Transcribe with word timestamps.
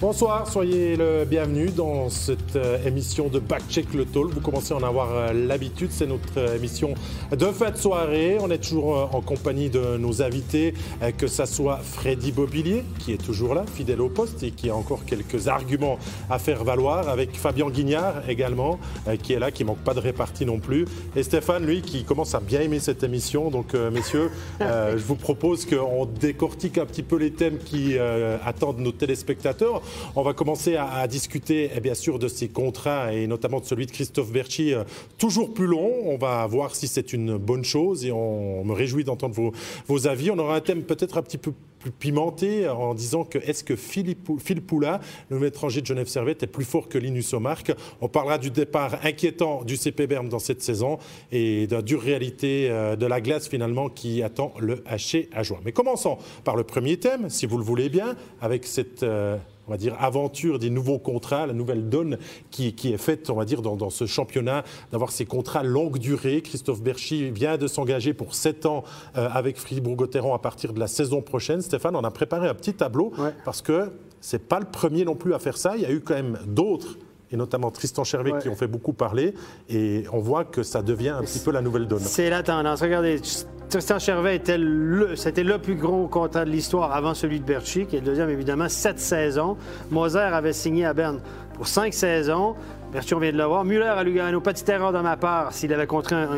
Bonsoir, 0.00 0.46
soyez 0.48 0.94
le 0.94 1.24
bienvenu 1.24 1.70
dans 1.70 2.08
cette 2.08 2.54
euh, 2.54 2.78
émission 2.86 3.26
de 3.26 3.40
Backcheck 3.40 3.92
le 3.94 4.04
Talk. 4.04 4.30
Vous 4.32 4.40
commencez 4.40 4.72
à 4.72 4.76
en 4.76 4.84
avoir 4.84 5.08
euh, 5.10 5.32
l'habitude, 5.32 5.88
c'est 5.90 6.06
notre 6.06 6.38
euh, 6.38 6.54
émission 6.54 6.94
de 7.32 7.46
fête 7.46 7.76
soirée. 7.78 8.38
On 8.40 8.48
est 8.48 8.62
toujours 8.62 9.10
en 9.12 9.20
compagnie 9.20 9.70
de 9.70 9.96
nos 9.96 10.22
invités, 10.22 10.72
que 11.18 11.26
ce 11.26 11.46
soit 11.46 11.78
Freddy 11.78 12.30
Bobilier, 12.30 12.84
qui 13.00 13.12
est 13.12 13.20
toujours 13.20 13.56
là, 13.56 13.64
fidèle 13.74 14.00
au 14.00 14.08
poste 14.08 14.40
et 14.44 14.52
qui 14.52 14.70
a 14.70 14.76
encore 14.76 15.04
quelques 15.04 15.48
arguments 15.48 15.98
à 16.30 16.38
faire 16.38 16.62
valoir, 16.62 17.08
avec 17.08 17.36
Fabien 17.36 17.68
Guignard 17.68 18.28
également, 18.28 18.78
qui 19.22 19.32
est 19.32 19.40
là, 19.40 19.50
qui 19.50 19.64
manque 19.64 19.78
pas 19.78 19.94
de 19.94 20.00
répartie 20.00 20.46
non 20.46 20.60
plus, 20.60 20.86
et 21.16 21.22
Stéphane, 21.22 21.66
lui, 21.66 21.82
qui 21.82 22.04
commence 22.04 22.34
à 22.34 22.40
bien 22.40 22.60
aimer 22.60 22.78
cette 22.78 23.02
émission. 23.02 23.50
Donc, 23.50 23.74
messieurs, 23.74 24.30
je 24.60 25.04
vous 25.04 25.16
propose 25.16 25.66
qu'on 25.66 26.06
décortique 26.06 26.78
un 26.78 26.86
petit 26.86 27.02
peu 27.02 27.16
les 27.16 27.32
thèmes 27.32 27.58
qui 27.58 27.98
attendent 27.98 28.78
nos 28.78 28.92
téléspectateurs. 28.92 29.82
On 30.16 30.22
va 30.22 30.32
commencer 30.32 30.76
à, 30.76 31.06
discuter, 31.06 31.70
eh 31.74 31.80
bien 31.80 31.94
sûr, 31.94 32.18
de 32.18 32.28
ces 32.28 32.48
contrats 32.48 33.12
et 33.12 33.26
notamment 33.26 33.60
de 33.60 33.64
celui 33.64 33.86
de 33.86 33.90
Christophe 33.90 34.30
Berchi, 34.30 34.74
euh, 34.74 34.84
toujours 35.16 35.54
plus 35.54 35.66
long. 35.66 35.92
On 36.04 36.16
va 36.16 36.46
voir 36.46 36.74
si 36.74 36.88
c'est 36.88 37.12
une 37.12 37.36
bonne 37.36 37.64
chose 37.64 38.04
et 38.04 38.12
on, 38.12 38.64
me 38.64 38.72
réjouit 38.72 39.04
d'entendre 39.04 39.52
vos, 39.86 40.06
avis. 40.06 40.30
On 40.30 40.38
aura 40.38 40.56
un 40.56 40.60
thème 40.60 40.82
peut-être 40.82 41.18
un 41.18 41.22
petit 41.22 41.38
peu 41.38 41.52
plus 41.78 41.90
pimenté 41.92 42.68
en 42.68 42.92
disant 42.92 43.24
que 43.24 43.38
est-ce 43.38 43.62
que 43.62 43.76
Philippe, 43.76 44.28
Phil 44.40 44.60
Poula, 44.60 45.00
le 45.30 45.44
étranger 45.46 45.80
de 45.80 45.86
Genève 45.86 46.08
Servette, 46.08 46.42
est 46.42 46.48
plus 46.48 46.64
fort 46.64 46.88
que 46.88 46.98
Linus 46.98 47.32
Omark? 47.32 47.72
On 48.00 48.08
parlera 48.08 48.38
du 48.38 48.50
départ 48.50 48.98
inquiétant 49.04 49.62
du 49.62 49.76
CP 49.76 50.06
Berne 50.06 50.28
dans 50.28 50.38
cette 50.38 50.62
saison 50.62 50.98
et 51.30 51.66
de 51.66 51.76
la 51.76 51.82
dure 51.82 52.02
réalité 52.02 52.68
euh, 52.70 52.96
de 52.96 53.06
la 53.06 53.20
glace 53.20 53.48
finalement 53.48 53.88
qui 53.88 54.22
attend 54.22 54.52
le 54.58 54.82
haché 54.86 55.28
à 55.32 55.42
joie. 55.42 55.60
Mais 55.64 55.72
commençons 55.72 56.18
par 56.44 56.56
le 56.56 56.64
premier 56.64 56.96
thème, 56.96 57.30
si 57.30 57.46
vous 57.46 57.58
le 57.58 57.64
voulez 57.64 57.88
bien, 57.88 58.16
avec 58.40 58.66
cette... 58.66 59.02
Euh, 59.02 59.36
on 59.68 59.70
va 59.70 59.76
dire, 59.76 59.94
aventure 60.00 60.58
des 60.58 60.70
nouveaux 60.70 60.98
contrats, 60.98 61.46
la 61.46 61.52
nouvelle 61.52 61.88
donne 61.88 62.18
qui, 62.50 62.68
est 62.68 62.96
faite, 62.96 63.30
on 63.30 63.34
va 63.34 63.44
dire, 63.44 63.62
dans, 63.62 63.90
ce 63.90 64.06
championnat, 64.06 64.64
d'avoir 64.90 65.12
ces 65.12 65.26
contrats 65.26 65.62
longue 65.62 65.98
durée. 65.98 66.42
Christophe 66.42 66.82
Berchy 66.82 67.30
vient 67.30 67.58
de 67.58 67.66
s'engager 67.66 68.14
pour 68.14 68.34
7 68.34 68.66
ans 68.66 68.84
euh, 69.16 69.28
avec 69.32 69.58
Fribourg-Gotteron 69.58 70.34
à 70.34 70.38
partir 70.38 70.72
de 70.72 70.80
la 70.80 70.86
saison 70.86 71.20
prochaine. 71.20 71.60
Stéphane, 71.60 71.94
on 71.96 72.04
a 72.04 72.10
préparé 72.10 72.48
un 72.48 72.54
petit 72.54 72.74
tableau 72.74 73.12
parce 73.44 73.62
que 73.62 73.92
c'est 74.20 74.48
pas 74.48 74.58
le 74.58 74.66
premier 74.66 75.04
non 75.04 75.14
plus 75.14 75.34
à 75.34 75.38
faire 75.38 75.56
ça. 75.56 75.76
Il 75.76 75.82
y 75.82 75.86
a 75.86 75.92
eu 75.92 76.00
quand 76.00 76.14
même 76.14 76.38
d'autres 76.46 76.98
et 77.30 77.36
notamment 77.36 77.70
Tristan 77.70 78.04
Chervet 78.04 78.32
qui 78.40 78.48
ont 78.48 78.54
fait 78.54 78.66
beaucoup 78.66 78.92
parler. 78.92 79.34
Et 79.68 80.04
on 80.12 80.18
voit 80.18 80.44
que 80.44 80.62
ça 80.62 80.82
devient 80.82 81.10
un 81.10 81.22
petit 81.22 81.40
peu 81.40 81.50
la 81.50 81.60
nouvelle 81.60 81.86
donne. 81.86 82.00
C'est 82.00 82.30
la 82.30 82.42
tendance. 82.42 82.80
Regardez, 82.80 83.20
Tristan 83.68 83.98
Chervet 83.98 84.36
était 84.36 84.58
le, 84.58 85.14
c'était 85.16 85.44
le 85.44 85.58
plus 85.58 85.74
gros 85.74 86.08
contrat 86.08 86.44
de 86.44 86.50
l'histoire 86.50 86.92
avant 86.92 87.14
celui 87.14 87.40
de 87.40 87.44
Berchi, 87.44 87.86
qui 87.86 87.96
est 87.96 88.00
le 88.00 88.06
deuxième 88.06 88.30
évidemment, 88.30 88.68
sept 88.68 88.98
saisons. 88.98 89.56
Moser 89.90 90.18
avait 90.18 90.54
signé 90.54 90.86
à 90.86 90.94
Berne 90.94 91.20
pour 91.54 91.66
cinq 91.66 91.92
saisons. 91.92 92.54
Berchi, 92.90 93.12
on 93.12 93.18
vient 93.18 93.32
de 93.32 93.36
le 93.36 93.44
voir. 93.44 93.66
Muller 93.66 93.82
à 93.82 94.02
Lugano, 94.02 94.40
petite 94.40 94.66
erreur 94.70 94.94
de 94.94 95.00
ma 95.00 95.18
part, 95.18 95.52
s'il 95.52 95.70
avait 95.74 95.86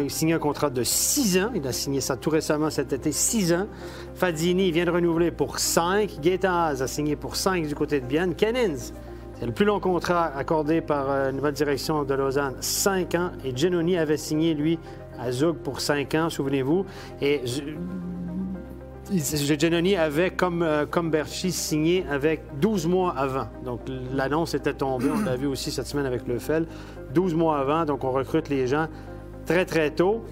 signé 0.08 0.34
un 0.34 0.40
contrat 0.40 0.70
de 0.70 0.82
six 0.82 1.38
ans. 1.38 1.52
Il 1.54 1.64
a 1.68 1.72
signé 1.72 2.00
ça 2.00 2.16
tout 2.16 2.30
récemment 2.30 2.70
cet 2.70 2.92
été, 2.92 3.12
six 3.12 3.52
ans. 3.52 3.68
Fadzini 4.16 4.72
vient 4.72 4.84
de 4.84 4.90
renouveler 4.90 5.30
pour 5.30 5.60
cinq. 5.60 6.18
Gaetaz 6.20 6.82
a 6.82 6.88
signé 6.88 7.14
pour 7.14 7.36
cinq 7.36 7.68
du 7.68 7.76
côté 7.76 8.00
de 8.00 8.06
Bienne. 8.06 8.34
Kennins, 8.34 8.92
c'est 9.40 9.46
le 9.46 9.52
plus 9.52 9.64
long 9.64 9.80
contrat 9.80 10.30
accordé 10.36 10.82
par 10.82 11.06
la 11.06 11.12
euh, 11.12 11.32
nouvelle 11.32 11.54
direction 11.54 12.04
de 12.04 12.12
Lausanne, 12.12 12.56
cinq 12.60 13.14
ans. 13.14 13.30
Et 13.42 13.56
Genoni 13.56 13.96
avait 13.96 14.18
signé, 14.18 14.52
lui, 14.52 14.78
à 15.18 15.32
Zug 15.32 15.56
pour 15.56 15.80
cinq 15.80 16.14
ans, 16.14 16.28
souvenez-vous. 16.28 16.84
Et 17.22 17.40
Genoni 19.10 19.96
avait, 19.96 20.30
comme, 20.30 20.62
euh, 20.62 20.84
comme 20.84 21.10
signé 21.24 22.04
avec 22.10 22.42
12 22.60 22.86
mois 22.86 23.14
avant. 23.16 23.48
Donc, 23.64 23.80
l'annonce 24.12 24.52
était 24.52 24.74
tombée. 24.74 25.08
On 25.10 25.24
l'a 25.24 25.36
vu 25.36 25.46
aussi 25.46 25.70
cette 25.70 25.86
semaine 25.86 26.04
avec 26.04 26.28
le 26.28 26.38
FEL. 26.38 26.66
12 27.14 27.34
mois 27.34 27.60
avant, 27.60 27.86
donc 27.86 28.04
on 28.04 28.10
recrute 28.10 28.50
les 28.50 28.66
gens 28.66 28.88
très, 29.46 29.64
très 29.64 29.90
tôt. 29.90 30.22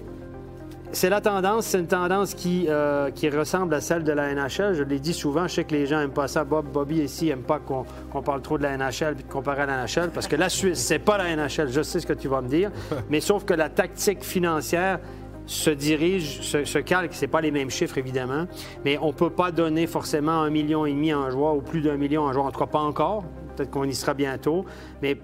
C'est 0.91 1.09
la 1.09 1.21
tendance, 1.21 1.67
c'est 1.67 1.79
une 1.79 1.87
tendance 1.87 2.33
qui, 2.33 2.65
euh, 2.67 3.11
qui 3.11 3.29
ressemble 3.29 3.75
à 3.75 3.81
celle 3.81 4.03
de 4.03 4.11
la 4.11 4.33
NHL. 4.33 4.73
Je 4.73 4.83
l'ai 4.83 4.99
dit 4.99 5.13
souvent, 5.13 5.47
je 5.47 5.55
sais 5.55 5.63
que 5.63 5.75
les 5.75 5.85
gens 5.85 5.99
n'aiment 5.99 6.09
pas 6.09 6.27
ça. 6.27 6.43
Bob, 6.43 6.65
Bobby 6.65 6.97
ici 6.97 7.25
n'aime 7.25 7.43
pas 7.43 7.59
qu'on 7.59 8.21
parle 8.23 8.41
trop 8.41 8.57
de 8.57 8.63
la 8.63 8.75
NHL 8.75 9.11
et 9.11 9.23
de 9.23 9.29
comparer 9.29 9.61
à 9.61 9.65
la 9.67 9.83
NHL 9.83 10.09
parce 10.09 10.27
que 10.27 10.35
la 10.35 10.49
Suisse, 10.49 10.79
c'est 10.79 10.97
pas 10.97 11.19
la 11.19 11.35
NHL. 11.35 11.69
Je 11.69 11.83
sais 11.83 11.99
ce 11.99 12.07
que 12.07 12.13
tu 12.13 12.27
vas 12.27 12.41
me 12.41 12.49
dire. 12.49 12.71
Mais 13.09 13.21
sauf 13.21 13.45
que 13.45 13.53
la 13.53 13.69
tactique 13.69 14.23
financière 14.23 14.99
se 15.45 15.69
dirige, 15.69 16.41
se, 16.41 16.65
se 16.65 16.79
calque. 16.79 17.13
C'est 17.13 17.27
pas 17.27 17.41
les 17.41 17.51
mêmes 17.51 17.69
chiffres, 17.69 17.99
évidemment. 17.99 18.47
Mais 18.83 18.97
on 18.99 19.13
peut 19.13 19.29
pas 19.29 19.51
donner 19.51 19.85
forcément 19.85 20.41
un 20.41 20.49
million 20.49 20.87
et 20.87 20.91
demi 20.91 21.11
à 21.11 21.19
un 21.19 21.29
joueur 21.29 21.55
ou 21.55 21.61
plus 21.61 21.81
d'un 21.81 21.97
million 21.97 22.25
à 22.25 22.31
un 22.31 22.33
joueur. 22.33 22.45
En 22.45 22.51
tout 22.51 22.59
cas, 22.59 22.65
pas 22.65 22.79
encore. 22.79 23.25
Peut-être 23.55 23.69
qu'on 23.69 23.83
y 23.83 23.93
sera 23.93 24.15
bientôt. 24.15 24.65
Mais 25.03 25.19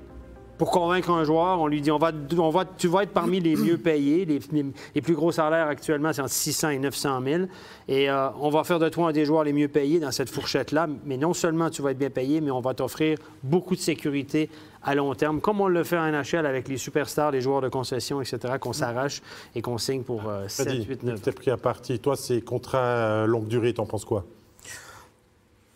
pour 0.57 0.71
convaincre 0.71 1.09
un 1.09 1.23
joueur, 1.23 1.59
on 1.59 1.67
lui 1.67 1.81
dit 1.81 1.91
on 1.91 1.97
va, 1.97 2.11
on 2.37 2.49
va, 2.49 2.65
tu 2.65 2.87
vas 2.87 3.03
être 3.03 3.11
parmi 3.11 3.39
les 3.39 3.55
mieux 3.55 3.77
payés. 3.77 4.25
Les, 4.25 5.01
plus 5.01 5.15
gros 5.15 5.31
salaires 5.31 5.67
actuellement, 5.67 6.13
c'est 6.13 6.21
entre 6.21 6.31
600 6.31 6.69
et 6.69 6.79
900 6.79 7.21
000. 7.25 7.43
Et 7.87 8.09
euh, 8.09 8.29
on 8.39 8.49
va 8.49 8.63
faire 8.63 8.79
de 8.79 8.89
toi 8.89 9.09
un 9.09 9.11
des 9.11 9.25
joueurs 9.25 9.43
les 9.43 9.53
mieux 9.53 9.67
payés 9.67 9.99
dans 9.99 10.11
cette 10.11 10.29
fourchette-là. 10.29 10.87
Mais 11.05 11.17
non 11.17 11.33
seulement 11.33 11.69
tu 11.69 11.81
vas 11.81 11.91
être 11.91 11.97
bien 11.97 12.09
payé, 12.09 12.41
mais 12.41 12.51
on 12.51 12.61
va 12.61 12.73
t'offrir 12.73 13.17
beaucoup 13.43 13.75
de 13.75 13.81
sécurité 13.81 14.49
à 14.85 14.93
long 14.93 15.13
terme, 15.15 15.41
comme 15.41 15.61
on 15.61 15.67
le 15.67 15.83
fait 15.83 15.97
en 15.97 16.11
NHL 16.11 16.45
avec 16.45 16.67
les 16.67 16.77
superstars, 16.77 17.31
les 17.31 17.41
joueurs 17.41 17.61
de 17.61 17.69
concession, 17.69 18.21
etc., 18.21 18.55
qu'on 18.59 18.73
s'arrache 18.73 19.21
et 19.55 19.61
qu'on 19.61 19.79
signe 19.79 20.03
pour 20.03 20.21
7, 20.47 20.87
8, 20.87 21.03
9. 21.03 21.21
Tu 21.21 21.31
pris 21.31 21.51
à 21.51 21.57
partie. 21.57 21.99
Toi, 21.99 22.15
c'est 22.15 22.41
contrat 22.41 22.77
euh, 22.77 23.25
longue 23.25 23.47
durée, 23.47 23.73
t'en 23.73 23.87
penses 23.87 24.05
quoi? 24.05 24.25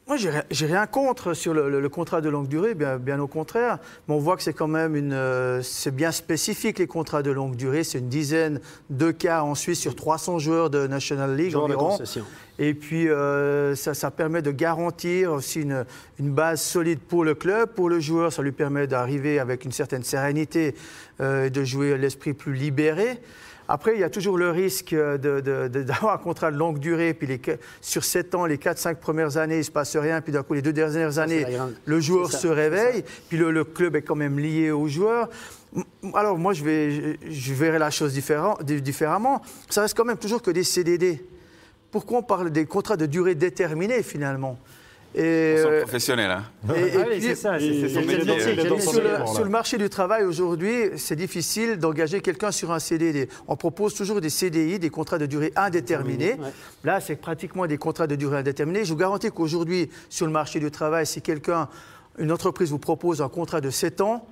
Moi, 0.10 0.18
j'ai 0.18 0.66
rien 0.66 0.88
contre 0.88 1.36
sur 1.36 1.54
le, 1.54 1.88
contrat 1.88 2.20
de 2.20 2.30
longue 2.30 2.48
durée, 2.48 2.74
bien, 2.74 2.98
bien, 2.98 3.20
au 3.20 3.28
contraire. 3.28 3.78
Mais 4.08 4.16
on 4.16 4.18
voit 4.18 4.38
que 4.38 4.42
c'est 4.42 4.54
quand 4.54 4.68
même 4.68 4.96
une, 4.96 5.14
euh, 5.14 5.62
c'est 5.62 5.94
bien 5.94 6.12
spécifique 6.12 6.80
les 6.80 6.88
contrats 6.88 7.22
de 7.22 7.30
longue 7.30 7.56
durée. 7.56 7.84
C'est 7.84 8.00
une 8.00 8.10
dizaine 8.10 8.60
de 8.90 9.12
cas 9.12 9.44
en 9.44 9.54
Suisse 9.54 9.80
sur 9.80 9.96
300 9.96 10.40
joueurs 10.40 10.72
de 10.72 10.88
National 10.88 11.36
League 11.36 11.56
environ. 11.56 12.00
Et 12.58 12.74
puis, 12.74 13.08
euh, 13.08 13.76
ça, 13.76 14.10
permet 14.10 14.42
de 14.42 14.52
garantir 14.52 15.32
aussi 15.32 15.62
une, 15.62 15.86
une, 16.20 16.32
base 16.32 16.60
solide 16.60 17.00
pour 17.00 17.24
le 17.24 17.36
club, 17.36 17.70
pour 17.70 17.88
le 17.88 18.00
joueur. 18.00 18.34
Ça 18.34 18.42
lui 18.42 18.52
permet 18.52 18.88
d'arriver 18.88 19.40
avec 19.40 19.64
une 19.64 19.72
certaine 19.72 20.04
sérénité 20.04 20.74
euh, 21.22 21.46
et 21.46 21.50
de 21.52 21.64
jouer 21.64 22.00
l'esprit 22.00 22.34
plus 22.34 22.54
libéré. 22.54 23.22
Après, 23.72 23.94
il 23.94 24.00
y 24.00 24.04
a 24.04 24.10
toujours 24.10 24.36
le 24.36 24.50
risque 24.50 24.96
d'avoir 25.20 26.16
un 26.16 26.18
contrat 26.18 26.52
de 26.52 26.58
longue 26.58 26.80
durée, 26.80 27.14
puis 27.14 27.28
les, 27.28 27.40
sur 27.82 28.04
7 28.04 28.34
ans, 28.34 28.48
les 28.48 28.58
4-5 28.58 28.96
premières 28.96 29.38
années, 29.38 29.56
il 29.56 29.60
ne 29.60 29.64
se 29.64 29.70
passe 29.70 29.96
rien, 29.96 30.22
puis 30.22 30.34
d'un 30.34 30.42
coup, 30.42 30.56
les 30.56 30.64
deux 30.64 30.74
dernières 30.74 31.20
années, 31.20 31.46
le 31.86 32.00
joueur 32.00 32.32
se 32.32 32.48
réveille, 32.48 33.04
puis 33.30 33.38
le, 33.38 33.64
club 33.64 33.96
est 33.96 34.02
quand 34.02 34.16
même 34.16 34.40
lié 34.40 34.72
au 34.72 34.88
joueur. 34.88 35.30
Alors, 36.16 36.40
moi, 36.40 36.54
je, 36.54 36.64
vais, 36.64 37.20
je, 37.30 37.54
verrai 37.54 37.78
la 37.78 37.92
chose 37.92 38.12
différemment. 38.12 39.42
Ça 39.70 39.84
reste 39.84 39.96
quand 39.96 40.06
même 40.06 40.18
toujours 40.18 40.42
que 40.42 40.50
des 40.50 40.64
CDD. 40.64 41.24
Pourquoi 41.92 42.20
on 42.20 42.24
parle 42.24 42.50
des 42.50 42.66
contrats 42.66 42.98
de 42.98 43.06
durée 43.06 43.36
déterminée, 43.36 44.02
finalement? 44.02 44.58
Et, 45.16 45.56
euh, 45.58 45.82
professionnel. 45.82 46.30
Hein. 46.30 46.44
c'est 47.20 47.36
ça. 47.36 47.58
Sur 47.60 49.44
le 49.44 49.50
marché 49.50 49.78
du 49.78 49.90
travail 49.90 50.24
aujourd'hui, 50.24 50.92
c'est 50.98 51.16
difficile 51.16 51.78
d'engager 51.78 52.22
quelqu'un 52.22 52.52
sur 52.52 52.72
un 52.72 52.80
CDD. 52.80 53.28
On 53.48 53.56
propose 53.56 53.94
toujours 53.96 54.22
des 54.22 54.30
CDI, 54.30 54.78
des 54.80 54.90
contrats 54.90 55.18
de 55.18 55.26
durée 55.26 55.52
indéterminée. 55.56 56.38
Là, 56.84 57.00
c'est 57.00 57.16
pratiquement 57.16 57.66
des 57.66 57.78
contrats 57.78 58.08
de 58.08 58.16
durée 58.16 58.38
indéterminée. 58.38 58.86
Je 58.86 58.94
vous 58.94 59.00
garantis 59.00 59.32
qu'aujourd'hui, 59.32 59.90
sur 60.10 60.26
le 60.26 60.32
marché 60.32 60.60
du 60.60 60.70
travail, 60.70 61.06
si 61.06 61.22
quelqu'un, 61.22 61.70
une 62.18 62.32
entreprise 62.32 62.70
vous 62.70 62.80
propose 62.80 63.22
un 63.22 63.30
contrat 63.30 63.62
de 63.62 63.70
7 63.70 64.02
ans, 64.02 64.28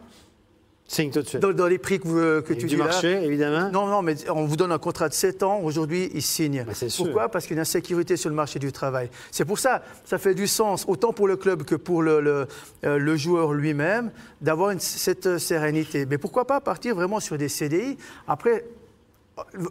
Signe 0.88 1.12
tout 1.12 1.22
de 1.22 1.28
suite. 1.28 1.42
Dans, 1.42 1.68
les 1.68 1.78
prix 1.78 2.00
que, 2.00 2.40
que 2.40 2.54
tu 2.54 2.66
du 2.66 2.78
marché, 2.78 3.22
évidemment. 3.24 3.70
Non, 3.72 3.88
non, 3.88 4.02
mais 4.02 4.16
on 4.30 4.46
vous 4.46 4.56
donne 4.56 4.72
un 4.72 4.78
contrat 4.78 5.10
de 5.10 5.14
7 5.14 5.44
ans. 5.44 5.60
Aujourd'hui, 5.60 6.10
ils 6.14 6.22
signent. 6.22 6.66
Pourquoi? 6.96 7.28
Parce 7.30 7.46
qu'il 7.46 7.56
y 7.56 7.58
a 7.58 7.60
une 7.60 7.62
insécurité 7.62 8.16
sur 8.16 8.30
le 8.30 8.36
marché 8.36 8.58
du 8.58 8.72
travail. 8.72 9.10
C'est 9.32 9.44
pour 9.44 9.60
ça, 9.60 9.84
ça 10.06 10.18
fait 10.18 10.34
du 10.34 10.48
sens, 10.48 10.86
autant 10.88 11.12
pour 11.12 11.28
le 11.28 11.36
club 11.36 11.64
que 11.64 11.76
pour 11.76 12.02
le, 12.02 12.22
le, 12.22 12.48
euh, 12.86 12.98
le 12.98 13.18
joueur 13.18 13.54
lui-même, 13.54 14.12
d'avoir 14.40 14.74
cette 14.80 15.38
sérénité. 15.40 16.06
Mais 16.06 16.18
pourquoi 16.18 16.48
pas 16.48 16.62
partir 16.62 16.96
vraiment 16.96 17.20
sur 17.20 17.38
des 17.38 17.50
CDI 17.50 17.98
Après, 18.26 18.64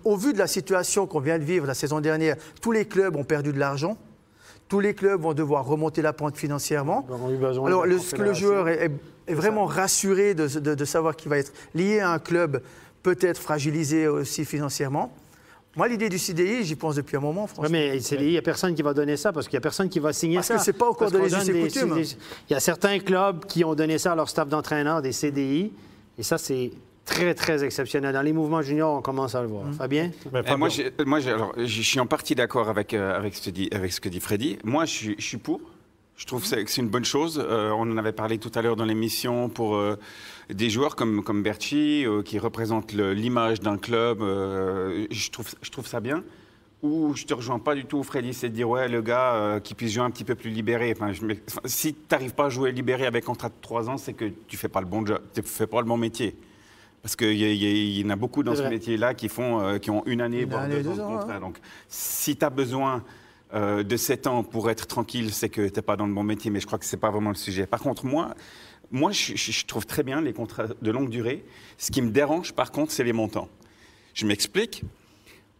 au 0.05 0.17
vu 0.17 0.35
de 0.35 0.38
la 0.38 0.46
situation 0.46 1.06
qu'on 1.06 1.20
vient 1.20 1.38
de 1.38 1.44
vivre 1.44 1.67
la 1.67 1.75
saison 1.75 2.00
dernière, 2.00 2.37
tous 2.61 2.73
les 2.73 2.85
clubs 2.85 3.17
ont 3.17 3.25
perdu 3.25 3.55
de 3.55 3.58
l'argent. 3.58 3.96
Tous 4.68 4.80
les 4.80 4.94
clubs 4.94 5.20
vont 5.20 5.34
devoir 5.34 5.64
remonter 5.64 6.02
la 6.02 6.12
pente 6.12 6.36
financièrement. 6.36 7.06
Alors, 7.64 7.86
le, 7.86 7.98
le 8.18 8.32
joueur 8.32 8.68
est 8.68 8.90
est 9.26 9.34
vraiment 9.34 9.64
rassuré 9.64 10.34
de, 10.34 10.84
savoir 10.84 11.16
qu'il 11.16 11.28
va 11.28 11.38
être 11.38 11.52
lié 11.74 12.00
à 12.00 12.10
un 12.10 12.18
club 12.18 12.62
peut-être 13.02 13.38
fragilisé 13.38 14.08
aussi 14.08 14.44
financièrement. 14.44 15.12
Moi, 15.76 15.88
l'idée 15.88 16.08
du 16.08 16.18
CDI, 16.18 16.64
j'y 16.64 16.74
pense 16.74 16.94
depuis 16.94 17.18
un 17.18 17.20
moment, 17.20 17.46
franchement. 17.46 17.64
Oui, 17.64 17.90
mais 17.90 18.00
CDI, 18.00 18.24
il 18.24 18.30
n'y 18.30 18.38
a 18.38 18.42
personne 18.42 18.74
qui 18.74 18.82
va 18.82 18.94
donner 18.94 19.16
ça 19.16 19.32
parce 19.32 19.46
qu'il 19.46 19.56
n'y 19.56 19.58
a 19.58 19.62
personne 19.62 19.90
qui 19.90 19.98
va 19.98 20.12
signer 20.12 20.42
ça. 20.42 20.54
Parce 20.54 20.64
que 20.66 20.66
ce 20.66 20.70
n'est 20.70 20.78
pas 20.78 20.88
encore 20.88 21.10
donné 21.10 21.28
des, 21.28 21.60
coutumes. 21.60 21.98
Il 22.48 22.52
y 22.52 22.56
a 22.56 22.60
certains 22.60 22.98
clubs 22.98 23.44
qui 23.44 23.62
ont 23.62 23.74
donné 23.74 23.98
ça 23.98 24.12
à 24.12 24.14
leur 24.14 24.28
staff 24.28 24.48
d'entraîneur, 24.48 25.02
des 25.02 25.12
CDI, 25.12 25.72
et 26.18 26.22
ça, 26.22 26.38
c'est 26.38 26.70
très, 27.06 27.35
très 27.35 27.64
exceptionnel. 27.64 28.12
Dans 28.12 28.20
les 28.20 28.35
mouvements 28.35 28.61
juniors, 28.61 28.99
on 28.99 29.00
commence 29.00 29.35
à 29.35 29.41
le 29.41 29.49
voir. 29.49 29.64
Mmh. 29.64 29.73
Fabien? 29.73 30.11
Eh, 30.26 30.56
moi, 30.56 30.69
moi 31.06 31.19
je 31.19 31.82
suis 31.82 32.00
en 32.00 32.06
partie 32.06 32.35
d'accord 32.35 32.69
avec, 32.69 32.93
euh, 32.93 33.17
avec, 33.17 33.35
ce 33.35 33.49
avec 33.75 33.93
ce 33.93 34.00
que 34.00 34.11
dit 34.11 34.20
Freddy. 34.20 34.58
Moi, 34.64 34.85
je 34.85 35.12
suis 35.19 35.37
pour 35.38 35.61
Je 36.17 36.26
trouve 36.26 36.43
que 36.43 36.67
c'est 36.67 36.81
une 36.82 36.88
bonne 36.88 37.05
chose. 37.05 37.43
Euh, 37.43 37.70
on 37.70 37.91
en 37.91 37.97
avait 37.97 38.12
parlé 38.12 38.38
tout 38.38 38.53
à 38.55 38.61
l'heure 38.61 38.76
dans 38.76 38.85
l'émission 38.85 39.49
pour 39.49 39.76
euh, 39.76 39.97
des 40.50 40.69
joueurs 40.69 40.97
comme, 40.97 41.23
comme 41.23 41.43
Berchi, 41.43 42.05
euh, 42.05 42.23
qui 42.23 42.38
représentent 42.38 42.93
l'image 42.93 43.61
d'un 43.61 43.79
club. 43.79 44.19
je, 44.20 45.31
trouve, 45.31 45.55
je 45.62 45.70
trouve 45.70 45.87
ça 45.87 46.00
bien. 46.00 46.23
Ou 46.82 47.14
je 47.14 47.25
te 47.25 47.32
rejoins 47.32 47.59
pas 47.59 47.75
du 47.75 47.87
tout, 47.87 48.02
Freddy, 48.02 48.35
c'est 48.35 48.50
de 48.50 48.55
dire, 48.55 48.69
ouais, 48.69 48.87
le 48.87 49.00
gars 49.00 49.61
qui 49.64 49.75
puisse 49.75 49.93
jouer 49.93 50.05
un 50.05 50.11
petit 50.11 50.25
peu 50.25 50.35
plus 50.35 50.50
libéré. 50.50 50.94
Enfin, 50.94 51.11
si 51.64 51.94
tu 51.94 52.00
n'arrives 52.11 52.35
pas 52.35 52.47
à 52.47 52.49
jouer 52.50 52.70
libéré 52.70 53.06
avec 53.06 53.25
contrat 53.25 53.49
de 53.49 53.55
3 53.62 53.88
ans, 53.88 53.97
c'est 53.97 54.12
que 54.12 54.26
tu 54.47 54.59
fais 54.59 54.69
pas 54.69 54.81
le 54.81 54.87
bon 54.87 55.05
job, 55.06 55.20
tu 55.35 55.43
fais 55.43 55.67
pas 55.67 55.81
le 55.81 55.87
bon 55.87 55.97
métier. 55.97 56.37
Parce 57.06 57.14
qu'il 57.14 57.35
y, 57.35 58.00
y, 58.00 58.05
en 58.05 58.11
a 58.11 58.17
beaucoup 58.17 58.43
dans 58.43 58.56
ce 58.56 58.62
métier-là 58.62 59.14
qui, 59.14 59.29
font, 59.29 59.79
qui 59.79 59.93
ont 59.93 60.03
une 60.06 60.20
année, 60.20 60.44
voire 60.44 60.69
deux, 60.69 60.88
ans 60.88 60.97
de 60.97 61.19
contrat. 61.19 61.38
Donc, 61.38 61.58
si 61.87 62.37
tu 62.37 62.44
as 62.44 62.50
besoin 62.50 63.05
euh, 63.55 63.85
de 63.85 63.97
7 63.97 64.26
ans 64.26 64.43
pour 64.43 64.70
être 64.70 64.88
tranquille, 64.88 65.32
c'est 65.32 65.49
que 65.49 65.69
tu 65.69 65.76
n'es 65.76 65.82
pas 65.82 65.94
dans 65.94 66.08
le 66.08 66.12
bon 66.12 66.25
métier, 66.25 66.50
mais 66.50 66.58
je 66.58 66.67
crois 66.67 66.81
que 66.81 66.85
ce 66.85 66.97
n'est 66.97 67.00
pas 67.00 67.12
vraiment 67.12 67.31
le 67.31 67.37
sujet. 67.37 67.64
Par 67.64 67.79
contre, 67.79 68.05
moi, 68.05 68.35
moi 68.91 69.12
je, 69.12 69.67
trouve 69.67 69.87
très 69.87 70.03
bien 70.03 70.20
les 70.20 70.32
contrats 70.32 70.67
de 70.82 70.91
longue 70.91 71.08
durée. 71.08 71.44
Ce 71.79 71.93
qui 71.93 72.03
me 72.03 72.11
dérange, 72.11 72.55
par 72.55 72.73
contre, 72.73 72.91
c'est 72.91 73.05
les 73.05 73.12
montants. 73.12 73.49
Je 74.12 74.26
m'explique. 74.26 74.82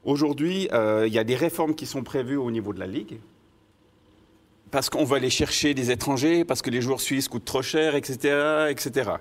Aujourd'hui, 0.03 0.69
euh, 0.73 1.05
il 1.07 1.15
y 1.15 1.19
a 1.21 1.23
des 1.23 1.37
réformes 1.37 1.77
qui 1.77 1.87
sont 1.87 2.03
prévues 2.03 2.39
au 2.39 2.51
niveau 2.51 2.73
de 2.73 2.81
la 2.81 2.89
Ligue. 2.89 3.21
Parce 4.73 4.91
qu'on 4.91 5.05
va 5.05 5.19
aller 5.19 5.31
chercher 5.31 5.75
des 5.75 5.93
étrangers, 5.93 6.45
parce 6.45 6.61
que 6.61 6.71
les 6.71 6.81
joueurs 6.81 7.01
suisses 7.01 7.29
coûtent 7.29 7.45
trop 7.45 7.63
cher, 7.63 7.95
etc. 7.95 8.67
etc. 8.69 9.13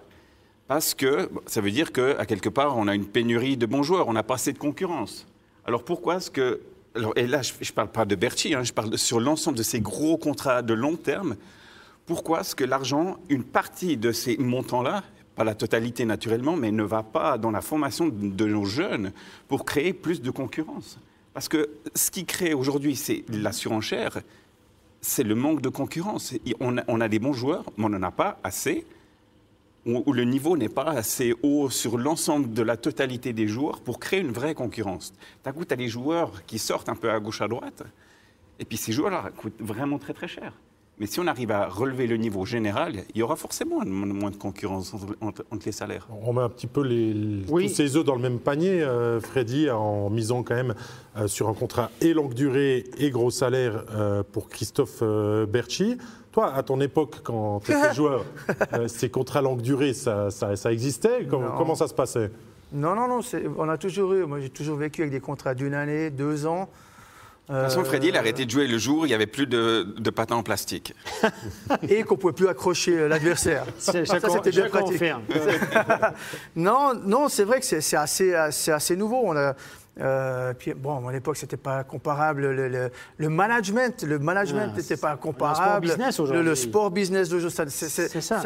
Parce 0.68 0.96
que 0.96 1.30
ça 1.46 1.62
veut 1.62 1.72
dire 1.72 1.92
qu'à 1.92 2.26
quelque 2.26 2.50
part, 2.50 2.78
on 2.78 2.88
a 2.88 2.96
une 2.96 3.06
pénurie 3.06 3.58
de 3.58 3.66
bons 3.66 3.84
joueurs, 3.84 4.08
on 4.08 4.14
n'a 4.14 4.24
pas 4.24 4.36
assez 4.36 4.52
de 4.52 4.58
concurrence. 4.58 5.28
Alors 5.66 5.84
pourquoi 5.84 6.16
est-ce 6.18 6.32
que 6.32 6.62
et 7.16 7.28
là, 7.28 7.42
je 7.42 7.52
ne 7.60 7.72
parle 7.74 7.90
pas 7.90 8.06
de 8.06 8.16
Berti, 8.16 8.54
hein, 8.54 8.64
je 8.64 8.72
parle 8.72 8.98
sur 8.98 9.20
l'ensemble 9.20 9.58
de 9.58 9.64
ces 9.64 9.82
gros 9.82 10.18
contrats 10.18 10.62
de 10.62 10.74
long 10.74 10.96
terme. 10.96 11.36
Pourquoi 12.06 12.42
est-ce 12.42 12.56
que 12.56 12.64
l'argent, 12.64 13.18
une 13.28 13.44
partie 13.44 13.98
de 13.98 14.14
ces 14.14 14.38
montants-là, 14.38 15.04
pas 15.36 15.44
la 15.44 15.56
totalité 15.56 16.06
naturellement, 16.06 16.56
mais 16.56 16.72
ne 16.72 16.84
va 16.84 17.04
pas 17.04 17.38
dans 17.38 17.52
la 17.52 17.62
formation 17.62 18.08
de 18.08 18.46
nos 18.46 18.64
jeunes 18.64 19.12
pour 19.50 19.66
créer 19.66 19.92
plus 19.92 20.22
de 20.22 20.32
concurrence? 20.32 20.98
Parce 21.34 21.50
que 21.50 21.70
ce 21.96 22.12
qui 22.12 22.26
crée 22.26 22.54
aujourd'hui, 22.54 22.96
c'est 22.96 23.26
la 23.28 23.52
surenchère, 23.52 24.22
c'est 25.02 25.24
le 25.24 25.36
manque 25.36 25.62
de 25.62 25.70
concurrence. 25.70 26.34
On 26.62 26.78
a, 26.78 26.84
on 26.88 27.02
a 27.02 27.10
des 27.10 27.20
bons 27.20 27.34
joueurs, 27.34 27.66
mais 27.78 27.86
on 27.86 27.90
n'en 27.90 28.04
a 28.04 28.12
pas 28.12 28.40
assez 28.44 28.86
où, 29.86 30.14
le 30.14 30.24
niveau 30.24 30.58
n'est 30.58 30.70
pas 30.70 30.86
assez 30.86 31.36
haut 31.44 31.70
sur 31.70 31.98
l'ensemble 31.98 32.54
de 32.54 32.62
la 32.62 32.78
totalité 32.78 33.34
des 33.34 33.48
joueurs 33.48 33.82
pour 33.82 34.00
créer 34.00 34.20
une 34.20 34.32
vraie 34.32 34.56
concurrence. 34.56 35.14
D'un 35.44 35.52
coup, 35.52 35.66
tu 35.66 35.74
as 35.74 35.78
des 35.78 35.88
joueurs 35.88 36.46
qui 36.46 36.58
sortent 36.58 36.90
un 36.90 36.96
peu 36.96 37.12
à 37.12 37.20
gauche, 37.20 37.42
à 37.42 37.48
droite, 37.48 37.84
et 38.60 38.66
puis 38.66 38.78
ces 38.78 38.92
joueurs-là 38.92 39.32
coûtent 39.36 39.62
vraiment 39.62 40.00
très 40.00 40.14
très 40.14 40.28
cher. 40.28 40.54
Mais 40.98 41.08
si 41.08 41.20
on 41.20 41.28
arrive 41.28 41.52
à 41.52 41.68
relever 41.68 42.08
le 42.08 42.16
niveau 42.16 42.46
général, 42.46 43.04
il 43.14 43.20
y 43.20 43.22
aura 43.22 43.36
forcément 43.36 43.84
moins 43.86 44.32
de 44.32 44.38
concurrence 44.38 44.94
entre, 45.20 45.44
les 45.66 45.74
salaires. 45.74 46.08
On 46.24 46.32
met 46.32 46.42
un 46.42 46.50
petit 46.50 46.68
peu 46.68 46.84
les, 46.84 47.46
tous 47.46 47.68
ces 47.68 47.98
œufs 47.98 48.06
dans 48.06 48.16
le 48.16 48.22
même 48.22 48.40
panier, 48.40 48.82
euh, 48.82 49.20
Freddy, 49.20 49.70
en 49.70 50.10
misant 50.10 50.42
quand 50.44 50.56
même 50.56 50.74
euh, 51.18 51.28
sur 51.28 51.50
un 51.50 51.54
contrat 51.54 51.92
et 52.00 52.14
longue 52.14 52.34
durée 52.34 52.86
et 52.98 53.10
gros 53.10 53.30
salaire 53.30 53.84
euh, 53.94 54.24
pour 54.24 54.48
Christophe 54.48 55.04
Berchi. 55.50 55.98
Toi, 56.36 56.54
à 56.54 56.64
ton 56.64 56.82
époque, 56.82 57.22
quand 57.24 57.62
tu 57.64 57.72
étais 57.72 57.94
joueur, 57.96 58.26
euh, 58.74 58.90
ces 58.90 59.10
contrats 59.10 59.42
longue 59.42 59.62
durée, 59.62 59.94
ça, 59.94 60.28
existait 60.70 61.26
comment, 61.30 61.76
ça 61.76 61.88
se 61.88 61.94
passait 61.94 62.30
Non, 62.74 62.94
non, 62.94 63.08
non. 63.08 63.22
On 63.58 63.70
a 63.70 63.78
toujours 63.78 64.14
eu. 64.14 64.26
Moi, 64.26 64.42
j'ai 64.42 64.50
toujours 64.50 64.76
vécu 64.76 65.00
avec 65.00 65.14
des 65.14 65.22
contrats 65.22 65.54
d'une 65.54 65.74
année, 65.74 66.10
deux 66.10 66.46
ans. 66.46 66.68
De 67.48 67.54
toute 67.54 67.64
façon, 67.64 67.86
Freddy, 67.86 68.08
il 68.10 68.18
a 68.18 68.20
arrêté 68.20 68.44
de 68.44 68.52
jouer 68.52 68.68
le 68.68 68.78
jour 68.78 69.02
où 69.02 69.06
il 69.06 69.10
n'y 69.10 69.14
avait 69.14 69.28
plus 69.28 69.48
de, 69.48 69.84
de 69.98 70.10
patins 70.10 70.36
en 70.36 70.44
plastique. 70.44 70.94
Et 71.88 72.04
qu'on 72.04 72.16
ne 72.16 72.20
pouvait 72.20 72.34
plus 72.34 72.50
accrocher 72.50 73.08
l'adversaire. 73.08 73.64
Ça, 73.78 73.94
c'était 74.04 74.50
bien 74.50 74.68
pratique. 74.68 75.04
non, 76.58 76.96
non 76.96 77.30
c'est 77.30 77.46
vrai 77.46 77.62
que 77.62 77.66
c'est 77.66 77.96
assez, 77.96 78.34
assez, 78.34 78.96
nouveau. 78.98 79.22
On 79.24 79.38
a, 79.38 79.54
euh, 80.02 80.54
puis, 80.54 80.74
bon, 80.74 80.98
à 80.98 81.00
mon 81.00 81.12
époque, 81.12 81.38
c'était 81.38 81.58
pas 81.58 81.84
comparable. 81.84 82.48
Le, 82.52 82.92
le, 83.18 83.30
management, 83.30 84.04
le 84.04 84.20
management 84.20 84.76
n'était 84.76 84.98
pas 84.98 85.16
comparable. 85.16 85.88
Le 85.88 85.92
sport 85.92 85.98
business 85.98 86.20
aujourd'hui. 86.20 86.46
Le, 86.46 86.56
sport 86.56 86.92
business 86.92 87.30
d'aujourd'hui, 87.30 87.72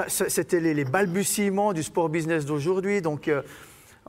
c'était 0.08 0.60
les, 0.60 0.86
balbutiements 0.86 1.74
du 1.74 1.84
sport 1.84 2.10
business 2.10 2.46
d'aujourd'hui. 2.46 3.02
Donc, 3.02 3.28
euh, 3.28 3.42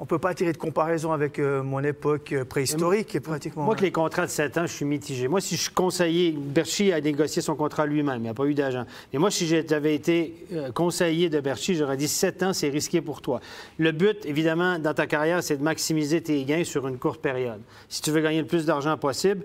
on 0.00 0.04
ne 0.04 0.08
peut 0.08 0.18
pas 0.18 0.32
tirer 0.32 0.52
de 0.52 0.56
comparaison 0.56 1.12
avec 1.12 1.38
euh, 1.38 1.62
mon 1.62 1.84
époque 1.84 2.34
préhistorique, 2.48 3.20
pratiquement. 3.20 3.64
Moi, 3.64 3.76
que 3.76 3.82
les 3.82 3.92
contrats 3.92 4.24
de 4.24 4.30
7 4.30 4.56
ans, 4.56 4.66
je 4.66 4.72
suis 4.72 4.86
mitigé. 4.86 5.28
Moi, 5.28 5.42
si 5.42 5.56
je 5.56 5.62
suis 5.64 5.74
conseiller, 5.74 6.32
Berchi 6.32 6.90
a 6.90 7.02
négocié 7.02 7.42
son 7.42 7.54
contrat 7.54 7.84
lui-même, 7.84 8.16
il 8.16 8.22
n'y 8.22 8.28
a 8.30 8.34
pas 8.34 8.46
eu 8.46 8.54
d'agent. 8.54 8.86
Mais 9.12 9.18
moi, 9.18 9.30
si 9.30 9.46
j'avais 9.46 9.94
été 9.94 10.46
euh, 10.54 10.72
conseiller 10.72 11.28
de 11.28 11.38
Berchi, 11.40 11.74
j'aurais 11.74 11.98
dit 11.98 12.08
7 12.08 12.42
ans, 12.44 12.52
c'est 12.54 12.70
risqué 12.70 13.02
pour 13.02 13.20
toi. 13.20 13.40
Le 13.76 13.92
but, 13.92 14.24
évidemment, 14.24 14.78
dans 14.78 14.94
ta 14.94 15.06
carrière, 15.06 15.42
c'est 15.42 15.58
de 15.58 15.62
maximiser 15.62 16.22
tes 16.22 16.42
gains 16.44 16.64
sur 16.64 16.88
une 16.88 16.96
courte 16.96 17.20
période. 17.20 17.60
Si 17.90 18.00
tu 18.00 18.10
veux 18.10 18.22
gagner 18.22 18.40
le 18.40 18.46
plus 18.46 18.64
d'argent 18.64 18.96
possible, 18.96 19.44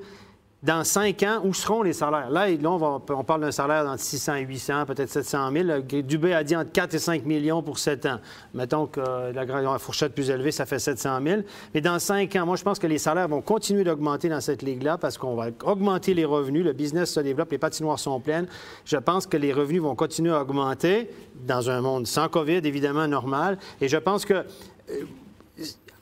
dans 0.64 0.84
cinq 0.84 1.22
ans, 1.22 1.42
où 1.44 1.54
seront 1.54 1.84
les 1.84 1.94
salaires? 1.94 2.30
Là, 2.32 2.48
on, 2.64 3.24
parle 3.24 3.42
d'un 3.42 3.52
salaire 3.52 3.84
d'entre 3.84 4.02
600 4.02 4.36
et 4.36 4.42
800, 4.42 4.86
peut-être 4.88 5.10
700 5.10 5.52
000. 5.52 5.82
Dubé 6.02 6.34
a 6.34 6.44
dit 6.44 6.56
entre 6.56 6.72
4 6.72 6.96
et 6.96 7.00
5 7.00 7.26
millions 7.26 7.62
pour 7.62 7.78
7 7.78 8.06
ans. 8.08 8.20
Mettons 8.54 8.88
que 8.88 9.00
la, 9.00 9.78
fourchette 9.78 10.16
plus 10.16 10.30
élevée, 10.32 10.52
ça 10.52 10.66
fait 10.66 10.80
700 10.80 11.20
000. 11.24 11.42
Mais 11.74 11.82
dans 11.82 12.00
cinq 12.00 12.36
ans, 12.36 12.48
moi, 12.48 12.56
je 12.56 12.64
pense 12.64 12.80
que 12.80 12.88
les 12.88 12.98
salaires 12.98 13.28
vont 13.28 13.42
continuer 13.42 13.84
d'augmenter 13.84 14.28
dans 14.28 14.42
cette 14.42 14.64
ligue-là 14.64 14.98
parce 14.98 15.20
qu'on 15.20 15.36
va 15.36 15.48
augmenter 15.64 16.16
les 16.16 16.26
revenus. 16.26 16.66
Le 16.66 16.74
business 16.74 17.14
se 17.14 17.20
développe, 17.20 17.52
les 17.52 17.60
patinoires 17.60 18.00
sont 18.00 18.20
pleines. 18.20 18.48
Je 18.86 18.98
pense 18.98 19.28
que 19.28 19.38
les 19.38 19.54
revenus 19.54 19.84
vont 19.84 19.96
continuer 19.96 20.32
à 20.32 20.42
augmenter 20.42 21.10
dans 21.46 21.70
un 21.70 21.82
monde 21.82 22.08
sans 22.08 22.28
COVID, 22.28 22.62
évidemment, 22.64 23.08
normal. 23.08 23.60
Et 23.82 23.88
je 23.88 23.98
pense 23.98 24.26
que 24.26 24.44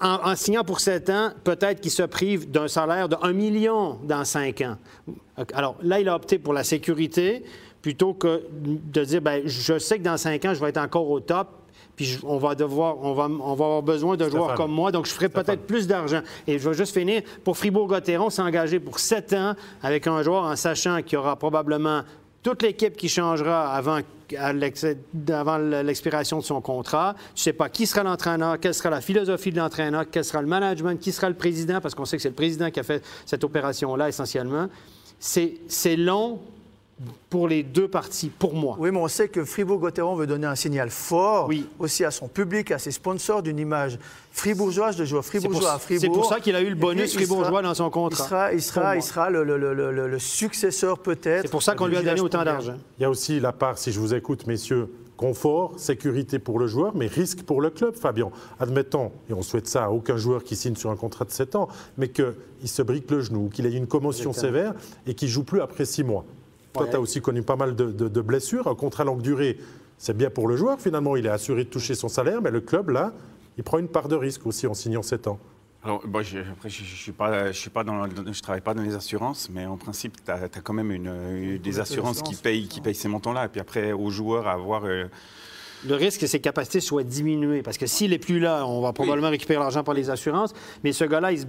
en, 0.03 0.35
signant 0.35 0.63
pour 0.63 0.79
7 0.79 1.09
ans, 1.09 1.29
peut-être 1.43 1.81
qu'il 1.81 1.91
se 1.91 2.03
prive 2.03 2.51
d'un 2.51 2.67
salaire 2.67 3.09
de 3.09 3.15
1 3.21 3.33
million 3.33 3.99
dans 4.03 4.25
5 4.25 4.61
ans. 4.61 4.77
Alors 5.53 5.75
là, 5.81 5.99
il 5.99 6.09
a 6.09 6.15
opté 6.15 6.37
pour 6.39 6.53
la 6.53 6.63
sécurité 6.63 7.43
plutôt 7.81 8.13
que 8.13 8.43
de 8.53 9.03
dire, 9.03 9.21
bien, 9.21 9.41
je 9.45 9.77
sais 9.77 9.97
que 9.97 10.03
dans 10.03 10.17
5 10.17 10.45
ans, 10.45 10.53
je 10.53 10.59
vais 10.59 10.69
être 10.69 10.77
encore 10.77 11.09
au 11.09 11.19
top, 11.19 11.49
puis 11.95 12.17
on 12.23 12.37
va 12.37 12.55
devoir, 12.55 12.97
on 13.01 13.13
va, 13.13 13.25
on 13.25 13.53
va 13.55 13.65
avoir 13.65 13.83
besoin 13.83 14.17
de 14.17 14.29
joueurs 14.29 14.55
comme 14.55 14.71
moi, 14.71 14.91
donc 14.91 15.05
je 15.05 15.11
ferai 15.11 15.29
peut-être 15.29 15.67
plus 15.67 15.87
d'argent. 15.87 16.21
Et 16.47 16.57
je 16.57 16.69
vais 16.69 16.75
juste 16.75 16.93
finir, 16.93 17.21
pour 17.43 17.57
Fribourg-Gotteron, 17.57 18.29
s'engager 18.29 18.79
pour 18.79 18.99
7 18.99 19.33
ans 19.33 19.53
avec 19.81 20.07
un 20.07 20.21
joueur 20.23 20.43
en 20.43 20.55
sachant 20.55 21.01
qu'il 21.01 21.13
y 21.13 21.17
aura 21.17 21.35
probablement 21.35 22.01
toute 22.43 22.61
l'équipe 22.61 22.97
qui 22.97 23.09
changera 23.09 23.73
avant, 23.73 23.99
l'expiration 24.29 26.39
de 26.39 26.43
son 26.43 26.61
contrat. 26.61 27.15
Tu 27.33 27.39
ne 27.39 27.43
sais 27.43 27.53
pas 27.53 27.69
qui 27.69 27.87
sera 27.87 28.03
l'entraîneur, 28.03 28.59
quelle 28.59 28.73
sera 28.73 28.89
la 28.89 29.01
philosophie 29.01 29.51
de 29.51 29.57
l'entraîneur, 29.57 30.05
quel 30.11 30.25
sera 30.25 30.41
le 30.41 30.47
management, 30.47 30.99
qui 30.99 31.11
sera 31.11 31.29
le 31.29 31.35
président, 31.35 31.79
parce 31.79 31.95
qu'on 31.95 32.05
sait 32.05 32.17
que 32.17 32.21
c'est 32.21 32.29
le 32.29 32.35
président 32.35 32.69
qui 32.69 32.79
a 32.79 32.83
fait 32.83 33.03
cette 33.25 33.43
opération-là 33.43 34.09
essentiellement. 34.09 34.67
C'est 35.19 35.95
long, 35.95 36.41
pour 37.29 37.47
les 37.47 37.63
deux 37.63 37.87
parties, 37.87 38.29
pour 38.29 38.53
moi. 38.53 38.75
Oui, 38.79 38.91
mais 38.91 38.99
on 38.99 39.07
sait 39.07 39.27
que 39.27 39.43
Fribourg-Gotteron 39.43 40.15
veut 40.15 40.27
donner 40.27 40.45
un 40.45 40.55
signal 40.55 40.89
fort 40.89 41.49
aussi 41.79 42.05
à 42.05 42.11
son 42.11 42.27
public, 42.27 42.71
à 42.71 42.79
ses 42.79 42.91
sponsors, 42.91 43.41
d'une 43.41 43.59
image 43.59 43.97
fribourgeoise 44.31 44.95
de 44.95 45.05
joueur 45.05 45.25
fribourgeois 45.25 45.73
à 45.73 45.79
Fribourg. 45.79 46.01
C'est 46.01 46.09
pour 46.09 46.25
ça 46.25 46.39
qu'il 46.39 46.55
a 46.55 46.61
eu 46.61 46.69
le 46.69 46.75
bonus 46.75 47.13
fribourgeois 47.13 47.61
dans 47.61 47.73
son 47.73 47.89
contrat. 47.89 48.53
Il 48.53 48.61
sera, 48.61 48.95
il 48.95 49.01
sera, 49.01 49.29
le, 49.29 50.19
successeur 50.19 50.99
peut-être. 50.99 51.43
C'est 51.43 51.51
pour 51.51 51.63
ça 51.63 51.75
qu'on 51.75 51.87
lui 51.87 51.97
a 51.97 52.03
donné 52.03 52.21
autant 52.21 52.43
d'argent. 52.43 52.75
Il 52.99 53.03
y 53.03 53.05
a 53.05 53.09
aussi 53.09 53.39
la 53.39 53.51
part, 53.51 53.77
si 53.77 53.91
je 53.91 53.99
vous 53.99 54.13
écoute, 54.13 54.45
messieurs, 54.45 54.89
confort, 55.17 55.73
sécurité 55.77 56.39
pour 56.39 56.59
le 56.59 56.67
joueur, 56.67 56.95
mais 56.95 57.07
risque 57.07 57.43
pour 57.43 57.61
le 57.61 57.69
club, 57.69 57.95
Fabien. 57.95 58.29
Admettons, 58.59 59.11
et 59.29 59.33
on 59.33 59.41
souhaite 59.41 59.67
ça 59.67 59.85
à 59.85 59.89
aucun 59.89 60.17
joueur 60.17 60.43
qui 60.43 60.55
signe 60.55 60.75
sur 60.75 60.91
un 60.91 60.95
contrat 60.95 61.25
de 61.25 61.31
7 61.31 61.55
ans, 61.55 61.67
mais 61.97 62.09
qu'il 62.09 62.33
se 62.65 62.81
brique 62.81 63.09
le 63.09 63.21
genou, 63.21 63.49
qu'il 63.49 63.65
ait 63.65 63.73
une 63.73 63.87
commotion 63.87 64.33
sévère 64.33 64.73
et 65.07 65.13
qu'il 65.13 65.29
joue 65.29 65.43
plus 65.43 65.61
après 65.61 65.85
6 65.85 66.03
mois. 66.03 66.25
Toi, 66.73 66.87
tu 66.89 66.95
as 66.95 66.99
aussi 66.99 67.21
connu 67.21 67.43
pas 67.43 67.55
mal 67.55 67.75
de, 67.75 68.21
blessures. 68.21 68.67
Un 68.67 68.75
contrat 68.75 69.03
longue 69.03 69.21
durée, 69.21 69.57
c'est 69.97 70.15
bien 70.15 70.29
pour 70.29 70.47
le 70.47 70.57
joueur. 70.57 70.79
Finalement, 70.79 71.15
il 71.15 71.25
est 71.25 71.29
assuré 71.29 71.63
de 71.63 71.69
toucher 71.69 71.95
son 71.95 72.07
salaire, 72.07 72.41
mais 72.41 72.51
le 72.51 72.61
club, 72.61 72.89
là, 72.89 73.13
il 73.57 73.63
prend 73.63 73.77
une 73.77 73.87
part 73.87 74.07
de 74.07 74.15
risque 74.15 74.45
aussi 74.47 74.67
en 74.67 74.73
signant 74.73 75.03
7 75.03 75.27
ans. 75.27 75.39
Alors, 75.85 76.01
je, 76.21 76.39
après, 76.39 76.69
je 76.69 76.81
ne 76.81 76.87
suis 76.87 77.11
pas, 77.11 77.51
je 77.51 77.57
suis 77.57 77.69
pas 77.69 77.83
dans, 77.83 78.07
je 78.07 78.41
travaille 78.41 78.61
pas 78.61 78.73
dans 78.73 78.83
les 78.83 78.95
assurances, 78.95 79.49
mais 79.49 79.65
en 79.65 79.75
principe, 79.75 80.23
tu 80.23 80.31
as, 80.31 80.47
quand 80.47 80.73
même 80.73 80.91
une, 80.91 81.57
des 81.57 81.79
assurances 81.79 82.21
qui 82.21 82.35
payent, 82.35 82.67
qui 82.67 82.79
payent 82.79 82.95
ces 82.95 83.09
montants-là. 83.09 83.45
Et 83.45 83.49
puis 83.49 83.59
après, 83.59 83.91
aux 83.91 84.09
joueurs 84.09 84.47
à 84.47 84.53
avoir 84.53 84.85
euh, 84.85 85.05
le 85.87 85.95
risque 85.95 86.21
que 86.21 86.27
ses 86.27 86.39
capacités 86.39 86.79
soient 86.79 87.03
diminuées. 87.03 87.61
Parce 87.61 87.77
que 87.77 87.85
s'il 87.85 88.11
n'est 88.11 88.17
plus 88.17 88.39
là, 88.39 88.65
on 88.65 88.81
va 88.81 88.93
probablement 88.93 89.29
récupérer 89.29 89.59
l'argent 89.59 89.83
par 89.83 89.93
les 89.93 90.09
assurances. 90.09 90.53
Mais 90.83 90.91
ce 90.91 91.03
gars-là, 91.03 91.31
il 91.31 91.39
se 91.39 91.45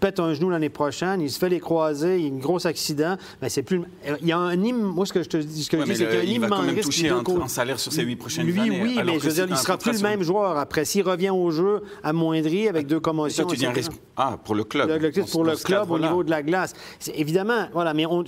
pète 0.00 0.20
un 0.20 0.34
genou 0.34 0.50
l'année 0.50 0.68
prochaine, 0.68 1.20
il 1.20 1.30
se 1.30 1.38
fait 1.38 1.48
les 1.48 1.60
croiser, 1.60 2.18
il 2.18 2.26
y 2.26 2.30
a 2.30 2.34
un 2.34 2.38
gros 2.38 2.66
accident. 2.66 3.16
Mais 3.40 3.48
c'est 3.48 3.62
plus. 3.62 3.82
Il 4.20 4.26
y 4.26 4.32
a 4.32 4.38
un 4.38 4.56
Moi, 4.56 5.06
ce 5.06 5.12
que 5.12 5.22
je 5.22 5.28
te 5.28 5.36
dis, 5.36 5.64
c'est 5.64 5.70
qu'il 5.70 5.78
y 5.78 5.82
a 5.82 6.20
un 6.20 6.22
il 6.22 6.40
va 6.40 6.48
quand 6.48 6.62
même 6.62 6.80
toucher 6.80 7.10
un, 7.10 7.48
salaire 7.48 7.78
sur 7.78 7.92
ses 7.92 8.02
huit 8.02 8.16
prochaines 8.16 8.46
Lui, 8.46 8.60
années. 8.60 8.70
Lui, 8.70 8.96
oui, 8.96 9.02
mais 9.04 9.18
je 9.18 9.26
veux 9.26 9.32
dire, 9.32 9.46
il 9.46 9.52
ne 9.52 9.56
sera 9.56 9.78
plus 9.78 9.92
le 9.92 10.08
même 10.08 10.22
joueur. 10.22 10.56
Après, 10.56 10.84
s'il 10.84 11.02
revient 11.02 11.30
au 11.30 11.50
jeu 11.50 11.82
amoindri 12.02 12.68
avec 12.68 12.86
deux 12.86 13.00
commotions. 13.00 13.46
tu 13.46 13.56
dis 13.56 13.66
un 13.66 13.72
risque. 13.72 13.92
Ah, 14.16 14.38
pour 14.42 14.54
le 14.54 14.64
club. 14.64 14.88
pour 15.30 15.44
le 15.44 15.56
club 15.56 15.90
au 15.90 15.98
niveau 15.98 16.24
de 16.24 16.30
la 16.30 16.42
glace. 16.42 16.72
Évidemment, 17.14 17.68
voilà, 17.72 17.94
mais 17.94 18.06
on 18.06 18.24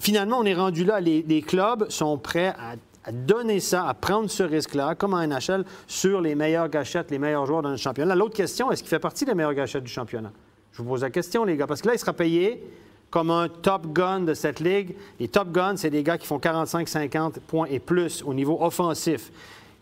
finalement, 0.00 0.38
on 0.38 0.44
est 0.44 0.54
rendu 0.54 0.84
là. 0.84 1.00
Les, 1.00 1.24
les 1.26 1.42
clubs 1.42 1.88
sont 1.88 2.18
prêts 2.18 2.48
à, 2.58 2.74
à 3.04 3.12
donner 3.12 3.60
ça, 3.60 3.86
à 3.86 3.94
prendre 3.94 4.30
ce 4.30 4.42
risque-là, 4.42 4.94
comme 4.94 5.14
en 5.14 5.26
NHL, 5.26 5.64
sur 5.86 6.20
les 6.20 6.34
meilleures 6.34 6.68
gâchettes, 6.68 7.10
les 7.10 7.18
meilleurs 7.18 7.46
joueurs 7.46 7.62
dans 7.62 7.70
le 7.70 7.76
championnat. 7.76 8.14
L'autre 8.14 8.34
question, 8.34 8.70
est-ce 8.70 8.82
qu'il 8.82 8.90
fait 8.90 8.98
partie 8.98 9.24
des 9.24 9.34
meilleures 9.34 9.54
gâchettes 9.54 9.84
du 9.84 9.92
championnat? 9.92 10.32
Je 10.72 10.82
vous 10.82 10.88
pose 10.88 11.02
la 11.02 11.10
question, 11.10 11.44
les 11.44 11.56
gars, 11.56 11.66
parce 11.66 11.82
que 11.82 11.88
là, 11.88 11.94
il 11.94 11.98
sera 11.98 12.12
payé 12.12 12.64
comme 13.10 13.30
un 13.30 13.48
top 13.48 13.92
gun 13.92 14.20
de 14.20 14.34
cette 14.34 14.58
ligue. 14.58 14.96
Les 15.20 15.28
top 15.28 15.52
guns, 15.52 15.76
c'est 15.76 15.90
des 15.90 16.02
gars 16.02 16.18
qui 16.18 16.26
font 16.26 16.38
45-50 16.38 17.34
points 17.46 17.66
et 17.70 17.78
plus 17.78 18.24
au 18.26 18.34
niveau 18.34 18.58
offensif. 18.60 19.30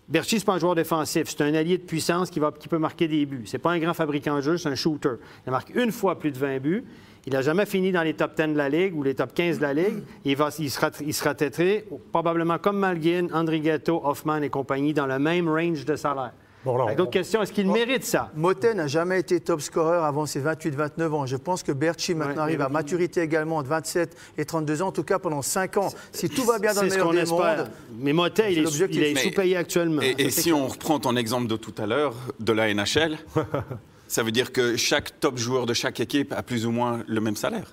Berchi, 0.09 0.39
c'est 0.39 0.45
pas 0.45 0.55
un 0.55 0.59
joueur 0.59 0.75
défensif. 0.75 1.29
C'est 1.29 1.43
un 1.43 1.55
allié 1.55 1.79
de 1.79 1.83
puissance 1.83 2.31
qui, 2.31 2.41
va, 2.41 2.53
qui 2.53 2.69
peut 2.69 2.79
marquer 2.79 3.09
des 3.09 3.25
buts. 3.25 3.45
C'est 3.47 3.59
pas 3.59 3.71
un 3.71 3.79
grand 3.79 3.95
fabricant 3.95 4.37
de 4.37 4.43
jeu, 4.43 4.57
c'est 4.59 4.69
un 4.69 4.75
shooter. 4.75 5.15
Il 5.47 5.51
marque 5.51 5.75
une 5.75 5.93
fois 5.93 6.19
plus 6.19 6.33
de 6.33 6.39
20 6.39 6.59
buts. 6.59 6.85
Il 7.25 7.33
n'a 7.33 7.43
jamais 7.43 7.67
fini 7.67 7.93
dans 7.93 8.03
les 8.03 8.15
top 8.15 8.35
10 8.37 8.49
de 8.49 8.57
la 8.57 8.69
Ligue 8.69 8.97
ou 8.97 9.05
les 9.05 9.15
top 9.15 9.33
15 9.33 9.59
de 9.59 9.63
la 9.63 9.73
Ligue. 9.73 10.03
Il, 10.25 10.37
va, 10.37 10.51
il, 10.59 10.71
sera, 10.71 10.91
il 11.01 11.15
sera 11.15 11.35
têtré 11.35 11.87
probablement 12.11 12.59
comme 12.59 12.79
Malgin, 12.79 13.29
André 13.33 13.61
Ghetto, 13.61 14.01
Hoffman 14.05 14.43
et 14.43 14.51
compagnie 14.51 14.93
dans 14.93 15.07
le 15.07 15.21
même 15.21 15.49
range 15.49 15.85
de 15.85 15.95
salaire. 15.95 16.33
Bon, 16.64 16.75
alors, 16.76 16.87
Avec 16.87 16.99
d'autres 16.99 17.11
questions, 17.11 17.42
est-ce 17.42 17.52
qu'il 17.52 17.69
mérite 17.69 18.04
ça? 18.04 18.31
Motet 18.37 18.73
n'a 18.75 18.87
jamais 18.87 19.19
été 19.19 19.40
top 19.40 19.61
scorer 19.61 19.97
avant 19.97 20.26
ses 20.26 20.40
28-29 20.40 21.12
ans. 21.12 21.26
Je 21.26 21.37
pense 21.37 21.62
que 21.64 21.73
Berchi 21.73 22.14
maintenant 22.14 22.35
Ouais, 22.37 22.40
arrive 22.42 22.61
à 22.61 22.69
maturité 22.69 23.21
également 23.21 23.62
de 23.64 23.69
27 23.69 24.16
et 24.38 24.45
32 24.45 24.83
ans, 24.83 24.88
en 24.88 24.92
tout 24.92 25.02
cas 25.02 25.19
pendant 25.19 25.42
5 25.42 25.76
ans. 25.78 25.88
Si 26.12 26.28
tout 26.28 26.45
va 26.45 26.61
bien 26.61 26.73
dans 26.73 26.81
C'est 26.81 26.85
le 26.87 26.90
ce 26.90 26.95
meilleur 26.95 27.07
qu'on 27.09 27.12
des 27.14 27.21
espère. 27.21 27.57
mondes, 27.59 27.71
Mais 27.99 28.12
Motet, 28.12 28.52
il 28.52 28.59
est, 28.61 28.78
il 28.90 29.02
est 29.02 29.16
sous-payé 29.16 29.57
actuellement. 29.57 30.02
Et, 30.02 30.31
si 30.31 30.52
on 30.52 30.69
reprend 30.69 31.00
ton 31.00 31.16
exemple 31.16 31.49
de 31.49 31.57
tout 31.57 31.75
à 31.78 31.87
l'heure, 31.87 32.14
de 32.38 32.52
la 32.52 32.73
NHL, 32.73 33.19
ça 34.07 34.23
veut 34.23 34.31
dire 34.33 34.52
que 34.52 34.76
chaque 34.76 35.19
top 35.19 35.38
joueur 35.38 35.66
de 35.66 35.75
chaque 35.75 35.99
équipe 35.99 36.33
a 36.33 36.42
plus 36.45 36.64
ou 36.64 36.71
moins 36.71 37.02
le 37.09 37.21
même 37.21 37.37
salaire. 37.37 37.73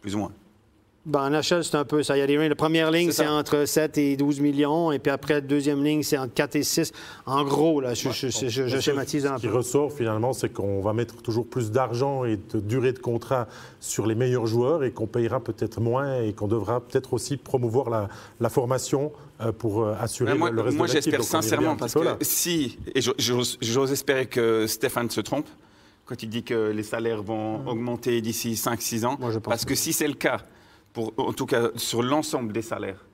Plus 0.00 0.14
ou 0.14 0.18
moins. 0.18 0.32
Ben, 1.06 1.20
en 1.20 1.30
NHL, 1.30 1.64
c'est 1.64 1.76
un 1.76 1.84
peu 1.86 2.02
ça. 2.02 2.14
Il 2.14 2.20
y 2.20 2.22
a 2.22 2.26
des. 2.26 2.48
La 2.48 2.54
première 2.54 2.90
ligne, 2.90 3.10
C'est 3.10 3.26
entre 3.26 3.64
7 3.64 3.96
et 3.96 4.16
12 4.18 4.40
millions. 4.40 4.92
Et 4.92 4.98
puis 4.98 5.10
après, 5.10 5.34
la 5.34 5.40
deuxième 5.40 5.82
ligne, 5.82 6.02
c'est 6.02 6.18
entre 6.18 6.34
4 6.34 6.56
et 6.56 6.62
6. 6.62 6.92
En 7.24 7.42
gros, 7.42 7.80
là, 7.80 7.94
je, 7.94 8.10
je- 8.10 8.28
je- 8.28 8.48
je- 8.48 8.66
je 8.66 8.80
schématise 8.80 9.24
un 9.24 9.36
Ce 9.38 9.40
qui 9.40 9.48
peu. 9.48 9.54
ressort 9.56 9.90
finalement, 9.92 10.34
c'est 10.34 10.50
qu'on 10.52 10.82
va 10.82 10.92
mettre 10.92 11.16
toujours 11.22 11.46
plus 11.46 11.70
d'argent 11.70 12.26
et 12.26 12.36
de 12.52 12.60
durée 12.60 12.92
de 12.92 12.98
contrat 12.98 13.48
sur 13.80 14.06
les 14.06 14.14
meilleurs 14.14 14.46
joueurs 14.46 14.84
et 14.84 14.90
qu'on 14.90 15.06
payera 15.06 15.40
peut-être 15.40 15.80
moins 15.80 16.20
et 16.20 16.34
qu'on 16.34 16.48
devra 16.48 16.80
peut-être 16.80 17.14
aussi 17.14 17.38
promouvoir 17.38 17.88
la, 17.88 18.08
la 18.38 18.50
formation 18.50 19.10
euh, 19.40 19.52
pour 19.52 19.82
euh, 19.84 19.94
assurer 19.98 20.32
Mais 20.32 20.38
moi, 20.38 20.50
le, 20.50 20.60
reste 20.60 20.76
moi, 20.76 20.86
de 20.86 20.92
j'espère 20.92 21.24
sincèrement 21.24 21.76
parce 21.76 21.94
peu 21.94 22.00
que 22.00 22.04
là. 22.04 22.16
si, 22.20 22.78
et 22.94 23.00
j'ose- 23.00 23.90
espérer 23.90 24.26
que 24.26 24.66
Stéphane 24.66 25.08
se 25.08 25.22
trompe 25.22 25.46
quand 26.04 26.22
il 26.22 26.28
dit 26.28 26.42
que 26.42 26.72
les 26.72 26.82
salaires 26.82 27.22
vont 27.22 27.66
augmenter 27.66 28.20
d'ici 28.20 28.52
5-6 28.54 29.06
ans, 29.06 29.16
Moi, 29.18 29.30
je 29.30 29.38
pense 29.38 29.50
parce 29.50 29.64
que 29.64 29.74
si 29.74 29.94
c'est 29.94 30.08
le 30.08 30.14
cas, 30.14 30.40
pour, 30.92 31.12
en 31.16 31.32
tout 31.32 31.46
cas 31.46 31.68
sur 31.76 32.02
l'ensemble 32.02 32.52
des 32.52 32.62
salaires, 32.62 33.04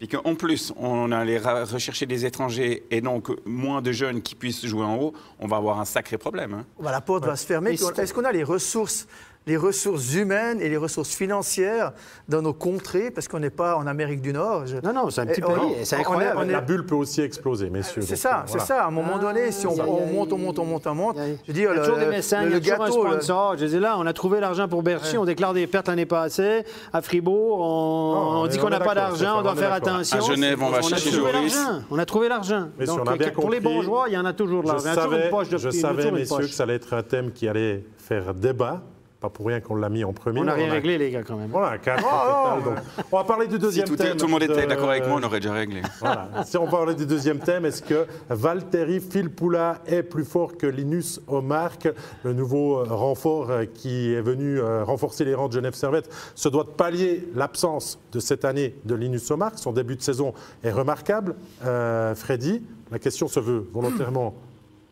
et 0.00 0.06
qu'en 0.08 0.34
plus 0.34 0.72
on 0.76 1.12
allait 1.12 1.38
rechercher 1.38 2.06
des 2.06 2.26
étrangers 2.26 2.84
et 2.90 3.00
donc 3.00 3.30
moins 3.46 3.80
de 3.80 3.92
jeunes 3.92 4.22
qui 4.22 4.34
puissent 4.34 4.66
jouer 4.66 4.84
en 4.84 4.96
haut, 4.96 5.12
on 5.38 5.46
va 5.46 5.56
avoir 5.56 5.80
un 5.80 5.84
sacré 5.84 6.18
problème. 6.18 6.54
hein. 6.54 6.66
bah, 6.80 6.90
la 6.90 7.00
porte 7.00 7.24
va 7.24 7.36
se 7.36 7.46
fermer. 7.46 7.72
Est-ce 7.72 8.12
qu'on 8.12 8.24
a 8.24 8.32
les 8.32 8.44
ressources 8.44 9.06
les 9.46 9.56
ressources 9.56 10.14
humaines 10.14 10.60
et 10.62 10.68
les 10.70 10.76
ressources 10.78 11.10
financières 11.14 11.92
dans 12.28 12.40
nos 12.40 12.54
contrées, 12.54 13.10
parce 13.10 13.28
qu'on 13.28 13.40
n'est 13.40 13.50
pas 13.50 13.76
en 13.76 13.86
Amérique 13.86 14.22
du 14.22 14.32
Nord. 14.32 14.66
Je- 14.66 14.76
Non, 14.78 14.92
non, 14.94 15.10
c'est 15.10 15.20
un 15.20 15.26
petit 15.26 15.40
Et 15.40 15.44
on- 15.44 15.48
pays. 15.54 15.84
C'est 15.84 15.96
on 15.96 15.98
est- 15.98 16.00
incroyable. 16.00 16.38
on 16.40 16.48
est- 16.48 16.52
La 16.52 16.60
bulle 16.62 16.86
peut 16.86 16.94
aussi 16.94 17.20
exploser, 17.20 17.68
messieurs. 17.68 18.02
C'est 18.02 18.16
ça, 18.16 18.38
euh, 18.38 18.42
c'est 18.46 18.60
ça. 18.60 18.84
À 18.84 18.86
un 18.88 18.90
moment 18.90 19.18
donné, 19.18 19.52
si 19.52 19.66
on, 19.66 19.74
Ah, 19.78 19.84
on 19.86 19.98
y 20.00 20.02
a- 20.08 20.12
monte, 20.12 20.32
on 20.32 20.38
monte, 20.38 20.58
on 20.58 20.64
monte, 20.64 20.86
on 20.86 20.94
monte. 20.94 21.16
Je 21.18 21.48
veux 21.48 21.52
dire, 21.52 21.70
il 21.72 21.76
y 21.76 21.78
a 21.78 21.82
toujours 21.82 21.98
le- 21.98 22.04
des 22.04 22.10
mécènes, 22.10 22.44
le 22.48 22.56
il 22.58 22.66
y 22.66 22.70
a 22.70 22.76
toujours 22.76 22.86
gâteau, 22.86 23.06
un 23.06 23.10
le- 23.10 23.20
sponsor. 23.20 23.56
Je 23.58 23.66
dis 23.66 23.78
là, 23.78 23.96
on 23.98 24.06
a 24.06 24.12
trouvé 24.14 24.40
l'argent 24.40 24.66
pour 24.66 24.82
Berchi, 24.82 25.18
on 25.18 25.24
déclare 25.26 25.52
des 25.52 25.66
pertes 25.66 25.88
l'année 25.88 26.06
passée. 26.06 26.64
À 26.92 27.02
Fribourg, 27.02 27.58
on, 27.60 28.14
Non, 28.14 28.20
on 28.40 28.42
on 28.44 28.46
dit 28.46 28.58
qu'on 28.58 28.68
on 28.68 28.70
n'a 28.70 28.80
pas 28.80 28.94
d'argent, 28.94 29.40
on 29.40 29.42
doit 29.42 29.52
on 29.52 29.56
faire 29.56 29.72
attention. 29.74 30.18
À 30.18 30.20
Genève, 30.20 30.62
on 30.62 30.70
va 30.70 30.80
chercher 30.80 31.10
Joris. 31.10 31.32
l'argent. 31.54 31.82
On 31.90 31.98
a 31.98 32.06
trouvé 32.06 32.28
l'argent. 32.28 32.68
Si 32.82 32.88
on 32.90 33.02
bien 33.04 33.30
pour 33.30 33.50
les 33.50 33.60
joueurs, 33.82 34.08
il 34.08 34.14
y 34.14 34.18
en 34.18 34.24
a 34.24 34.32
toujours 34.32 34.62
de 34.62 34.68
Je 34.68 34.72
l'argent. 34.72 34.94
Toujours 34.94 35.44
je 35.44 35.70
savais, 35.70 36.02
toujours 36.04 36.12
messieurs, 36.18 36.38
que 36.38 36.46
ça 36.46 36.62
allait 36.62 36.74
être 36.76 36.94
un 36.94 37.02
thème 37.02 37.30
qui 37.32 37.46
allait 37.46 37.84
faire 37.98 38.32
débat. 38.32 38.80
Pas 39.24 39.30
pour 39.30 39.46
rien 39.46 39.60
qu'on 39.60 39.76
l'a 39.76 39.88
mis 39.88 40.04
en 40.04 40.12
premier. 40.12 40.38
On 40.40 40.44
n'a 40.44 40.52
rien 40.52 40.68
a- 40.68 40.72
réglé, 40.74 40.98
les 40.98 41.10
gars, 41.10 41.22
quand 41.22 41.36
même. 41.38 41.48
Voilà, 41.50 41.78
quatre 41.78 42.04
au 42.04 42.08
total. 42.60 42.62
donc. 42.76 42.84
On 43.10 43.16
va 43.16 43.24
parler 43.24 43.46
du 43.46 43.54
Si 43.54 43.58
deuxième 43.58 43.86
tout, 43.88 43.96
thème. 43.96 44.18
tout 44.18 44.26
le 44.26 44.32
monde 44.32 44.42
était 44.42 44.64
de- 44.64 44.68
d'accord 44.68 44.90
avec 44.90 45.06
moi, 45.08 45.18
on 45.18 45.24
aurait 45.24 45.40
déjà 45.40 45.54
réglé. 45.54 45.80
Voilà. 46.00 46.28
Si 46.44 46.58
on 46.58 46.66
parlait 46.66 46.94
du 46.94 47.06
deuxième 47.06 47.38
thème, 47.38 47.64
est-ce 47.64 47.80
que 47.82 48.06
Valtteri 48.28 49.00
Filppula 49.00 49.78
est 49.86 50.02
plus 50.02 50.26
fort 50.26 50.58
que 50.58 50.66
Linus 50.66 51.22
Omark, 51.26 51.88
le 52.22 52.34
nouveau 52.34 52.80
euh, 52.80 52.84
renfort 52.84 53.50
euh, 53.50 53.64
qui 53.64 54.12
est 54.12 54.20
venu 54.20 54.58
euh, 54.60 54.84
renforcer 54.84 55.24
les 55.24 55.34
rangs 55.34 55.48
de 55.48 55.54
Genève 55.54 55.72
Servette, 55.74 56.10
se 56.34 56.50
doit 56.50 56.64
de 56.64 56.68
pallier 56.68 57.26
l'absence 57.34 57.98
de 58.12 58.20
cette 58.20 58.44
année 58.44 58.74
de 58.84 58.94
Linus 58.94 59.30
Omark. 59.30 59.58
Son 59.58 59.72
début 59.72 59.96
de 59.96 60.02
saison 60.02 60.34
est 60.62 60.70
remarquable. 60.70 61.34
Euh, 61.64 62.14
Freddy, 62.14 62.62
la 62.92 62.98
question 62.98 63.26
se 63.26 63.40
veut 63.40 63.66
volontairement 63.72 64.34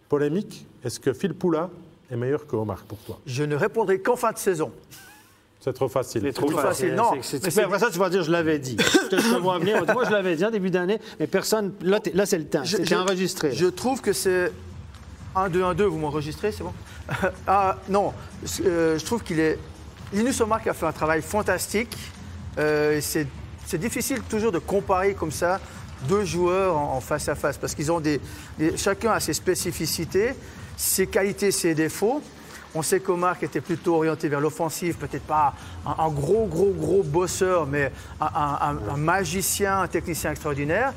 polémique. 0.09 0.67
Est-ce 0.85 0.99
que 1.01 1.13
Filppula 1.13 1.69
est 2.13 2.17
meilleur 2.17 2.47
que 2.47 2.57
Omark 2.57 2.85
pour 2.87 2.99
toi 2.99 3.19
Je 3.27 3.43
ne 3.43 3.57
répondrai 3.57 4.01
qu'en 4.01 4.17
fin 4.17 4.33
de 4.33 4.39
saison. 4.39 4.71
C'est 5.61 5.73
trop 5.73 5.89
facile. 5.89 6.23
C'est 6.25 6.33
trop 6.33 6.47
trop 6.47 6.59
facile. 6.59 6.97
facile. 6.97 7.41
Non, 7.41 7.51
mais 7.57 7.63
après 7.63 7.79
ça, 7.79 7.91
tu 7.91 7.99
vas 7.99 8.11
dire, 8.11 8.25
je 8.25 8.33
l'avais 8.33 8.59
dit. 8.59 8.77
je 9.13 9.17
te, 9.17 9.39
vois 9.39 9.59
venir. 9.59 9.85
Moi, 9.93 10.05
je 10.05 10.11
l'avais 10.11 10.35
dit 10.35 10.45
en 10.45 10.51
début 10.51 10.71
d'année, 10.71 10.99
mais 11.21 11.29
personne. 11.29 11.73
Là, 11.83 12.01
c'est 12.27 12.39
le 12.39 12.47
temps. 12.47 12.65
Je- 12.65 12.95
enregistré. 12.97 13.51
là. 13.51 13.55
Je 13.55 13.67
trouve 13.67 14.01
que 14.01 14.13
c'est 14.13 14.53
1, 15.37 15.49
2, 15.49 15.63
1, 15.63 15.75
2, 15.75 15.85
vous 15.85 15.99
m'enregistrez, 15.99 16.51
c'est 16.53 16.65
bon? 16.65 16.73
Ah, 17.47 17.79
Non, 17.89 18.13
euh, 18.65 18.99
je 18.99 19.05
trouve 19.05 19.23
qu'il 19.23 19.39
est. 19.39 19.59
Linus 20.13 20.41
Omark 20.41 20.67
a 20.67 20.75
fait 20.75 20.87
un 20.87 20.93
travail 20.93 21.23
fantastique. 21.23 21.97
Euh, 22.59 22.99
c'est 23.01 23.27
c'est 23.65 23.79
difficile 23.79 24.21
toujours 24.29 24.53
de 24.53 24.59
comparer 24.59 25.15
comme 25.15 25.31
ça 25.31 25.61
deux 26.09 26.25
joueurs 26.25 26.77
en, 26.77 26.97
en 26.97 27.01
face 27.01 27.29
à 27.29 27.35
face 27.37 27.57
parce 27.57 27.75
qu'ils 27.75 27.91
ont 27.93 28.01
des, 28.01 28.21
des- 28.59 28.77
Chacun 28.77 29.13
a 29.13 29.21
ses 29.21 29.33
spécificités, 29.33 30.35
ses 30.77 31.07
qualités, 31.07 31.51
ses 31.51 31.75
défauts. 31.75 32.23
On 32.75 32.81
sait 32.83 33.01
qu'Omark 33.01 33.43
était 33.43 33.61
plutôt 33.61 33.97
orienté 33.97 34.29
vers 34.29 34.41
l'offensive, 34.41 34.97
peut-être 34.97 35.27
pas 35.27 35.55
un, 35.87 35.95
un 36.05 36.09
gros, 36.09 36.47
gros, 36.47 36.73
gros 36.73 37.03
bosseur, 37.03 37.67
mais 37.67 37.93
un, 38.21 38.27
un- 38.27 38.59
un- 38.61 38.95
un 38.95 38.97
magicien, 38.97 39.81
un 39.83 39.89
technicien 39.89 40.31
extraordinaire. 40.31 40.95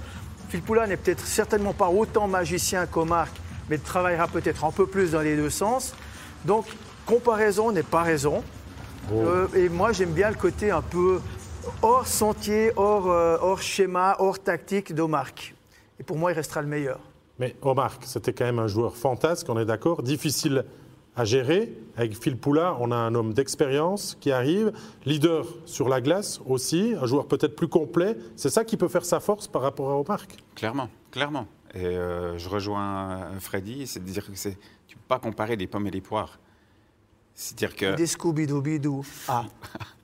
Phil 0.50 0.62
Poula 0.62 0.88
n'est 0.88 0.96
peut-être 0.96 1.25
certainement 1.25 1.74
pas 1.74 1.89
autant 1.89 2.27
magicien 2.27 2.86
qu'Omark, 2.86 3.32
mais 3.70 3.77
travaillera 3.77 4.27
peut-être 4.27 4.63
un 4.63 4.72
peu 4.72 4.86
plus 4.88 5.12
dans 5.12 5.20
les 5.22 5.36
deux 5.36 5.50
sens. 5.50 5.94
Donc, 6.46 6.65
comparaison 7.05 7.72
n'est 7.72 7.84
pas 7.84 8.03
raison. 8.03 8.41
Euh, 9.12 9.48
et 9.53 9.67
moi, 9.70 9.91
j'aime 9.91 10.12
bien 10.12 10.29
le 10.29 10.36
côté 10.36 10.72
un 10.72 10.82
peu 10.82 11.20
hors 11.82 12.08
sentier, 12.08 12.72
hors, 12.77 13.10
euh, 13.12 13.38
hors 13.41 13.62
schéma, 13.62 14.15
hors 14.20 14.39
tactique 14.39 14.96
d'Omark. 14.96 15.53
Et 16.00 16.03
pour 16.03 16.17
moi, 16.17 16.32
il 16.32 16.36
restera 16.36 16.62
le 16.62 16.67
meilleur. 16.67 17.00
Mais 17.39 17.56
Omark, 17.62 18.04
c'était 18.06 18.34
quand 18.34 18.46
même 18.46 18.60
un 18.60 18.68
joueur 18.68 18.96
fantasque, 18.96 19.48
on 19.50 19.60
est 19.60 19.65
d'accord, 19.65 20.04
difficile 20.04 20.65
à 21.15 21.25
gérer. 21.25 21.74
Avec 21.98 22.22
Phil 22.22 22.38
Poula, 22.38 22.77
on 22.80 22.92
a 22.92 22.96
un 22.96 23.15
homme 23.15 23.34
d'expérience 23.34 24.18
qui 24.20 24.32
arrive, 24.32 24.74
leader 25.06 25.46
sur 25.65 25.89
la 25.89 26.01
glace 26.01 26.42
aussi, 26.46 26.94
un 27.01 27.06
joueur 27.06 27.27
peut-être 27.27 27.56
plus 27.56 27.68
complet. 27.68 28.18
C'est 28.36 28.50
ça 28.50 28.63
qui 28.65 28.77
peut 28.77 28.88
faire 28.88 29.06
sa 29.06 29.20
force 29.20 29.48
par 29.48 29.62
rapport 29.62 29.89
à 29.92 29.98
Omark. 29.98 30.36
Clairement, 30.56 30.89
clairement. 31.12 31.48
Et 31.74 31.86
euh, 31.86 32.38
je 32.38 32.48
rejoins 32.48 33.12
euh, 33.12 33.39
Freddy, 33.39 33.86
c'est 33.88 34.00
de 34.00 34.10
dire 34.10 34.25
que 34.25 34.36
c'est, 34.36 34.58
tu 34.88 34.96
ne 34.96 35.01
peux 35.01 35.08
pas 35.08 35.20
comparer 35.20 35.58
des 35.58 35.68
pommes 35.68 35.88
et 35.88 35.92
des 35.92 36.01
poires. 36.01 36.39
C'est-à-dire 37.34 37.75
que 37.75 37.96
Des 37.96 38.08
Scooby-Doo-Bidou. 38.08 39.06
Ah. 39.27 39.46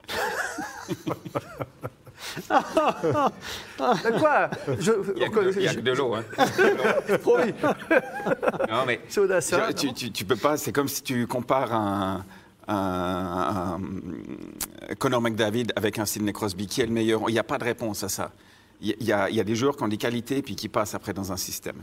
Quoi 4.19 4.49
je, 4.79 4.91
il 5.15 5.19
n'y 5.19 5.23
a, 5.23 5.71
a 5.71 5.75
que 5.75 5.79
de 5.81 5.91
l'eau. 5.91 6.15
Hein. 6.15 6.23
promis. 7.21 7.53
Non, 8.69 8.85
mais 8.85 9.01
Soda, 9.09 9.41
ça, 9.41 9.67
je- 9.69 9.73
tu, 9.75 9.93
tu, 9.93 10.11
tu 10.11 10.25
peux 10.25 10.35
pas. 10.35 10.57
C'est 10.57 10.71
comme 10.71 10.87
si 10.87 11.01
tu 11.03 11.27
compares 11.27 11.73
un, 11.73 12.25
un- 12.67 13.79
un- 13.79 14.95
Conor 14.99 15.21
McDavid 15.21 15.67
avec 15.75 15.99
un 15.99 16.05
Sidney 16.05 16.33
Crosby. 16.33 16.67
Qui 16.67 16.81
est 16.81 16.85
le 16.85 16.93
meilleur? 16.93 17.21
Il 17.27 17.33
n'y 17.33 17.39
a 17.39 17.43
pas 17.43 17.57
de 17.57 17.63
réponse 17.63 18.03
à 18.03 18.09
ça. 18.09 18.31
Il 18.81 18.95
y, 19.03 19.11
a, 19.13 19.29
il 19.29 19.35
y 19.35 19.39
a 19.39 19.43
des 19.43 19.55
joueurs 19.55 19.77
qui 19.77 19.83
ont 19.83 19.87
des 19.87 19.97
qualités 19.97 20.41
puis 20.41 20.55
qui 20.55 20.67
passent 20.67 20.95
après 20.95 21.13
dans 21.13 21.31
un 21.31 21.37
système. 21.37 21.77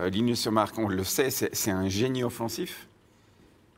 Euh, 0.00 0.08
Linus 0.08 0.46
Omark, 0.46 0.76
on 0.78 0.88
le 0.88 1.04
sait, 1.04 1.30
c'est 1.30 1.54
c'est 1.54 1.70
un 1.70 1.88
génie 1.88 2.24
offensif 2.24 2.88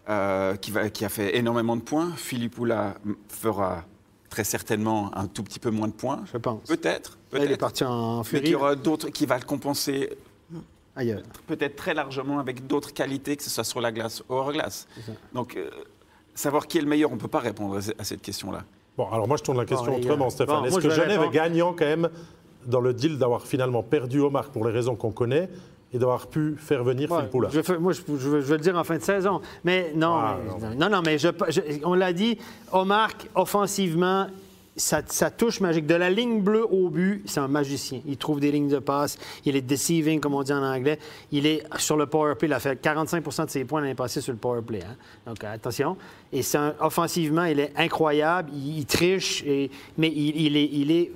euh, 0.09 0.55
qui, 0.57 0.71
va, 0.71 0.89
qui 0.89 1.05
a 1.05 1.09
fait 1.11 1.37
énormément 1.37 1.77
de 1.77 1.83
points. 1.83 2.13
Philippe 2.17 2.59
Oula 2.59 2.95
fera 3.29 3.85
très 4.35 4.43
certainement 4.45 5.17
un 5.17 5.29
tout 5.29 5.45
petit 5.45 5.61
peu 5.61 5.71
moins 5.71 5.87
de 5.87 5.93
points. 5.93 6.25
Je 6.33 6.39
pense. 6.39 6.63
Peut-être, 6.67 7.19
Là, 7.33 7.39
il 7.39 7.43
est 7.45 7.47
peut-être. 7.47 7.61
parti 7.61 7.85
en 7.85 8.19
Mais 8.19 8.25
furie 8.25 8.43
qu'il 8.43 8.51
y 8.53 8.55
aura 8.57 8.75
d'autres 8.75 9.09
qui 9.11 9.27
va 9.27 9.39
le 9.39 9.45
compenser 9.45 10.11
ailleurs. 10.97 11.23
peut-être 11.47 11.77
très 11.77 11.95
largement 11.95 12.41
avec 12.41 12.67
d'autres 12.67 12.93
qualités, 12.93 13.37
que 13.37 13.45
ce 13.45 13.51
soit 13.51 13.63
sur 13.63 13.81
la 13.81 13.93
glace 13.93 14.23
ou 14.29 14.35
hors 14.35 14.53
glace. 14.53 14.89
Donc, 15.33 15.57
euh, 15.57 15.71
savoir 16.35 16.67
qui 16.67 16.79
est 16.79 16.81
le 16.81 16.89
meilleur, 16.89 17.13
on 17.13 17.15
ne 17.15 17.21
peut 17.21 17.29
pas 17.29 17.39
répondre 17.39 17.77
à 17.77 17.81
ce- 17.83 17.93
à 17.97 18.03
cette 18.03 18.23
question-là. 18.23 18.65
Bon, 18.97 19.09
alors 19.09 19.29
moi 19.29 19.37
je 19.37 19.43
tourne 19.45 19.59
la 19.59 19.67
question 19.67 19.93
Bon, 19.93 19.99
autrement. 19.99 20.31
Stéphane. 20.31 20.61
Bon, 20.63 20.67
Est-ce 20.67 20.79
que 20.81 20.91
Genève 20.91 21.23
est 21.23 21.31
gagnant 21.31 21.73
quand 21.75 21.85
même 21.85 22.09
dans 22.67 22.81
le 22.81 22.93
deal 22.93 23.19
d'avoir 23.19 23.47
finalement 23.47 23.85
perdu 23.85 24.19
Omark 24.21 24.53
pour 24.53 24.65
les 24.67 24.73
raisons 24.73 24.97
qu'on 24.97 25.13
connaît 25.13 25.49
et 25.95 25.99
d'avoir 25.99 26.27
pu 26.27 26.57
faire 26.59 26.83
venir 26.83 27.11
Ouais, 27.11 27.21
Phil 27.21 27.29
Poula 27.31 27.49
je 27.51 27.73
moi, 27.75 27.93
je, 27.93 28.01
je 28.07 28.29
vais, 28.29 28.41
je 28.43 28.47
vais 28.47 28.57
le 28.57 28.63
dire 28.63 28.77
en 28.77 28.83
fin 28.85 28.97
de 28.99 29.03
saison. 29.03 29.41
Mais 29.63 29.93
non, 29.95 30.15
Ah, 30.15 30.39
mais- 30.61 30.75
non, 30.75 30.89
non, 30.91 31.03
mais 31.07 31.17
je- 31.19 31.29
on 31.85 31.95
l'a 31.95 32.13
dit, 32.13 32.37
Omar, 32.73 33.11
offensivement, 33.37 34.27
sa, 34.77 35.03
sa 35.07 35.31
touche 35.31 35.61
magique, 35.61 35.87
de 35.87 35.95
la 35.95 36.11
ligne 36.11 36.41
bleue 36.41 36.65
au 36.69 36.89
but, 36.91 37.23
c'est 37.27 37.39
un 37.39 37.47
magicien. 37.47 38.01
Il 38.07 38.17
trouve 38.17 38.41
des 38.41 38.51
lignes 38.51 38.67
de 38.69 38.81
passe, 38.81 39.17
il 39.45 39.55
est 39.55 39.61
deceiving, 39.63 40.19
comme 40.19 40.35
on 40.35 40.43
dit 40.43 40.53
en 40.53 40.65
anglais. 40.65 40.99
Il 41.31 41.47
est 41.47 41.63
sur 41.79 41.97
le 41.97 42.07
power 42.07 42.35
play, 42.35 42.49
il 42.49 42.53
a 42.53 42.59
fait 42.59 42.75
45% 42.83 43.45
de 43.45 43.51
ses 43.51 43.65
points 43.65 43.81
l'année 43.81 43.95
passée 43.95 44.21
sur 44.21 44.33
le 44.33 44.39
power 44.39 44.63
play. 44.63 44.81
hein. 44.83 44.97
Donc 45.29 45.45
attention. 45.45 45.97
Et 46.33 46.43
un- 46.57 46.75
offensivement, 46.81 47.45
il 47.45 47.61
est 47.61 47.73
incroyable, 47.77 48.51
il, 48.53 48.79
il 48.79 48.87
triche, 48.87 49.45
et- 49.47 49.71
mais 49.97 50.09
il, 50.09 50.41
il 50.41 50.57
est, 50.57 50.69
il, 50.73 50.91
est 50.91 51.13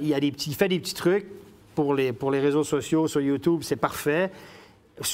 il, 0.00 0.14
a 0.14 0.20
des 0.20 0.30
petits- 0.30 0.50
il 0.50 0.54
fait 0.54 0.68
des 0.68 0.78
petits 0.78 0.94
trucs 0.94 1.26
pour 1.74 1.94
les, 1.94 2.12
pour 2.12 2.30
les 2.30 2.40
réseaux 2.40 2.64
sociaux, 2.64 3.08
sur 3.08 3.20
YouTube, 3.20 3.60
c'est 3.62 3.76
parfait. 3.76 4.30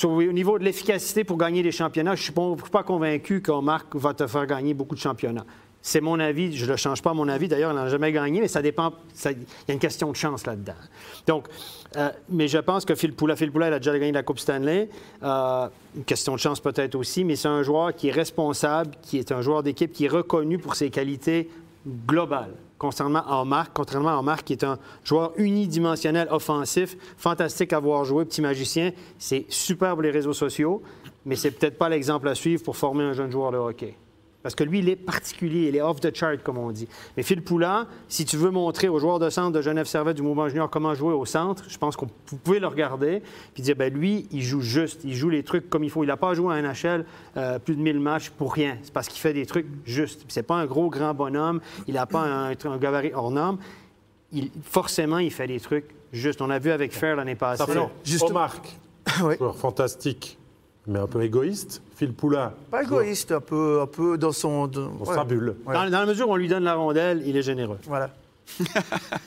Au 0.05 0.33
niveau 0.33 0.59
de 0.59 0.65
l'efficacité 0.65 1.25
pour 1.25 1.39
gagner 1.39 1.63
des 1.63 1.73
championnats, 1.73 2.15
je 2.15 2.21
ne 2.21 2.57
suis 2.57 2.71
pas, 2.71 2.83
convaincu 2.83 3.41
qu'Omar 3.41 3.85
va 3.95 4.13
te 4.13 4.27
faire 4.27 4.47
gagner 4.47 4.75
beaucoup 4.75 4.95
de 4.95 5.01
championnats. 5.01 5.47
C'est 5.81 6.01
mon 6.01 6.19
avis, 6.19 6.57
je 6.57 6.65
ne 6.65 6.73
le 6.73 6.77
change 6.77 7.01
pas 7.01 7.15
mon 7.15 7.29
avis. 7.29 7.47
D'ailleurs, 7.47 7.71
il 7.71 7.77
n'a 7.77 7.89
jamais 7.89 8.11
gagné, 8.11 8.41
mais 8.41 8.49
ça 8.49 8.61
dépend. 8.61 8.93
Il 9.25 9.31
y 9.69 9.71
a 9.71 9.73
une 9.73 9.79
question 9.79 10.11
de 10.11 10.17
chance 10.17 10.45
là-dedans. 10.45 10.75
Donc, 11.27 11.47
euh, 11.97 12.11
mais 12.29 12.49
je 12.49 12.59
pense 12.59 12.85
que 12.85 12.95
Phil 12.97 13.15
Poula, 13.15 13.37
il 13.39 13.73
a 13.73 13.79
déjà 13.79 13.97
gagné 13.97 14.13
la 14.13 14.25
Coupe 14.25 14.41
Stanley. 14.41 14.91
Euh, 15.23 15.69
une 15.97 16.05
question 16.05 16.35
de 16.35 16.41
chance 16.41 16.61
peut-être 16.61 16.97
aussi, 16.97 17.25
mais 17.25 17.37
c'est 17.37 17.49
un 17.49 17.63
joueur 17.63 17.95
qui 17.95 18.09
est 18.09 18.13
responsable, 18.13 18.91
qui 19.03 19.19
est 19.19 19.31
un 19.31 19.41
joueur 19.41 19.63
d'équipe, 19.63 19.93
qui 19.93 20.07
est 20.07 20.09
reconnu 20.09 20.59
pour 20.59 20.75
ses 20.75 20.91
qualités 20.91 21.49
globales. 22.07 22.55
À 22.81 23.41
Omar, 23.41 23.73
contrairement 23.73 24.11
à 24.11 24.19
Omar, 24.19 24.45
qui 24.45 24.53
est 24.53 24.63
un 24.63 24.79
joueur 25.03 25.33
unidimensionnel 25.37 26.29
offensif, 26.31 26.97
fantastique 27.17 27.73
à 27.73 27.81
voir 27.81 28.05
jouer, 28.05 28.25
petit 28.25 28.41
magicien. 28.41 28.93
C'est 29.19 29.47
super 29.49 29.95
pour 29.95 30.03
les 30.03 30.13
réseaux 30.13 30.33
sociaux, 30.33 30.83
mais 31.27 31.35
c'est 31.35 31.51
peut-être 31.51 31.77
pas 31.77 31.89
l'exemple 31.89 32.29
à 32.29 32.35
suivre 32.37 32.63
pour 32.63 32.77
former 32.77 33.05
un 33.05 33.13
jeune 33.13 33.31
joueur 33.31 33.51
de 33.51 33.57
hockey. 33.57 33.97
Parce 34.43 34.55
que 34.55 34.63
lui, 34.63 34.79
il 34.79 34.89
est 34.89 34.95
particulier, 34.97 35.67
il 35.69 35.75
est 35.77 35.81
off 35.83 35.99
the 36.01 36.15
chart, 36.15 36.41
comme 36.45 36.59
on 36.59 36.71
dit. 36.71 36.89
Mais 37.17 37.25
Phil 37.25 37.43
Poulin, 37.43 37.89
si 38.09 38.25
tu 38.25 38.37
veux 38.37 38.51
montrer 38.51 38.89
aux 38.89 39.01
joueurs 39.01 39.19
de 39.19 39.29
centre 39.31 39.51
de 39.51 39.61
Genève 39.61 39.87
Servette 39.87 40.17
du 40.17 40.23
mouvement 40.23 40.49
junior 40.49 40.71
comment 40.71 40.95
jouer 40.95 41.13
au 41.13 41.25
centre, 41.25 41.65
je 41.69 41.77
pense 41.77 41.97
que 41.97 42.05
vous 42.05 42.37
pouvez 42.37 42.61
le 42.61 42.69
regarder 42.69 43.21
puis 43.53 43.65
dire, 43.65 43.75
ben 43.75 43.93
lui, 43.93 44.29
il 44.31 44.43
joue 44.43 44.61
juste, 44.61 45.01
il 45.05 45.15
joue 45.15 45.29
les 45.29 45.43
trucs 45.43 45.69
comme 45.69 45.83
il 45.83 45.91
faut. 45.91 46.05
Il 46.05 46.07
n'a 46.07 46.17
pas 46.17 46.35
joué 46.35 46.55
à 46.55 46.63
NHL 46.63 47.05
euh, 47.37 47.59
plus 47.59 47.75
de 47.75 47.81
1000 47.83 47.99
matchs 47.99 48.31
pour 48.31 48.55
rien. 48.55 48.79
C'est 48.83 48.93
parce 48.93 49.09
qu'il 49.09 49.21
fait 49.21 49.33
des 49.33 49.45
trucs 49.45 49.67
justes. 49.85 50.25
C'est 50.29 50.45
pas 50.45 50.55
un 50.55 50.67
gros, 50.67 50.89
grand 50.89 51.15
bonhomme, 51.15 51.61
il 51.89 51.95
n'a 51.95 52.07
pas 52.07 52.21
un, 52.21 52.51
un 52.53 52.77
gabarit 52.79 53.13
hors 53.13 53.33
norme. 53.33 53.59
Il- 54.33 54.51
forcément, 54.63 55.19
il 55.19 55.33
fait 55.33 55.49
des 55.49 55.59
trucs 55.59 55.87
justes. 56.13 56.41
On 56.41 56.47
l'a 56.47 56.61
vu 56.61 56.71
avec 56.71 56.93
Fair 56.93 57.17
l'année 57.17 57.35
passée. 57.35 57.65
Ça 57.65 57.67
fait 57.67 57.81
Juste- 58.05 58.31
Omar, 58.31 58.55
Oui. 59.25 59.35
joueur 59.37 59.57
fantastique, 59.57 60.38
mais 60.89 60.99
un 60.99 61.07
peu 61.07 61.23
égoïste. 61.23 61.83
Phil 61.95 62.13
Poula, 62.13 62.55
Pas 62.71 62.83
égoïste, 62.83 63.33
un 63.33 63.41
peu, 63.41 63.81
un 63.83 63.87
peu 63.87 64.19
dans 64.19 64.33
son. 64.33 64.67
Dans, 64.67 64.89
dans 64.89 65.05
ouais. 65.05 65.15
sa 65.15 65.25
bulle. 65.25 65.55
Ouais. 65.67 65.75
Dans, 65.75 65.85
dans 65.91 66.01
la 66.01 66.07
mesure 66.07 66.29
où 66.29 66.33
on 66.33 66.37
lui 66.37 66.49
donne 66.49 66.65
la 66.65 66.75
rondelle, 66.75 67.23
il 67.27 67.37
est 67.37 67.43
généreux. 67.43 67.79
Voilà. 67.87 68.11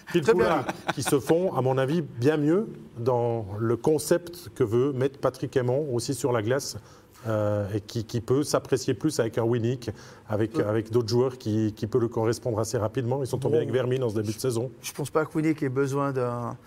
Phil 0.07 0.21
Très 0.21 0.31
Poula, 0.33 0.65
qui 0.95 1.03
se 1.03 1.19
font, 1.19 1.53
à 1.55 1.61
mon 1.61 1.77
avis, 1.77 2.01
bien 2.01 2.37
mieux 2.37 2.67
dans 2.97 3.45
le 3.59 3.77
concept 3.77 4.49
que 4.55 4.63
veut 4.63 4.91
mettre 4.93 5.19
Patrick 5.19 5.55
Aymon 5.55 5.87
aussi 5.93 6.13
sur 6.13 6.31
la 6.31 6.41
glace. 6.41 6.77
euh, 7.27 7.67
et 7.75 7.81
qui, 7.81 8.03
qui 8.03 8.19
peut 8.19 8.43
s'apprécier 8.43 8.95
plus 8.95 9.19
avec 9.19 9.37
un 9.37 9.43
Winnick, 9.43 9.91
avec, 10.27 10.57
avec 10.59 10.89
d'autres 10.91 11.09
joueurs 11.09 11.37
qui, 11.37 11.71
qui 11.73 11.85
peuvent 11.85 12.01
le 12.01 12.07
correspondre 12.07 12.57
assez 12.59 12.79
rapidement. 12.79 13.21
Ils 13.21 13.27
sont 13.27 13.37
tombés 13.37 13.57
Bon. 13.57 13.61
avec 13.61 13.71
Vermin 13.71 13.99
dans 13.99 14.09
ce 14.09 14.15
début 14.15 14.33
de 14.33 14.39
saison. 14.39 14.71
Je 14.81 14.91
pense 14.91 15.11
pas 15.11 15.23
que 15.25 15.37
Winnick 15.37 15.61
ait 15.61 15.69
besoin 15.69 16.11
d'un 16.13 16.57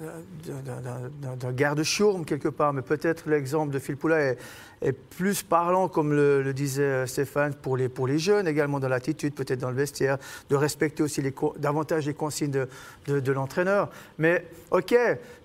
d'un- 0.00 1.36
d'un- 1.36 1.52
garde-chourme 1.52 2.24
quelque 2.24 2.48
part, 2.48 2.72
mais 2.72 2.82
peut-être 2.82 3.28
l'exemple 3.28 3.72
de 3.72 3.78
Phil 3.78 3.96
Poula 3.96 4.20
est, 4.20 4.38
est 4.82 4.92
plus 4.92 5.42
parlant, 5.42 5.88
comme 5.88 6.12
le, 6.12 6.42
le 6.42 6.52
disait 6.52 6.82
euh, 6.82 7.06
Stéphane, 7.06 7.54
pour 7.54 7.76
les, 7.76 7.88
pour 7.88 8.06
les 8.06 8.18
jeunes 8.18 8.46
également 8.46 8.78
dans 8.80 8.88
l'attitude, 8.88 9.34
peut-être 9.34 9.60
dans 9.60 9.70
le 9.70 9.76
vestiaire, 9.76 10.18
de 10.50 10.56
respecter 10.56 11.02
aussi 11.02 11.22
les, 11.22 11.34
davantage 11.58 12.06
les 12.06 12.14
consignes 12.14 12.50
de, 12.50 12.68
de- 13.06 13.20
de 13.20 13.32
l'entraîneur. 13.32 13.88
Mais 14.18 14.44
ok, 14.70 14.94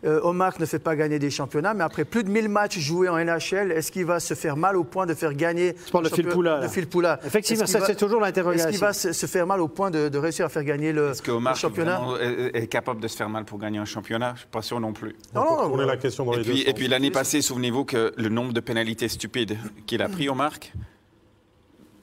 euh, 0.03 0.19
Omar 0.23 0.53
ne 0.59 0.65
fait 0.65 0.79
pas 0.79 0.95
gagner 0.95 1.19
des 1.19 1.29
championnats, 1.29 1.73
mais 1.73 1.83
après 1.83 2.05
plus 2.05 2.23
de 2.23 2.29
1000 2.29 2.49
matchs 2.49 2.79
joués 2.79 3.07
en 3.09 3.17
NHL, 3.17 3.71
est-ce 3.71 3.91
qu'il 3.91 4.05
va 4.05 4.19
se 4.19 4.33
faire 4.33 4.57
mal 4.57 4.75
au 4.75 4.83
point 4.83 5.05
de 5.05 5.13
faire 5.13 5.33
gagner 5.33 5.73
le 5.73 6.09
champion- 6.09 6.31
Poula, 6.31 7.19
Effectivement, 7.25 7.63
Est-ce 7.63 7.71
qu'il 7.73 7.81
ça, 7.81 7.85
c'est 7.85 7.95
toujours 7.95 8.19
l'interrogation. 8.21 8.67
Est-ce 8.69 8.77
qu'il 8.77 8.85
va 8.85 8.93
se, 8.93 9.13
se 9.13 9.25
faire 9.25 9.45
mal 9.47 9.61
au 9.61 9.67
point 9.67 9.91
de, 9.91 10.09
de 10.09 10.17
réussir 10.17 10.45
à 10.45 10.49
faire 10.49 10.63
gagner 10.63 10.91
le, 10.93 11.11
Est-ce 11.11 11.21
que 11.21 11.31
le 11.31 11.37
Omar 11.37 11.55
championnat 11.55 12.01
est, 12.21 12.63
est 12.63 12.67
capable 12.67 12.99
de 13.01 13.07
se 13.07 13.15
faire 13.15 13.29
mal 13.29 13.45
pour 13.45 13.59
gagner 13.59 13.77
un 13.79 13.85
championnat? 13.85 14.33
Je 14.35 14.39
suis 14.41 14.49
pas 14.49 14.61
sûr 14.61 14.79
non 14.79 14.93
plus. 14.93 15.15
Non, 15.35 15.43
non, 15.45 15.69
non, 15.77 15.85
la 15.85 15.97
question 15.97 16.25
dans 16.25 16.33
Et 16.33 16.37
les 16.37 16.43
puis, 16.43 16.51
deux 16.53 16.59
et 16.61 16.65
sens. 16.65 16.73
puis 16.73 16.87
l'année 16.87 17.11
passée, 17.11 17.41
souvenez-vous 17.41 17.85
que 17.85 18.13
le 18.17 18.29
nombre 18.29 18.53
de 18.53 18.59
pénalités 18.59 19.07
stupides 19.21 19.57
qu'il 19.85 20.01
a 20.01 20.09
pris 20.09 20.29
au 20.29 20.33
marque, 20.33 20.73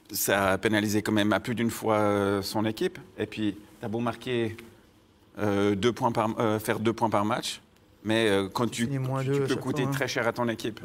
ça 0.09 0.51
a 0.51 0.57
pénalisé 0.57 1.01
quand 1.01 1.11
même 1.11 1.33
à 1.33 1.41
plus 1.41 1.53
d'une 1.53 1.69
fois 1.69 1.97
euh, 1.97 2.41
son 2.41 2.63
équipe. 2.65 2.97
Et 3.17 3.25
puis, 3.25 3.57
t'as 3.81 3.89
beau 3.89 3.99
marquer 3.99 4.55
euh, 5.37 5.75
deux 5.75 5.91
points 5.91 6.13
par, 6.13 6.29
euh, 6.39 6.59
faire 6.59 6.79
deux 6.79 6.93
points 6.93 7.09
par 7.09 7.25
match, 7.25 7.61
mais 8.05 8.29
euh, 8.29 8.47
quand 8.47 8.71
tu, 8.71 8.87
moins 8.99 9.21
tu 9.21 9.31
deux 9.31 9.43
à 9.43 9.47
peux 9.47 9.55
coûter 9.57 9.83
fois, 9.83 9.91
hein. 9.91 9.93
très 9.93 10.07
cher 10.07 10.27
à 10.27 10.31
ton 10.31 10.47
équipe. 10.47 10.79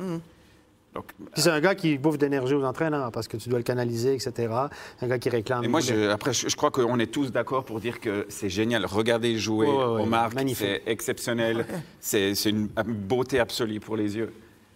Donc, 0.94 1.06
Puis 1.32 1.42
c'est 1.42 1.50
un 1.50 1.60
gars 1.60 1.74
qui 1.74 1.98
bouffe 1.98 2.18
d'énergie 2.18 2.54
aux 2.54 2.64
entraîneurs 2.64 3.10
parce 3.12 3.26
que 3.28 3.36
tu 3.36 3.48
dois 3.48 3.58
le 3.58 3.64
canaliser, 3.64 4.14
etc. 4.14 4.52
Un 5.00 5.06
gars 5.08 5.18
qui 5.18 5.28
réclame. 5.28 5.64
Et 5.64 5.68
moi, 5.68 5.80
je, 5.80 6.08
après, 6.08 6.32
je, 6.32 6.48
je 6.48 6.56
crois 6.56 6.70
qu'on 6.70 6.98
est 6.98 7.12
tous 7.12 7.30
d'accord 7.30 7.64
pour 7.64 7.80
dire 7.80 8.00
que 8.00 8.26
c'est 8.28 8.50
génial. 8.50 8.86
Regardez 8.86 9.38
jouer 9.38 9.66
ouais, 9.66 10.02
Omar, 10.02 10.34
magnifique. 10.34 10.66
c'est 10.66 10.82
exceptionnel. 10.90 11.66
C'est 12.00 12.32
une 12.44 12.66
beauté 12.66 13.38
absolue 13.40 13.80
pour 13.80 13.96
les 13.96 14.16
yeux. 14.16 14.32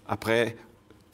Après, 0.08 0.56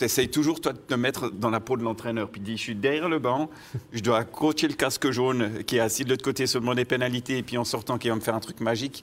tu 0.05 0.13
essayes 0.13 0.29
toujours, 0.29 0.61
toi, 0.61 0.73
de 0.73 0.79
te 0.79 0.95
mettre 0.95 1.31
dans 1.31 1.51
la 1.51 1.61
peau 1.61 1.77
de 1.77 1.83
l'entraîneur. 1.83 2.29
Puis 2.29 2.41
dis, 2.41 2.57
je 2.57 2.63
suis 2.63 2.75
derrière 2.75 3.09
le 3.09 3.19
banc, 3.19 3.49
je 3.93 4.01
dois 4.01 4.25
coacher 4.25 4.69
le 4.69 4.75
casque 4.75 5.11
jaune 5.11 5.65
qui 5.65 5.77
est 5.77 5.81
assis 5.81 6.05
de 6.05 6.11
l'autre 6.11 6.25
côté 6.25 6.47
seulement 6.47 6.75
des 6.75 6.85
pénalités, 6.85 7.39
et 7.39 7.43
puis 7.43 7.57
en 7.57 7.65
sortant, 7.65 7.99
qui 7.99 8.09
va 8.09 8.15
me 8.15 8.21
faire 8.21 8.35
un 8.35 8.41
truc 8.41 8.61
magique. 8.61 9.03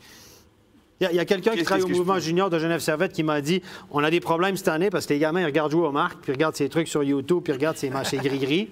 Il 0.99 1.15
y 1.15 1.19
a, 1.19 1.25
quelqu'un 1.25 1.55
qui 1.55 1.63
travaille 1.63 1.83
au 1.83 1.87
mouvement 1.87 2.19
junior 2.19 2.51
de 2.51 2.59
Genève 2.59 2.79
Servette 2.79 3.11
qui 3.11 3.23
m'a 3.23 3.41
dit 3.41 3.63
on 3.89 4.03
a 4.03 4.11
des 4.11 4.19
problèmes 4.19 4.55
cette 4.55 4.67
année 4.67 4.91
parce 4.91 5.07
que 5.07 5.13
les 5.13 5.19
gamins 5.19 5.41
ils 5.41 5.45
regardent 5.45 5.71
jouer 5.71 5.87
au 5.87 5.91
marque, 5.91 6.19
puis 6.21 6.31
ils 6.31 6.35
regardent 6.35 6.55
ses 6.55 6.69
trucs 6.69 6.87
sur 6.87 7.01
YouTube, 7.01 7.41
puis 7.43 7.51
ils 7.53 7.55
regardent 7.55 7.77
ses 7.77 7.89
matchs 7.89 8.13
gris-gris. 8.13 8.69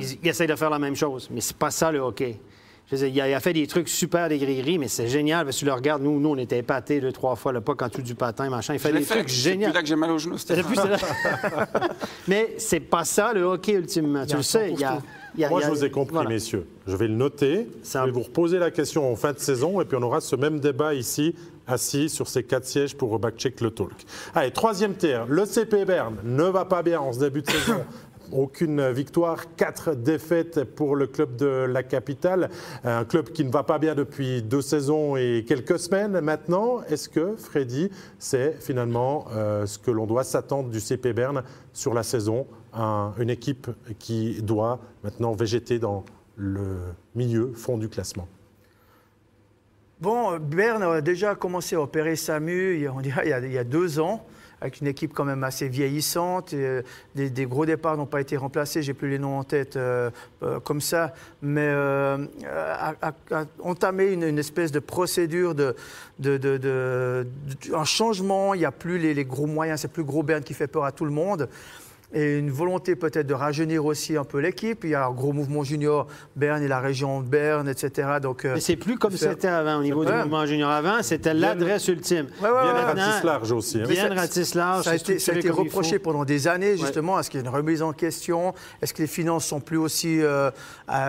Ils, 0.00 0.18
ils 0.20 0.28
essayent 0.28 0.48
de 0.48 0.56
faire 0.56 0.70
la 0.70 0.80
même 0.80 0.96
chose. 0.96 1.28
Mais 1.30 1.40
c'est 1.40 1.56
pas 1.56 1.70
ça 1.70 1.92
le 1.92 2.00
hockey. 2.00 2.40
Je 2.92 3.06
il, 3.06 3.20
a, 3.20 3.28
il 3.28 3.34
a 3.34 3.40
fait 3.40 3.52
des 3.52 3.66
trucs 3.66 3.88
super 3.88 4.28
des 4.28 4.38
gris-gris, 4.38 4.78
mais 4.78 4.88
c'est 4.88 5.06
génial. 5.06 5.44
Parce 5.44 5.56
que 5.56 5.60
tu 5.60 5.64
le 5.66 5.72
regardes, 5.72 6.02
nous, 6.02 6.18
nous 6.18 6.30
on 6.30 6.36
était 6.38 6.58
épatés 6.58 7.00
deux, 7.00 7.12
trois 7.12 7.36
fois, 7.36 7.52
le 7.52 7.60
pas 7.60 7.74
en 7.80 7.88
dessous 7.88 8.02
du 8.02 8.14
patin, 8.16 8.50
machin. 8.50 8.74
Il 8.74 8.80
fait 8.80 8.90
Je 8.90 8.96
des 8.96 9.02
fait. 9.02 9.14
trucs 9.14 9.30
C'est 9.30 9.50
géniaux. 9.50 9.68
plus 9.68 9.74
là 9.74 9.80
que 9.82 9.86
j'ai 9.88 9.96
mal 9.96 10.10
au 10.10 10.18
genou. 10.18 10.36
C'est 10.38 10.54
Stéphane. 10.60 10.64
plus- 10.64 10.76
c'est- 10.76 11.78
mais 12.28 12.54
c'est 12.58 12.80
pas 12.80 13.04
ça 13.04 13.32
le 13.32 13.42
hockey 13.42 13.72
ultimement. 13.72 14.26
Tu 14.26 14.36
le 14.36 14.42
sais. 14.42 14.70
Il 14.72 14.80
y 14.80 14.84
a, 14.84 14.98
il 15.36 15.40
y 15.40 15.44
a- 15.44 15.48
Moi, 15.48 15.60
il 15.60 15.64
y 15.64 15.66
je 15.66 15.70
vous 15.70 15.84
ai 15.84 15.90
compris, 15.90 16.14
voilà. 16.14 16.28
messieurs. 16.30 16.66
Je 16.86 16.96
vais 16.96 17.06
le 17.08 17.14
noter. 17.14 17.68
Ça- 17.82 18.00
Je 18.00 18.06
vais 18.06 18.10
vous 18.12 18.22
reposer 18.22 18.58
la 18.58 18.70
question 18.70 19.10
en 19.10 19.16
fin 19.16 19.32
de 19.32 19.38
saison 19.38 19.80
et 19.80 19.84
puis 19.84 19.96
on 19.96 20.02
aura 20.02 20.20
ce 20.20 20.34
même 20.36 20.58
débat 20.60 20.94
ici, 20.94 21.34
assis 21.68 22.08
sur 22.08 22.26
ces 22.28 22.42
quatre 22.42 22.64
sièges 22.66 22.96
pour 22.96 23.16
backcheck 23.20 23.60
le 23.60 23.70
talk. 23.70 23.92
Allez, 24.34 24.50
troisième 24.50 24.94
tiers. 24.94 25.26
Le 25.28 25.44
CP 25.46 25.84
Berne 25.84 26.16
ne 26.24 26.42
va 26.44 26.64
pas 26.64 26.82
bien 26.82 27.00
en 27.00 27.12
ce 27.12 27.20
début 27.20 27.42
de 27.42 27.50
saison. 27.50 27.84
Aucune 28.32 28.90
victoire, 28.90 29.54
quatre 29.56 29.94
défaites 29.94 30.62
pour 30.64 30.94
le 30.94 31.06
club 31.06 31.36
de 31.36 31.46
la 31.68 31.82
capitale. 31.82 32.48
Un 32.84 33.04
club 33.04 33.30
qui 33.30 33.44
ne 33.44 33.50
va 33.50 33.62
pas 33.64 33.78
bien 33.78 33.94
depuis 33.94 34.42
deux 34.42 34.62
saisons 34.62 35.16
et 35.16 35.44
quelques 35.46 35.78
semaines 35.78 36.20
maintenant. 36.20 36.82
Est-ce 36.88 37.08
que, 37.08 37.34
Freddy, 37.36 37.90
c'est 38.18 38.56
finalement 38.60 39.26
euh, 39.32 39.66
ce 39.66 39.78
que 39.78 39.90
l'on 39.90 40.06
doit 40.06 40.22
s'attendre 40.24 40.68
du 40.70 40.78
CP 40.80 41.12
Berne 41.12 41.42
sur 41.72 41.92
la 41.92 42.02
saison? 42.04 42.46
Un- 42.72 43.12
Une 43.18 43.30
équipe 43.30 43.68
qui 43.98 44.40
doit 44.42 44.78
maintenant 45.02 45.32
végéter 45.32 45.78
dans 45.80 46.04
le 46.36 46.76
milieu, 47.16 47.52
fond 47.54 47.78
du 47.78 47.88
classement. 47.88 48.28
Bon, 50.00 50.38
Berne 50.38 50.82
a 50.82 51.00
déjà 51.00 51.34
commencé 51.34 51.76
à 51.76 51.82
opérer 51.82 52.16
SAMU, 52.16 52.76
il 52.76 53.52
y 53.52 53.58
a 53.58 53.64
deux 53.64 54.00
ans, 54.00 54.24
avec 54.60 54.80
une 54.80 54.86
équipe 54.86 55.12
quand 55.14 55.24
même 55.24 55.44
assez 55.44 55.68
vieillissante. 55.68 56.52
euh, 56.54 56.82
des, 57.14 57.46
gros 57.46 57.66
départs 57.66 57.96
n'ont 57.96 58.06
pas 58.06 58.20
été 58.20 58.36
remplacés, 58.36 58.82
j'ai 58.82 58.94
plus 58.94 59.08
les 59.10 59.18
noms 59.18 59.38
en 59.38 59.44
tête 59.44 59.76
euh, 59.76 60.10
euh, 60.42 60.60
comme 60.60 60.80
ça, 60.80 61.14
mais 61.42 61.68
a 61.70 62.94
entamé 63.62 64.12
une, 64.12 64.38
espèce 64.38 64.72
de 64.72 64.78
procédure 64.80 65.54
de, 65.54 65.74
de- 66.18 66.36
de- 66.36 66.56
de- 66.58 67.26
un 67.74 67.84
changement. 67.84 68.54
Il 68.54 68.58
n'y 68.58 68.64
a 68.64 68.72
plus 68.72 68.98
les, 68.98 69.14
les 69.14 69.24
gros 69.24 69.46
moyens, 69.46 69.80
c'est 69.80 69.88
plus 69.92 70.04
gros 70.04 70.22
Berne 70.22 70.42
qui 70.42 70.54
fait 70.54 70.66
peur 70.66 70.84
à 70.84 70.92
tout 70.92 71.04
le 71.04 71.10
monde. 71.10 71.48
Et 72.12 72.38
une 72.38 72.50
volonté 72.50 72.96
peut-être 72.96 73.26
de 73.28 73.34
rajeunir 73.34 73.84
aussi 73.84 74.16
un 74.16 74.24
peu 74.24 74.38
l'équipe. 74.38 74.82
Il 74.82 74.90
y 74.90 74.94
a 74.96 75.06
un 75.06 75.12
gros 75.12 75.32
mouvement 75.32 75.62
junior, 75.62 76.08
Berne 76.34 76.60
et 76.62 76.66
la 76.68 76.80
région 76.80 77.20
de 77.20 77.26
Berne, 77.26 77.68
etc. 77.68 78.08
Donc, 78.20 78.44
euh, 78.44 78.54
Mais 78.54 78.60
c'est 78.60 78.74
plus 78.76 78.98
comme 78.98 79.12
c'était 79.16 79.46
avant 79.46 79.76
au 79.78 79.82
niveau 79.82 80.04
du 80.04 80.12
mouvement 80.12 80.44
junior. 80.44 80.70
Avant, 80.70 81.02
c'était 81.02 81.34
l'adresse 81.34 81.86
ultime. 81.86 82.26
Ouais, 82.42 82.48
ouais, 82.48 82.62
Bien 82.62 82.74
ouais. 82.74 82.80
Ratisse 82.82 83.22
large 83.24 83.52
aussi. 83.52 83.80
hein. 83.80 83.86
Bien 83.88 84.08
ça- 84.08 84.14
ratisse 84.14 84.54
large. 84.56 84.84
Ça 84.84 84.90
a 84.90 84.98
c'est 84.98 85.02
été, 85.10 85.18
ça 85.20 85.32
a 85.32 85.34
été 85.36 85.50
reproché 85.50 85.98
pendant 86.00 86.24
des 86.24 86.48
années, 86.48 86.76
justement. 86.76 87.18
Est-ce 87.20 87.30
qu'il 87.30 87.40
y 87.40 87.44
a 87.44 87.46
une 87.48 87.54
remise 87.54 87.80
en 87.82 87.92
question 87.92 88.54
Est-ce 88.82 88.92
que 88.92 89.02
les 89.02 89.08
finances 89.08 89.46
sont 89.46 89.60
plus 89.60 89.78
aussi 89.78 90.20
euh, 90.20 90.50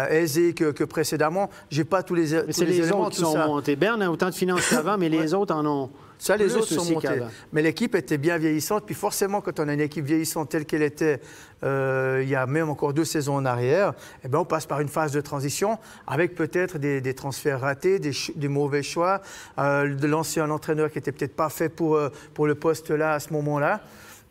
aisées 0.10 0.54
que, 0.54 0.72
que 0.72 0.84
précédemment? 0.84 1.50
J'ai 1.70 1.84
pas 1.84 2.04
tous 2.04 2.16
les, 2.16 2.32
Mais 2.32 2.44
tous 2.44 2.52
c'est 2.54 2.66
les 2.66 2.74
les 2.74 2.80
éléments, 2.82 3.02
autres 3.02 3.16
qui 3.16 3.22
sont 3.22 3.34
ça. 3.34 3.48
montés. 3.48 3.76
Berne 3.76 4.02
a 4.04 4.12
autant 4.12 4.30
de 4.30 4.36
finances 4.36 4.68
qu'avant, 4.70 4.98
mais 4.98 5.10
les 5.10 5.34
autres 5.34 5.54
en 5.56 5.66
ont. 5.66 5.90
Ça, 6.22 6.38
les 6.38 6.56
autres 6.56 6.68
sont 6.68 6.86
montés. 6.86 7.20
Mais 7.52 7.64
l'équipe 7.64 7.96
était 7.96 8.20
bien 8.20 8.38
vieillissante. 8.38 8.86
Puis 8.86 8.94
forcément, 8.94 9.42
quand 9.42 9.60
on 9.60 9.68
a 9.68 9.74
une 9.74 9.82
équipe 9.82 10.06
vieillissante 10.06 10.50
telle 10.50 10.66
qu'elle 10.66 10.84
était 10.84 11.20
euh, 11.64 12.20
il 12.22 12.30
y 12.30 12.36
a 12.36 12.46
même 12.46 12.70
encore 12.70 12.94
deux 12.94 13.06
saisons 13.06 13.38
en 13.38 13.44
arrière, 13.44 13.94
eh 14.24 14.28
ben, 14.28 14.38
on 14.38 14.46
passe 14.46 14.68
par 14.68 14.82
une 14.82 14.88
phase 14.88 15.14
de 15.14 15.20
transition 15.20 15.80
avec 16.06 16.36
peut-être 16.36 16.78
des, 16.78 17.02
des 17.02 17.16
transferts 17.16 17.62
ratés, 17.62 17.98
des, 17.98 18.48
mauvais 18.48 18.84
choix, 18.84 19.22
euh, 19.58 19.96
de 19.96 20.08
l'ancien 20.08 20.48
entraîneur 20.52 20.92
qui 20.92 21.00
était 21.00 21.12
peut-être 21.12 21.36
pas 21.36 21.50
fait 21.50 21.70
pour, 21.70 21.96
euh, 21.96 22.10
pour 22.36 22.46
le 22.46 22.54
poste 22.54 22.92
là 22.92 23.14
à 23.14 23.20
ce 23.20 23.34
moment-là. 23.34 23.82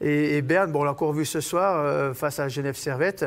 Et, 0.01 0.37
et 0.37 0.43
Berne, 0.43 0.71
bon, 0.71 0.83
on 0.83 0.85
l'a 0.85 0.93
encore 0.93 1.13
vu 1.13 1.25
ce 1.25 1.41
soir 1.41 1.75
euh, 1.77 2.15
face 2.15 2.39
à 2.39 2.47
Genève 2.47 2.77
Servette. 2.77 3.27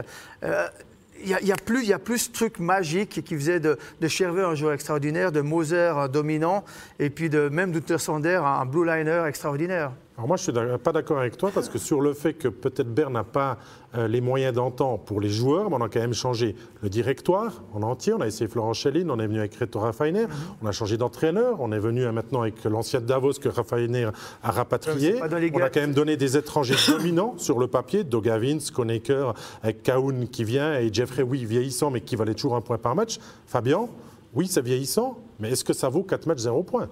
Il 1.26 1.48
y, 1.48 1.52
a, 1.52 1.56
plus, 1.56 1.84
il 1.84 1.90
y 1.90 1.94
a 1.94 2.00
plus 2.00 2.18
ce 2.18 2.32
truc 2.32 2.60
magique 2.60 3.24
qui 3.24 3.36
faisait 3.36 3.60
de, 3.60 3.78
de 4.02 4.08
un 4.44 4.56
joueur 4.56 4.74
extraordinaire, 4.74 5.32
de 5.32 5.42
Moser 5.42 5.94
un 5.96 6.08
dominant, 6.08 6.64
et 7.00 7.10
puis 7.10 7.30
de 7.30 7.50
même 7.50 7.72
Sander 7.98 8.42
un 8.44 8.66
blue 8.66 8.86
liner 8.86 9.24
extraordinaire. 9.28 9.92
Alors 10.16 10.28
moi, 10.28 10.38
je 10.38 10.44
suis 10.44 10.54
pas 10.84 10.92
d'accord 10.92 11.18
avec 11.18 11.38
toi 11.38 11.50
parce 11.52 11.70
que 11.70 11.80
sur 11.80 12.00
le 12.00 12.14
fait 12.14 12.34
que 12.34 12.48
peut-être 12.48 12.94
Berne 12.94 13.14
n'a 13.14 13.24
pas 13.24 13.58
euh, 13.96 14.08
les 14.08 14.22
moyens 14.22 14.54
d'antan 14.54 15.00
pour 15.00 15.20
les 15.20 15.30
joueurs, 15.30 15.72
mais 15.72 15.76
on 15.76 15.82
a 15.82 15.90
quand 15.90 16.02
même 16.02 16.14
changé 16.14 16.56
le 16.84 16.90
directoire 16.90 17.64
en 17.74 17.82
entier. 17.82 18.14
On 18.14 18.22
a 18.22 18.28
essayé 18.28 18.48
Florent 18.48 18.74
Schelling, 18.74 19.10
on 19.10 19.18
est 19.20 19.26
venu 19.26 19.40
avec 19.40 19.56
Reto 19.56 19.80
Raffiner, 19.80 20.28
on 20.62 20.68
a 20.68 20.72
changé 20.72 20.98
d'entraîneur, 20.98 21.60
on 21.62 21.72
est 21.72 21.80
venu 21.80 22.04
euh, 22.04 22.12
maintenant 22.12 22.42
avec 22.42 22.64
l'ancien 22.64 23.02
Davos 23.02 23.34
que 23.42 23.50
Raffiner 23.50 24.10
a 24.44 24.52
rapatrié. 24.52 25.16
On 25.20 25.62
a 25.62 25.70
quand 25.72 25.82
même 25.82 25.94
donné 25.94 26.16
des 26.16 26.38
étrangers 26.38 26.76
dominants 26.88 27.34
sur 27.38 27.58
le 27.58 27.66
papier, 27.66 28.04
Dogavins, 28.04 28.60
Koneker, 28.72 29.34
avec 29.64 29.82
Kaoun 29.82 30.28
qui 30.28 30.44
vient 30.44 30.80
et 30.80 30.94
Jeffrey, 30.94 31.24
oui, 31.24 31.44
vieillissant, 31.44 31.90
mais 31.90 32.02
qui 32.02 32.16
valait 32.16 32.36
toujours 32.36 32.56
un 32.56 32.62
point 32.62 32.78
par 32.78 32.94
match. 32.94 33.18
Fabien, 33.48 33.88
oui, 34.36 34.46
c'est 34.48 34.64
vieillissant, 34.64 35.18
mais 35.40 35.50
est-ce 35.50 35.64
que 35.64 35.74
ça 35.74 35.90
vaut 35.90 36.04
4 36.04 36.28
matchs, 36.28 36.40
0 36.40 36.62
points 36.62 36.90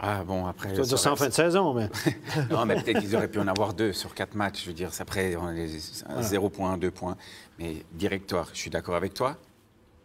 Ah 0.00 0.22
bon, 0.24 0.46
après. 0.46 0.74
Ça 0.84 0.96
ça 0.96 1.12
en 1.12 1.16
fin 1.16 1.28
de 1.28 1.32
saison, 1.32 1.74
mais. 1.74 1.88
Non, 2.50 2.64
mais 2.66 2.76
peut-être 2.80 3.00
qu'ils 3.00 3.16
auraient 3.16 3.28
pu 3.28 3.40
en 3.40 3.48
avoir 3.48 3.74
deux 3.74 3.92
sur 3.92 4.14
quatre 4.14 4.34
matchs. 4.34 4.62
Je 4.62 4.68
veux 4.68 4.72
dire, 4.74 4.92
c'est 4.92 5.02
après, 5.02 5.34
on 5.36 5.50
est 5.50 5.68
à 6.08 6.22
zéro 6.22 6.48
point, 6.50 6.78
deux 6.78 6.90
points. 6.92 7.16
Mais 7.58 7.84
directoire, 7.92 8.48
je 8.52 8.58
suis 8.58 8.70
d'accord 8.70 8.94
avec 8.94 9.14
toi. 9.14 9.36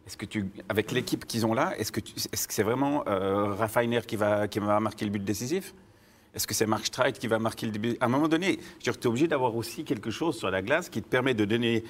Est-ce 0.08 0.18
que 0.18 0.26
tu, 0.26 0.50
avec 0.68 0.92
l'équipe 0.92 1.26
qu'ils 1.26 1.46
ont 1.46 1.54
là, 1.54 1.74
est-ce 1.78 1.92
que 1.92 2.00
tu- 2.02 2.14
est-ce 2.34 2.48
que 2.48 2.54
c'est 2.54 2.64
vraiment 2.64 3.04
euh, 3.08 3.54
Raffiner 3.54 4.02
qui 4.06 4.16
va, 4.18 4.48
qui 4.50 4.60
va 4.60 4.80
marquer 4.80 5.06
le 5.06 5.12
but 5.12 5.24
décisif? 5.24 5.74
Est-ce 6.36 6.48
que 6.48 6.54
c'est 6.54 6.66
Mark 6.66 6.86
Streit 6.86 7.14
qui 7.14 7.28
va 7.28 7.38
marquer 7.40 7.68
le 7.68 7.72
début? 7.72 7.96
À 8.02 8.06
un 8.06 8.10
moment 8.10 8.28
donné, 8.28 8.60
tu 8.80 8.90
es 8.90 9.08
obligé 9.08 9.28
d'avoir 9.28 9.56
aussi 9.56 9.84
quelque 9.86 10.10
chose 10.10 10.36
sur 10.38 10.50
la 10.50 10.62
glace 10.64 10.90
qui 10.90 11.02
te 11.02 11.08
permet 11.08 11.36
de 11.36 11.46
donner 11.46 11.84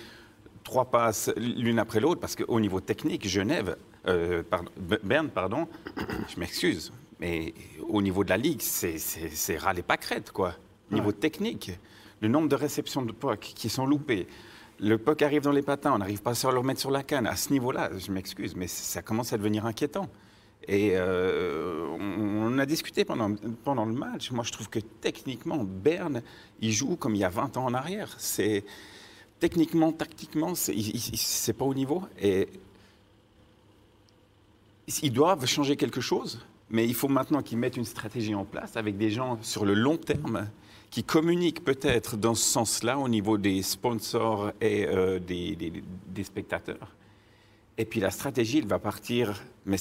trois 0.63 0.85
passes 0.85 1.31
l'une 1.37 1.79
après 1.79 1.99
l'autre, 2.01 2.19
parce 2.19 2.35
qu'au 2.35 2.59
niveau 2.59 2.81
technique, 2.81 3.27
Genève, 3.27 3.77
euh, 4.07 4.43
pardon, 4.47 4.69
Berne, 5.03 5.29
pardon, 5.29 5.67
je 6.27 6.39
m'excuse, 6.39 6.91
mais 7.19 7.54
au 7.88 8.02
niveau 8.02 8.23
de 8.23 8.30
la 8.30 8.38
Ligue, 8.38 8.62
c'est- 8.62 9.58
ras 9.58 9.73
les 9.73 9.82
pâquerettes, 9.84 10.32
quoi. 10.32 10.54
Niveau 10.91 11.12
technique, 11.12 11.71
le 12.21 12.28
nombre 12.28 12.47
de 12.49 12.56
réceptions 12.56 13.02
de 13.02 13.12
puck 13.12 13.39
qui 13.39 13.69
sont 13.69 13.86
loupées, 13.86 14.28
le 14.80 14.97
puck 14.97 15.21
arrive 15.21 15.41
dans 15.43 15.52
les 15.52 15.62
patins, 15.62 15.93
on 15.93 15.97
n'arrive 15.99 16.21
pas 16.21 16.32
à 16.32 16.52
le 16.52 16.58
remettre 16.60 16.80
sur 16.80 16.91
la 16.91 17.04
canne. 17.04 17.26
À 17.28 17.36
ce 17.36 17.52
niveau-là, 17.52 17.89
je 17.97 18.12
m'excuse, 18.12 18.56
mais 18.56 18.67
ça 18.67 19.02
commence 19.02 19.34
à 19.34 19.38
devenir 19.38 19.65
inquiétant. 19.65 20.10
Et 20.67 20.91
euh, 20.93 21.86
on, 21.99 22.54
on 22.54 22.58
a 22.60 22.65
discuté 22.65 23.04
pendant, 23.06 23.36
pendant 23.63 23.86
le 23.86 23.93
match. 23.93 24.32
Moi, 24.32 24.43
je 24.43 24.52
trouve 24.52 24.69
que 24.69 24.80
techniquement, 24.80 25.63
Berne, 25.63 26.21
il 26.62 26.71
joue 26.71 26.95
comme 26.95 27.15
il 27.15 27.19
y 27.19 27.23
a 27.23 27.30
20 27.30 27.58
ans 27.58 27.65
en 27.65 27.73
arrière. 27.73 28.13
C'est 28.17 28.63
techniquement, 29.39 29.91
tactiquement, 29.91 30.54
c'est 30.56 31.54
pas 31.54 31.65
au 31.65 31.73
niveau. 31.73 32.04
Et 32.21 32.47
ils 35.02 35.12
doivent 35.12 35.45
changer 35.45 35.76
quelque 35.76 36.02
chose, 36.02 36.45
mais 36.69 36.86
il 36.86 36.93
faut 36.93 37.08
maintenant 37.08 37.41
qu'ils 37.41 37.58
mettent 37.58 37.78
une 37.78 37.86
stratégie 37.86 38.36
en 38.36 38.45
place 38.45 38.78
avec 38.78 38.97
des 38.97 39.10
gens 39.10 39.38
sur 39.41 39.65
le 39.65 39.73
long 39.73 39.97
terme 39.97 40.47
qui 40.89 41.04
communiquent 41.04 41.63
peut-être 41.63 42.17
dans 42.17 42.36
ce 42.36 42.43
sens-là 42.43 42.97
au 42.99 43.10
niveau 43.10 43.38
des 43.38 43.62
sponsors 43.63 44.52
et 44.62 44.86
euh, 44.88 45.19
des, 45.19 45.56
des- 45.56 45.84
des 46.08 46.23
spectateurs. 46.23 46.95
Et 47.78 47.86
puis 47.86 47.99
la 47.99 48.12
stratégie, 48.12 48.60
elle 48.60 48.67
va 48.67 48.78
partir. 48.80 49.41
Mais, 49.65 49.78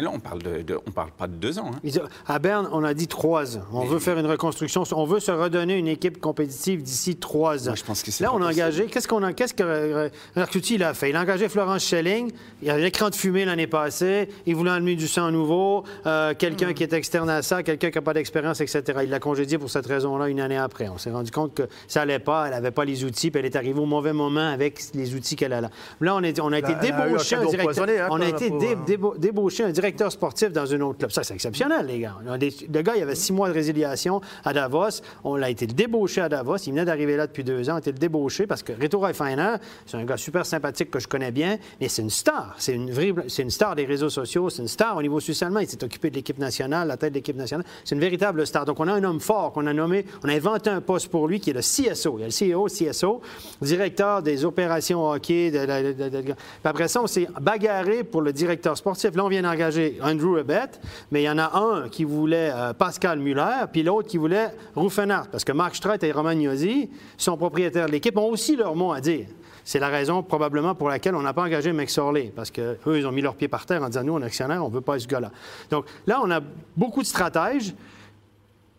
là, 0.00 0.10
on 0.12 0.18
parle 0.18 0.42
de, 0.42 0.62
de- 0.62 0.78
on 0.86 0.90
parle 0.90 1.10
pas 1.10 1.26
de 1.26 1.34
deux 1.34 1.58
ans. 1.58 1.70
hein. 1.74 1.80
À 2.26 2.38
Berne, 2.38 2.68
on 2.72 2.82
a 2.84 2.94
dit 2.94 3.06
trois 3.06 3.56
ans. 3.58 3.62
On 3.72 3.84
veut 3.84 3.98
faire 3.98 4.18
une 4.18 4.26
reconstruction. 4.26 4.82
On 4.92 5.04
veut 5.04 5.20
se 5.20 5.30
redonner 5.30 5.76
une 5.76 5.88
équipe 5.88 6.20
compétitive 6.20 6.82
d'ici 6.82 7.16
trois 7.16 7.64
ans. 7.68 7.72
Moi, 7.72 7.74
je 7.76 7.84
pense 7.84 8.02
que 8.02 8.10
Là, 8.22 8.32
on 8.34 8.40
a 8.42 8.48
engagé. 8.50 8.86
Qu'est-ce 8.86 9.06
qu'on 9.06 9.22
a 9.22 9.32
Qu'est-ce 9.34 9.52
que 9.52 9.62
euh, 9.62 10.08
Arcuti 10.36 10.76
il 10.76 10.82
a 10.84 10.94
fait? 10.94 11.10
Il 11.10 11.16
a 11.16 11.20
engagé 11.20 11.48
Florence 11.50 11.84
Schelling. 11.84 12.32
Il 12.62 12.68
y 12.68 12.70
a 12.70 12.74
un 12.74 12.82
écran 12.82 13.10
de 13.10 13.14
fumée 13.14 13.44
l'année 13.44 13.66
passée. 13.66 14.28
Il 14.46 14.56
voulait 14.56 14.70
amener 14.70 14.94
du 14.96 15.06
sang 15.06 15.30
nouveau. 15.30 15.84
euh, 16.06 16.32
quelqu'un 16.34 16.72
qui 16.72 16.82
est 16.82 16.92
externe 16.94 17.28
à 17.28 17.42
ça, 17.42 17.62
quelqu'un 17.62 17.90
qui 17.90 17.98
n'a 17.98 18.02
pas 18.02 18.14
d'expérience, 18.14 18.60
etc. 18.62 18.82
Il 19.04 19.10
l'a 19.10 19.18
congédié 19.20 19.58
pour 19.58 19.68
cette 19.68 19.86
raison-là 19.86 20.28
une 20.28 20.40
année 20.40 20.56
après. 20.56 20.88
On 20.88 20.96
s'est 20.98 21.10
rendu 21.10 21.30
compte 21.30 21.52
que 21.54 21.64
ça 21.88 22.02
allait 22.02 22.18
pas. 22.20 22.46
Elle 22.46 22.52
n'avait 22.52 22.70
pas 22.70 22.84
les 22.86 23.04
outils. 23.04 23.30
Puis 23.30 23.40
elle 23.40 23.46
est 23.46 23.56
arrivée 23.56 23.80
au 23.80 23.86
mauvais 23.86 24.14
moment 24.14 24.48
avec 24.50 24.80
les 24.94 25.14
outils 25.14 25.36
qu'elle 25.36 25.52
a 25.52 25.60
là. 25.60 25.70
Là, 26.00 26.14
on, 26.16 26.22
est, 26.22 26.40
on 26.40 26.52
a 26.52 26.58
été 26.58 26.72
un 26.72 26.78
débauché 26.80 27.36
hein, 27.36 28.08
on 28.10 28.20
a 28.20 28.28
été 28.28 28.50
même, 28.50 29.25
euh, 29.26 29.30
débauché 29.30 29.64
un 29.64 29.70
directeur 29.70 30.10
sportif 30.12 30.50
dans 30.52 30.72
un 30.72 30.80
autre 30.80 30.98
club. 30.98 31.10
Ça, 31.10 31.22
c'est 31.24 31.34
exceptionnel, 31.34 31.86
les 31.86 32.00
gars. 32.00 32.16
Le 32.24 32.82
gars, 32.82 32.92
il 32.96 33.02
avait 33.02 33.14
six 33.14 33.32
mois 33.32 33.48
de 33.48 33.54
résiliation 33.54 34.20
à 34.44 34.52
Davos. 34.52 35.02
On 35.24 35.36
l'a 35.36 35.50
été 35.50 35.66
débauché 35.66 36.20
à 36.20 36.28
Davos. 36.28 36.56
Il 36.58 36.70
venait 36.70 36.84
d'arriver 36.84 37.16
là 37.16 37.26
depuis 37.26 37.44
deux 37.44 37.68
ans. 37.68 37.72
On 37.74 37.76
a 37.76 37.78
été 37.80 37.92
débauché 37.92 38.46
parce 38.46 38.62
que 38.62 38.72
Reto 38.72 38.98
Reifeiner, 38.98 39.56
c'est 39.86 39.96
un 39.96 40.04
gars 40.04 40.16
super 40.16 40.46
sympathique 40.46 40.90
que 40.90 40.98
je 41.00 41.08
connais 41.08 41.30
bien, 41.32 41.58
mais 41.80 41.88
c'est 41.88 42.02
une 42.02 42.10
star. 42.10 42.54
C'est 42.58 42.72
une, 42.74 42.90
vraie- 42.90 43.12
une 43.38 43.50
star 43.50 43.74
des 43.74 43.84
réseaux 43.84 44.10
sociaux. 44.10 44.48
C'est 44.50 44.62
une 44.62 44.68
star 44.68 44.96
au 44.96 45.02
niveau 45.02 45.20
suisse. 45.20 45.42
Il 45.60 45.68
s'est 45.68 45.84
occupé 45.84 46.10
de 46.10 46.14
l'équipe 46.16 46.38
nationale, 46.38 46.88
la 46.88 46.96
tête 46.96 47.10
de 47.12 47.16
l'équipe 47.18 47.36
nationale. 47.36 47.66
C'est 47.84 47.94
une 47.94 48.00
véritable 48.00 48.46
star. 48.46 48.64
Donc, 48.64 48.78
on 48.80 48.88
a 48.88 48.92
un 48.92 49.04
homme 49.04 49.20
fort 49.20 49.52
qu'on 49.52 49.66
a 49.66 49.72
nommé, 49.72 50.04
on 50.24 50.28
a 50.28 50.32
inventé 50.32 50.70
un 50.70 50.80
poste 50.80 51.08
pour 51.08 51.26
lui 51.28 51.40
qui 51.40 51.50
est 51.50 51.52
le 51.52 51.60
CSO. 51.60 52.18
Il 52.18 52.20
y 52.20 52.24
a 52.24 52.26
le 52.26 52.54
CEO, 52.54 52.66
CSO, 52.66 53.20
directeur 53.60 54.22
des 54.22 54.44
opérations 54.44 55.08
hockey. 55.10 55.50
de 55.50 55.58
la- 55.58 56.22
Puis 56.22 56.34
après 56.64 56.88
ça, 56.88 57.02
on 57.02 57.06
s'est 57.06 57.26
bagarré 57.40 58.04
pour 58.04 58.22
le 58.22 58.32
directeur 58.32 58.76
sportif. 58.76 59.12
Là, 59.16 59.24
on 59.24 59.28
vient 59.28 59.40
d'engager 59.40 59.98
Andrew 60.02 60.36
Abbott, 60.38 60.78
mais 61.10 61.22
il 61.22 61.24
y 61.24 61.30
en 61.30 61.38
a 61.38 61.58
un 61.58 61.88
qui 61.88 62.04
voulait 62.04 62.50
euh, 62.52 62.74
Pascal 62.74 63.18
Muller, 63.18 63.64
puis 63.72 63.82
l'autre 63.82 64.08
qui 64.08 64.18
voulait 64.18 64.50
Ruffenhardt, 64.74 65.30
parce 65.32 65.42
que 65.42 65.52
Marc 65.52 65.76
Streit 65.76 65.98
et 66.02 66.12
Roman 66.12 66.34
Gnosi, 66.34 66.90
sont 67.16 67.38
propriétaires 67.38 67.86
de 67.86 67.92
l'équipe, 67.92 68.14
ont 68.18 68.28
aussi 68.28 68.56
leur 68.56 68.76
mot 68.76 68.92
à 68.92 69.00
dire. 69.00 69.26
C'est 69.64 69.78
la 69.78 69.88
raison 69.88 70.22
probablement 70.22 70.74
pour 70.74 70.90
laquelle 70.90 71.14
on 71.14 71.22
n'a 71.22 71.32
pas 71.32 71.44
engagé 71.44 71.72
McSorley, 71.72 72.30
parce 72.36 72.50
qu'eux, 72.50 72.78
ils 72.86 73.06
ont 73.06 73.12
mis 73.12 73.22
leurs 73.22 73.36
pieds 73.36 73.48
par 73.48 73.64
terre 73.64 73.82
en 73.82 73.88
disant, 73.88 74.04
nous, 74.04 74.12
on 74.12 74.20
est 74.20 74.26
actionnaire, 74.26 74.62
on 74.62 74.68
ne 74.68 74.74
veut 74.74 74.82
pas 74.82 74.98
ce 74.98 75.06
gars-là. 75.06 75.32
Donc 75.70 75.86
là, 76.06 76.20
on 76.22 76.30
a 76.30 76.40
beaucoup 76.76 77.00
de 77.00 77.06
stratèges. 77.06 77.74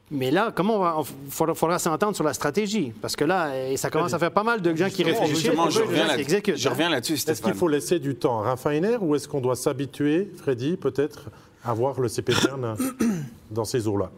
Mais 0.10 0.32
là, 0.32 0.54
comment 0.56 0.76
on 0.78 0.80
va. 0.80 0.96
Il 1.26 1.32
faudra, 1.32 1.54
faudra 1.54 1.80
s'entendre 1.80 2.16
sur 2.16 2.24
la 2.24 2.34
stratégie. 2.34 2.94
Parce 3.02 3.16
que 3.18 3.26
là, 3.26 3.52
ça 3.76 3.90
commence 3.90 4.14
à 4.14 4.20
faire 4.20 4.32
pas 4.32 4.44
mal 4.44 4.62
de 4.62 4.74
gens 4.76 4.90
qui 4.90 5.04
réfléchissent. 5.04 5.40
Justement, 5.40 5.70
je 5.70 5.82
reviens, 5.82 6.08
là- 6.08 6.16
qui 6.16 6.22
exécutent. 6.22 6.56
je 6.58 6.68
hein. 6.68 6.72
reviens 6.72 6.90
là-dessus, 6.90 7.14
Est-ce 7.16 7.42
qu'il 7.42 7.54
faut 7.54 7.68
laisser 7.68 8.00
du 8.00 8.16
temps 8.16 8.42
à 8.42 8.44
Raffiner 8.50 8.96
ou 9.02 9.16
est-ce 9.16 9.28
qu'on 9.28 9.42
doit 9.42 9.56
s'habituer, 9.58 10.32
Freddy, 10.38 10.78
peut-être, 10.78 11.26
à 11.66 11.74
voir 11.74 12.00
le 12.00 12.08
CP 12.08 12.34
Berne 12.42 12.78
dans 13.52 13.66
ces 13.66 13.86
eaux-là? 13.88 14.10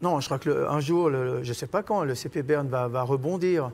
Non, 0.00 0.20
je 0.20 0.26
crois 0.26 0.38
qu'un 0.38 0.80
jour, 0.80 1.10
le- 1.10 1.42
je 1.44 1.50
ne 1.50 1.54
sais 1.54 1.66
pas 1.66 1.82
quand, 1.82 2.02
le 2.04 2.14
CP 2.14 2.42
Berne 2.42 2.68
va, 2.68 2.88
va 2.88 3.02
rebondir. 3.02 3.70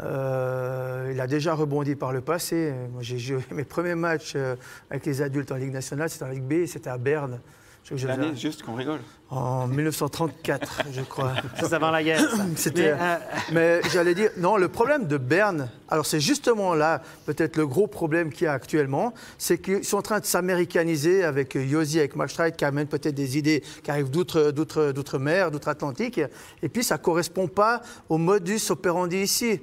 Euh, 0.00 1.10
il 1.12 1.20
a 1.20 1.26
déjà 1.26 1.54
rebondi 1.54 1.96
par 1.96 2.12
le 2.12 2.20
passé. 2.20 2.72
Moi, 2.92 3.02
j'ai 3.02 3.18
joué 3.18 3.40
mes 3.50 3.64
premiers 3.64 3.94
matchs 3.96 4.34
euh, 4.36 4.54
avec 4.90 5.06
les 5.06 5.22
adultes 5.22 5.50
en 5.50 5.56
Ligue 5.56 5.72
nationale, 5.72 6.08
c'était 6.10 6.24
en 6.26 6.28
Ligue 6.28 6.44
B, 6.44 6.66
c'était 6.66 6.90
à 6.90 6.98
Berne. 6.98 7.40
Je- 7.84 7.96
je- 7.96 8.06
L'année, 8.06 8.36
juste 8.36 8.62
qu'on 8.62 8.74
rigole. 8.74 9.00
en 9.30 9.66
1934, 9.66 10.82
je 10.92 11.00
crois. 11.02 11.32
C'est 11.58 11.72
avant 11.72 11.90
la 11.90 12.02
guerre. 12.02 12.20
ça. 12.20 12.44
C'était- 12.56 12.94
Mais, 12.94 13.00
euh, 13.00 13.16
Mais 13.52 13.80
j'allais 13.90 14.14
dire, 14.14 14.30
non, 14.36 14.56
le 14.58 14.68
problème 14.68 15.06
de 15.06 15.16
Berne, 15.16 15.70
alors 15.88 16.04
c'est 16.04 16.20
justement 16.20 16.74
là, 16.74 17.00
peut-être 17.24 17.56
le 17.56 17.66
gros 17.66 17.86
problème 17.86 18.30
qu'il 18.30 18.44
y 18.44 18.46
a 18.48 18.52
actuellement, 18.52 19.14
c'est 19.38 19.58
qu'ils 19.58 19.84
sont 19.84 19.96
en 19.98 20.02
train 20.02 20.20
de 20.20 20.26
s'américaniser 20.26 21.24
avec 21.24 21.56
euh, 21.56 21.64
Yosi, 21.64 21.98
avec 21.98 22.14
Max 22.14 22.32
Streit, 22.34 22.52
qui 22.52 22.64
amène 22.66 22.86
peut-être 22.88 23.14
des 23.14 23.38
idées 23.38 23.62
qui 23.82 23.90
arrivent 23.90 24.10
d'outre- 24.10 24.50
d'outre- 24.52 24.92
d'outre-mer, 24.92 25.50
d'outre-Atlantique, 25.50 26.20
et 26.62 26.68
puis 26.68 26.84
ça 26.84 26.96
ne 26.96 27.02
correspond 27.02 27.48
pas 27.48 27.80
au 28.10 28.18
modus 28.18 28.70
operandi 28.70 29.16
ici. 29.18 29.60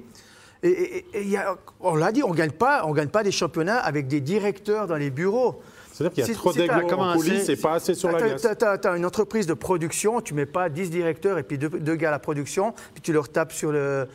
Et, 0.62 0.68
et- 0.68 0.96
et 1.14 1.22
il 1.22 1.28
y 1.30 1.36
a- 1.36 1.54
on 1.80 1.94
l'a 1.94 2.10
dit, 2.10 2.22
on 2.24 2.30
ne 2.30 2.36
gagne 2.36 2.50
pas, 2.50 2.82
on 2.86 2.92
gagne 2.92 3.08
pas 3.08 3.22
des 3.22 3.30
championnats 3.30 3.78
avec 3.78 4.08
des 4.08 4.20
directeurs 4.20 4.88
dans 4.88 4.96
les 4.96 5.10
bureaux. 5.10 5.60
C'est-à-dire 5.96 6.14
qu'il 6.14 6.26
y 6.26 6.30
a 6.30 6.38
trop 6.38 6.52
d'ego 6.52 7.00
en 7.00 7.14
coulisses 7.14 7.48
et 7.48 7.56
pas 7.56 7.74
assez 7.74 7.94
sur 7.94 8.10
la 8.12 8.20
glace. 8.20 8.46
Tu 8.58 8.64
as, 8.66 8.96
une 8.96 9.06
entreprise 9.06 9.46
de 9.46 9.54
production, 9.54 10.20
tu 10.20 10.34
mets 10.34 10.44
pas 10.44 10.68
10 10.68 10.90
directeurs 10.90 11.38
et 11.38 11.42
puis 11.42 11.56
deux, 11.56 11.70
deux 11.70 11.94
gars 11.94 12.08
à 12.08 12.10
la 12.10 12.18
production, 12.18 12.74
puis 12.92 13.02
tu 13.02 13.14
leur 13.14 13.30
tapes 13.30 13.52
sur 13.52 13.72
le, 13.72 14.06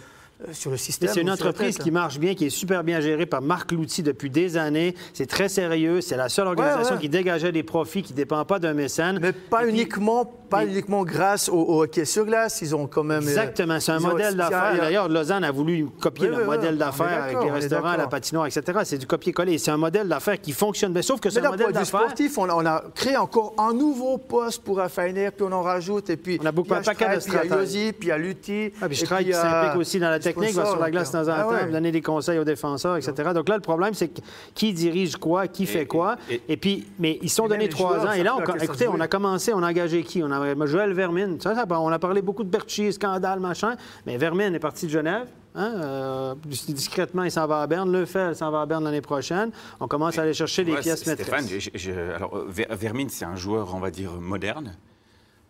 sur 0.54 0.71
le 0.71 0.77
système. 0.77 1.10
C'est 1.13 1.21
une 1.21 1.32
entreprise 1.32 1.75
tête. 1.75 1.84
qui 1.84 1.91
marche 1.91 2.19
bien, 2.19 2.34
qui 2.36 2.45
est 2.45 2.49
super 2.49 2.84
bien 2.84 2.99
gérée 2.99 3.25
par 3.25 3.41
Marc 3.41 3.71
Louty 3.71 4.04
depuis 4.04 4.30
des 4.30 4.58
années. 4.58 4.95
C'est 5.13 5.25
très 5.27 5.49
sérieux. 5.49 6.01
C'est 6.01 6.17
la 6.17 6.30
seule 6.30 6.47
organisation 6.47 6.95
ouais. 6.95 7.01
qui 7.01 7.10
dégageait 7.10 7.51
des 7.51 7.63
profits, 7.63 8.01
qui 8.04 8.13
ne 8.13 8.17
dépend 8.17 8.43
pas 8.45 8.60
d'un 8.60 8.73
mécène. 8.73 9.19
Mais 9.21 9.32
pas 9.32 9.62
Et 9.62 9.67
puis- 9.67 9.73
uniquement, 9.73 10.25
pas 10.49 10.65
uniquement 10.65 11.04
grâce 11.04 11.47
au, 11.49 11.56
au 11.58 11.84
hockey 11.84 12.06
sur 12.06 12.25
glace. 12.25 12.60
Ils 12.62 12.75
ont 12.75 12.88
quand 12.88 13.04
même. 13.04 13.19
euh, 13.23 13.27
Exactement, 13.30 13.80
c'est 13.80 13.91
un 13.93 13.99
modèle 13.99 14.36
d'affaires. 14.36 14.75
D'ailleurs, 14.77 15.08
Lausanne 15.10 15.43
a 15.43 15.51
voulu 15.51 15.88
copier 15.99 16.30
Oui, 16.30 16.36
le 16.36 16.41
oui, 16.41 16.47
modèle 16.47 16.77
d'affaires 16.77 17.23
avec 17.23 17.38
les 17.43 17.51
restaurants, 17.51 17.95
la 17.95 18.08
patinoire, 18.08 18.47
etc. 18.47 18.80
C'est 18.84 18.97
du 18.97 19.08
copier-coller. 19.08 19.58
C'est 19.58 19.71
un 19.71 19.77
modèle 19.77 20.08
d'affaires 20.08 20.39
qui 20.41 20.51
fonctionne 20.51 20.93
bien. 20.93 21.01
Sauf 21.01 21.19
que 21.19 21.30
c'est 21.30 21.45
un 21.45 21.49
modèle 21.51 21.71
d'affaires. 21.71 22.01
sportif, 22.01 22.38
on 22.38 22.49
a, 22.49 22.54
on 22.56 22.65
a 22.65 22.84
créé 22.95 23.17
encore 23.17 23.54
un 23.58 23.73
nouveau 23.73 24.17
poste 24.17 24.63
pour 24.63 24.77
Raffiner, 24.77 25.32
puis 25.32 25.45
on 25.47 25.51
en 25.51 25.62
rajoute, 25.62 26.10
et 26.10 26.17
puis 26.17 26.38
On 26.41 26.45
a 26.45 26.51
beaucoup- 26.51 26.73
un 26.73 26.82
paquet 26.82 27.06
de 27.15 27.91
puis 27.91 27.93
il 28.01 28.08
y 28.08 28.12
a 28.12 28.17
Lutti. 28.17 28.71
Ah, 28.82 28.88
puis 28.88 29.01
et 29.01 29.06
Streit 29.06 29.23
puis 29.23 29.34
s'implique 29.34 29.75
aussi 29.80 29.99
dans 29.99 30.10
la 30.10 30.19
technique, 30.34 30.56
va 30.56 30.65
sur 30.65 30.80
la 30.80 30.91
glace 30.91 31.12
de 31.12 31.17
temps 31.17 31.28
en 31.30 31.34
ah 31.36 31.44
temps, 31.44 31.50
ouais. 31.52 31.72
donner 31.72 31.91
des 31.91 32.02
conseils 32.02 32.39
aux 32.39 32.44
défenseurs, 32.44 32.98
etc. 32.98 33.13
Donc 33.34 33.50
là, 33.50 33.56
le 33.56 33.62
problème, 33.62 33.94
c'est 33.94 34.12
qui 34.54 34.74
dirige 34.74 35.15
quoi, 35.17 35.48
qui 35.48 35.65
fait 35.65 35.86
quoi. 35.86 36.17
et- 36.30 36.41
Et, 36.50 36.58
puis, 36.58 36.88
mais 37.00 37.20
ils 37.22 37.30
sont 37.30 37.48
donnés 37.48 37.70
trois 37.70 38.06
ans. 38.06 38.12
Et 38.12 38.24
là, 38.24 38.36
on, 38.38 38.56
écoutez, 38.56 38.88
on 38.88 39.00
a 39.00 39.08
commencé, 39.08 39.54
on 39.54 39.63
a 39.63 39.70
engagé 39.70 40.04
qui? 40.04 40.22
On 40.24 40.32
a 40.32 40.65
Joël 40.65 40.94
Vermine. 40.94 41.39
Ça, 41.39 41.56
ça, 41.56 41.65
on 41.70 41.89
a 41.91 42.00
parlé 42.00 42.22
beaucoup 42.22 42.44
de 42.44 42.50
Berchi, 42.50 42.91
scandale, 42.94 43.39
machin. 43.39 43.76
Mais 44.06 44.17
Vermine 44.17 44.54
est 44.56 44.60
parti 44.60 44.86
de 44.86 44.91
Genève. 44.91 45.28
hein, 45.54 45.74
euh, 45.84 46.36
discrètement, 46.70 47.24
il 47.24 47.32
s'en 47.32 47.46
va 47.46 47.62
à 47.62 47.67
Berne. 47.67 47.91
Lefel 47.91 48.36
s'en 48.36 48.52
va 48.52 48.62
à 48.62 48.65
Berne 48.65 48.84
l'année 48.86 49.02
prochaine. 49.02 49.52
On 49.82 49.88
commence 49.88 50.17
à 50.17 50.22
aller 50.22 50.34
chercher 50.34 50.63
Ouais, 50.63 50.80
pièces 50.80 51.02
Stéphane, 51.02 51.44
maîtresses. 51.44 51.70
je- 51.74 51.78
je- 51.78 51.91
alors, 52.15 52.38
euh, 52.38 52.46
Ver- 52.48 52.67
Vermine, 52.72 53.10
c'est 53.10 53.26
un 53.26 53.36
joueur, 53.36 53.74
on 53.76 53.80
va 53.80 53.91
dire, 53.91 54.12
moderne. 54.20 54.76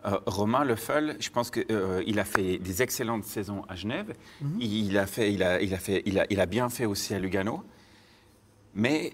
Euh, 0.06 0.18
Romain 0.26 0.64
Lefel, 0.66 1.16
je 1.20 1.30
pense 1.30 1.52
qu'il 1.52 2.20
a 2.20 2.26
fait 2.26 2.58
des 2.58 2.82
excellentes 2.82 3.24
saisons 3.26 3.64
à 3.70 3.76
Genève. 3.76 4.14
Il, 4.60 4.98
a 4.98 5.06
fait, 5.06 5.32
il, 5.32 5.44
a, 5.44 5.62
il, 5.62 5.74
a 5.74 5.78
fait, 5.78 6.02
il, 6.06 6.18
a, 6.20 6.26
il 6.30 6.40
a 6.40 6.46
bien 6.48 6.70
fait 6.70 6.86
aussi 6.86 7.14
à 7.14 7.20
Lugano. 7.20 7.64
Mais 8.74 9.14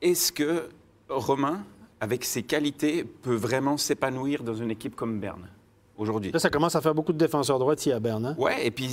est-ce 0.00 0.32
que 0.32 0.68
Romain, 1.08 1.64
avec 2.00 2.24
ses 2.24 2.42
qualités, 2.42 3.04
peut 3.04 3.34
vraiment 3.34 3.76
s'épanouir 3.76 4.42
dans 4.42 4.54
une 4.54 4.70
équipe 4.70 4.94
comme 4.94 5.18
Berne 5.20 5.48
aujourd'hui? 5.96 6.30
Là, 6.32 6.38
ça 6.38 6.50
commence 6.50 6.76
à 6.76 6.80
faire 6.80 6.94
beaucoup 6.94 7.12
de 7.12 7.18
défenseurs 7.18 7.58
droitiers 7.58 7.92
à 7.92 8.00
Berne. 8.00 8.26
hein. 8.26 8.34
Ouais, 8.38 8.66
et 8.66 8.70
puis 8.70 8.88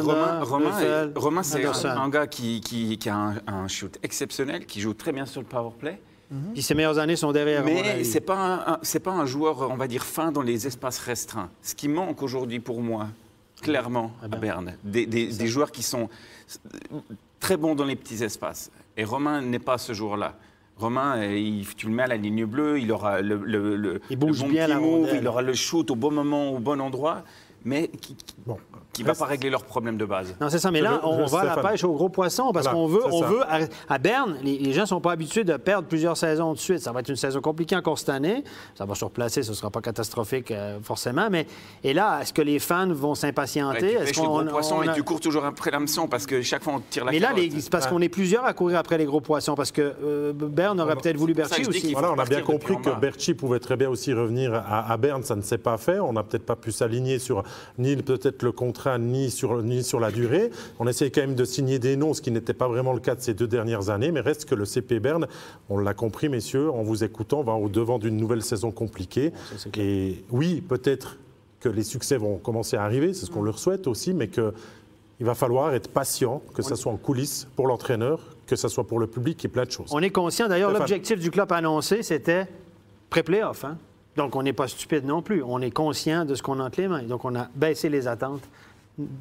Romain, 0.00 0.40
Romain, 0.44 0.70
Romain, 1.14 1.42
c'est 1.42 1.58
un, 1.66 1.72
un 2.00 2.08
gars 2.08 2.26
qui, 2.26 2.60
qui- 2.60 2.96
qui 2.98 3.08
a 3.08 3.16
un, 3.16 3.34
un 3.46 3.68
shoot 3.68 3.98
exceptionnel, 4.02 4.66
qui 4.66 4.80
joue 4.80 4.94
très 4.94 5.12
bien 5.12 5.26
sur 5.26 5.40
le 5.40 5.46
power 5.46 5.72
play. 5.78 6.00
Puis 6.52 6.62
ses 6.62 6.74
meilleures 6.74 6.98
années 6.98 7.16
sont 7.16 7.32
derrière. 7.32 7.64
Mais 7.64 7.88
avis. 7.90 8.04
c'est 8.04 8.20
pas 8.20 8.78
un, 8.82 8.98
pas 9.00 9.10
un 9.12 9.26
joueur, 9.26 9.68
on 9.70 9.76
va 9.76 9.88
dire, 9.88 10.04
fin 10.04 10.30
dans 10.30 10.42
les 10.42 10.66
espaces 10.66 10.98
restreints. 10.98 11.50
Ce 11.62 11.74
qui 11.74 11.88
manque 11.88 12.22
aujourd'hui 12.22 12.60
pour 12.60 12.80
moi, 12.82 13.08
clairement, 13.60 14.12
Ah 14.22 14.26
à 14.26 14.28
ben. 14.28 14.38
Berne, 14.40 14.74
des, 14.84 15.06
des- 15.06 15.26
des 15.26 15.46
joueurs 15.48 15.72
qui 15.72 15.82
sont 15.82 16.08
très 17.40 17.56
bons 17.56 17.74
dans 17.74 17.84
les 17.84 17.96
petits 17.96 18.22
espaces. 18.22 18.70
Et 18.96 19.04
Romain 19.04 19.40
n'est 19.42 19.58
pas 19.58 19.78
ce 19.78 19.92
joueur-là. 19.92 20.34
Romain, 20.78 21.18
euh, 21.18 21.36
il- 21.36 21.66
tu 21.74 21.86
le 21.86 21.92
mets 21.92 22.04
à 22.04 22.06
la 22.06 22.16
ligne 22.16 22.44
bleue, 22.46 22.78
il 22.80 22.90
aura 22.92 23.20
le, 23.20 23.36
le, 23.44 23.76
le- 23.76 24.00
Il 24.10 24.16
bouge 24.16 24.38
le 24.40 24.44
bon 24.46 24.50
bien 24.52 24.66
petit 24.66 24.76
move, 24.76 25.10
il 25.14 25.26
aura 25.26 25.42
le 25.42 25.52
shoot 25.54 25.90
au 25.90 25.94
bon 25.96 26.10
moment, 26.10 26.52
au 26.52 26.58
bon 26.58 26.80
endroit, 26.80 27.22
mais 27.64 27.88
qui 27.88 28.16
Bon. 28.46 28.56
Ne 28.98 29.04
va 29.06 29.14
pas 29.14 29.24
régler 29.24 29.50
leurs 29.50 29.64
problèmes 29.64 29.96
de 29.96 30.04
base. 30.04 30.34
Non, 30.40 30.48
c'est 30.50 30.58
ça. 30.58 30.70
Mais 30.70 30.80
là, 30.80 31.00
on 31.04 31.24
va 31.26 31.40
à 31.40 31.44
la 31.56 31.56
pêche 31.70 31.84
aux 31.84 31.92
gros 31.92 32.08
poissons 32.08 32.50
parce 32.52 32.66
Voilà, 32.66 32.78
qu'on 32.78 32.86
veut, 32.86 33.06
on 33.06 33.20
ça. 33.20 33.26
veut. 33.26 33.42
À, 33.42 33.58
à 33.94 33.98
Berne, 33.98 34.36
les, 34.42 34.58
les 34.58 34.72
gens 34.72 34.82
ne 34.82 34.86
sont 34.86 35.00
pas 35.00 35.12
habitués 35.12 35.44
de 35.44 35.56
perdre 35.56 35.86
plusieurs 35.88 36.16
saisons 36.16 36.52
de 36.52 36.58
suite. 36.58 36.80
Ça 36.80 36.92
va 36.92 37.00
être 37.00 37.08
une 37.08 37.16
saison 37.16 37.40
compliquée 37.40 37.76
encore 37.76 37.98
cette 37.98 38.08
année. 38.10 38.42
Ça 38.74 38.84
va 38.84 38.94
se 38.94 39.04
replacer, 39.04 39.42
ce 39.42 39.50
ne 39.50 39.54
sera 39.54 39.70
pas 39.70 39.80
catastrophique 39.80 40.50
euh, 40.50 40.78
forcément. 40.82 41.28
Mais 41.30 41.46
et 41.84 41.92
là, 41.92 42.20
est-ce 42.20 42.32
que 42.32 42.42
les 42.42 42.58
fans 42.58 42.88
vont 42.92 43.10
Ouais, 43.10 43.16
s'impatienter 43.16 43.96
tu 43.96 44.02
Est-ce 44.02 44.12
qu'on- 44.20 44.26
gros 44.26 44.44
poisson 44.44 44.76
on 44.78 44.82
et 44.82 44.88
a- 44.88 44.92
tu 44.92 45.02
cours 45.02 45.20
toujours 45.20 45.44
après 45.44 45.70
l'hameçon 45.70 46.08
parce 46.08 46.26
que 46.26 46.42
chaque 46.42 46.62
fois 46.64 46.74
on 46.76 46.80
tire 46.90 47.04
la 47.04 47.12
Mais 47.12 47.18
là, 47.18 47.28
carotte. 47.28 47.42
les- 47.44 47.60
c'est 47.60 47.70
parce 47.70 47.86
qu'on 47.86 48.00
est 48.00 48.08
plusieurs 48.08 48.44
à 48.44 48.52
courir 48.54 48.78
après 48.78 48.98
les 48.98 49.04
gros 49.04 49.20
poissons 49.20 49.54
parce 49.54 49.72
que 49.72 49.80
euh, 50.04 50.32
Berne 50.32 50.80
aurait 50.80 50.96
peut-être 50.96 51.16
voulu 51.16 51.34
Berchi 51.34 51.66
aussi. 51.66 51.92
Voilà, 51.92 52.12
on 52.12 52.18
a 52.18 52.24
bien 52.24 52.42
compris 52.42 52.76
que. 52.80 52.90
Berchi 53.00 53.34
pouvait 53.34 53.58
très 53.60 53.76
bien 53.76 53.88
aussi 53.88 54.12
revenir 54.12 54.54
à, 54.54 54.90
à 54.92 54.96
Berne, 54.96 55.22
ça 55.22 55.36
ne 55.36 55.42
s'est 55.42 55.58
pas 55.58 55.76
fait. 55.78 56.00
On 56.00 56.12
n'a 56.12 56.22
peut-être 56.22 56.46
pas 56.46 56.56
pu 56.56 56.72
s'aligner 56.72 57.18
sur 57.18 57.42
ni 57.78 57.96
peut-être 57.96 58.42
le 58.42 58.52
contrat, 58.52 58.79
ni 58.98 59.30
sur, 59.30 59.62
ni 59.62 59.82
sur 59.82 60.00
la 60.00 60.10
durée. 60.10 60.50
On 60.78 60.86
essayait 60.86 61.10
quand 61.10 61.20
même 61.20 61.34
de 61.34 61.44
signer 61.44 61.78
des 61.78 61.96
noms, 61.96 62.14
ce 62.14 62.22
qui 62.22 62.30
n'était 62.30 62.54
pas 62.54 62.68
vraiment 62.68 62.92
le 62.92 63.00
cas 63.00 63.14
de 63.14 63.20
ces 63.20 63.34
deux 63.34 63.46
dernières 63.48 63.90
années, 63.90 64.12
mais 64.12 64.20
reste 64.20 64.44
que 64.46 64.54
le 64.54 64.64
CP 64.64 65.00
Berne, 65.00 65.26
on 65.68 65.78
l'a 65.78 65.94
compris, 65.94 66.28
messieurs, 66.28 66.70
en 66.70 66.82
vous 66.82 67.04
écoutant, 67.04 67.42
va 67.42 67.52
au-devant 67.54 67.98
d'une 67.98 68.16
nouvelle 68.16 68.42
saison 68.42 68.70
compliquée. 68.70 69.32
clair. 69.72 69.86
Et 69.86 70.24
oui, 70.30 70.60
peut-être 70.60 71.16
que 71.60 71.68
les 71.68 71.82
succès 71.82 72.16
vont 72.16 72.38
commencer 72.38 72.76
à 72.76 72.82
arriver, 72.84 73.12
c'est 73.12 73.26
ce 73.26 73.30
qu'on 73.30 73.42
leur 73.42 73.58
souhaite 73.58 73.86
aussi, 73.86 74.14
mais 74.14 74.28
que 74.28 74.54
il 75.20 75.26
va 75.26 75.34
falloir 75.34 75.74
être 75.74 75.88
patient, 75.90 76.40
que 76.54 76.62
ce 76.62 76.74
soit 76.74 76.90
en 76.90 76.96
coulisses 76.96 77.46
pour 77.54 77.66
l'entraîneur, 77.66 78.20
que 78.46 78.56
ce 78.56 78.68
soit 78.68 78.84
pour 78.86 78.98
le 78.98 79.06
public 79.06 79.44
et 79.44 79.48
plein 79.48 79.64
de 79.66 79.70
choses. 79.70 79.90
On 79.92 80.00
est 80.00 80.08
conscient. 80.08 80.48
D'ailleurs, 80.48 80.72
l'objectif 80.72 81.20
du 81.20 81.30
club 81.30 81.52
annoncé, 81.52 82.02
c'était 82.02 82.46
pré-playoff. 83.10 83.64
hein. 83.66 83.76
Donc, 84.16 84.34
on 84.34 84.42
n'est 84.42 84.54
pas 84.54 84.66
stupide 84.66 85.04
non 85.04 85.20
plus. 85.20 85.42
On 85.42 85.60
est 85.60 85.70
conscient 85.70 86.24
de 86.24 86.34
ce 86.34 86.42
qu'on 86.42 86.58
a 86.58 86.64
entre 86.64 86.80
les 86.80 86.88
mains. 86.88 87.02
Donc, 87.02 87.26
on 87.26 87.34
a 87.36 87.48
baissé 87.54 87.90
les 87.90 88.08
attentes 88.08 88.42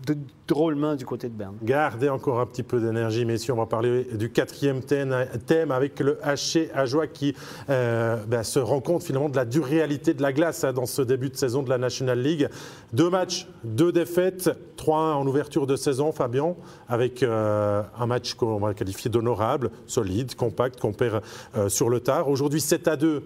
de- 0.07 0.17
drôlement 0.47 0.95
du 0.95 1.05
côté 1.05 1.29
de 1.29 1.33
Berne. 1.33 1.55
Gardez 1.61 2.09
encore 2.09 2.39
un 2.39 2.45
petit 2.47 2.63
peu 2.63 2.79
d'énergie, 2.79 3.23
messieurs. 3.23 3.53
On 3.53 3.57
va 3.57 3.67
parler 3.67 4.05
du 4.15 4.31
quatrième 4.31 4.81
thème, 4.81 5.71
avec 5.71 5.99
le 5.99 6.17
HC 6.23 6.71
Ajoie 6.73 7.05
qui 7.07 7.35
euh, 7.69 8.17
ben, 8.27 8.41
se 8.43 8.57
rend 8.57 8.81
compte 8.81 9.03
finalement 9.03 9.29
de 9.29 9.35
la 9.35 9.45
dure 9.45 9.65
réalité 9.65 10.13
de 10.15 10.23
la 10.23 10.33
glace 10.33 10.63
hein, 10.63 10.73
dans 10.73 10.87
ce 10.87 11.03
début 11.03 11.29
de 11.29 11.35
saison 11.35 11.61
de 11.61 11.69
la 11.69 11.77
National 11.77 12.19
League. 12.19 12.49
Deux 12.93 13.09
matchs, 13.11 13.47
deux 13.63 13.91
défaites, 13.91 14.49
3-1 14.77 14.91
en 14.91 15.27
ouverture 15.27 15.67
de 15.67 15.75
saison, 15.75 16.11
Fabien, 16.11 16.55
avec 16.87 17.21
euh, 17.21 17.83
un 17.99 18.05
match 18.07 18.33
qu'on 18.33 18.57
va 18.57 18.73
qualifier 18.73 19.11
d'honorable, 19.11 19.69
solide, 19.85 20.33
compact, 20.35 20.79
qu'on 20.79 20.93
perd 20.93 21.21
euh, 21.55 21.69
sur 21.69 21.89
le 21.89 21.99
tard. 21.99 22.27
Aujourd'hui, 22.27 22.61
7 22.61 22.87
à 22.87 22.95
2 22.95 23.23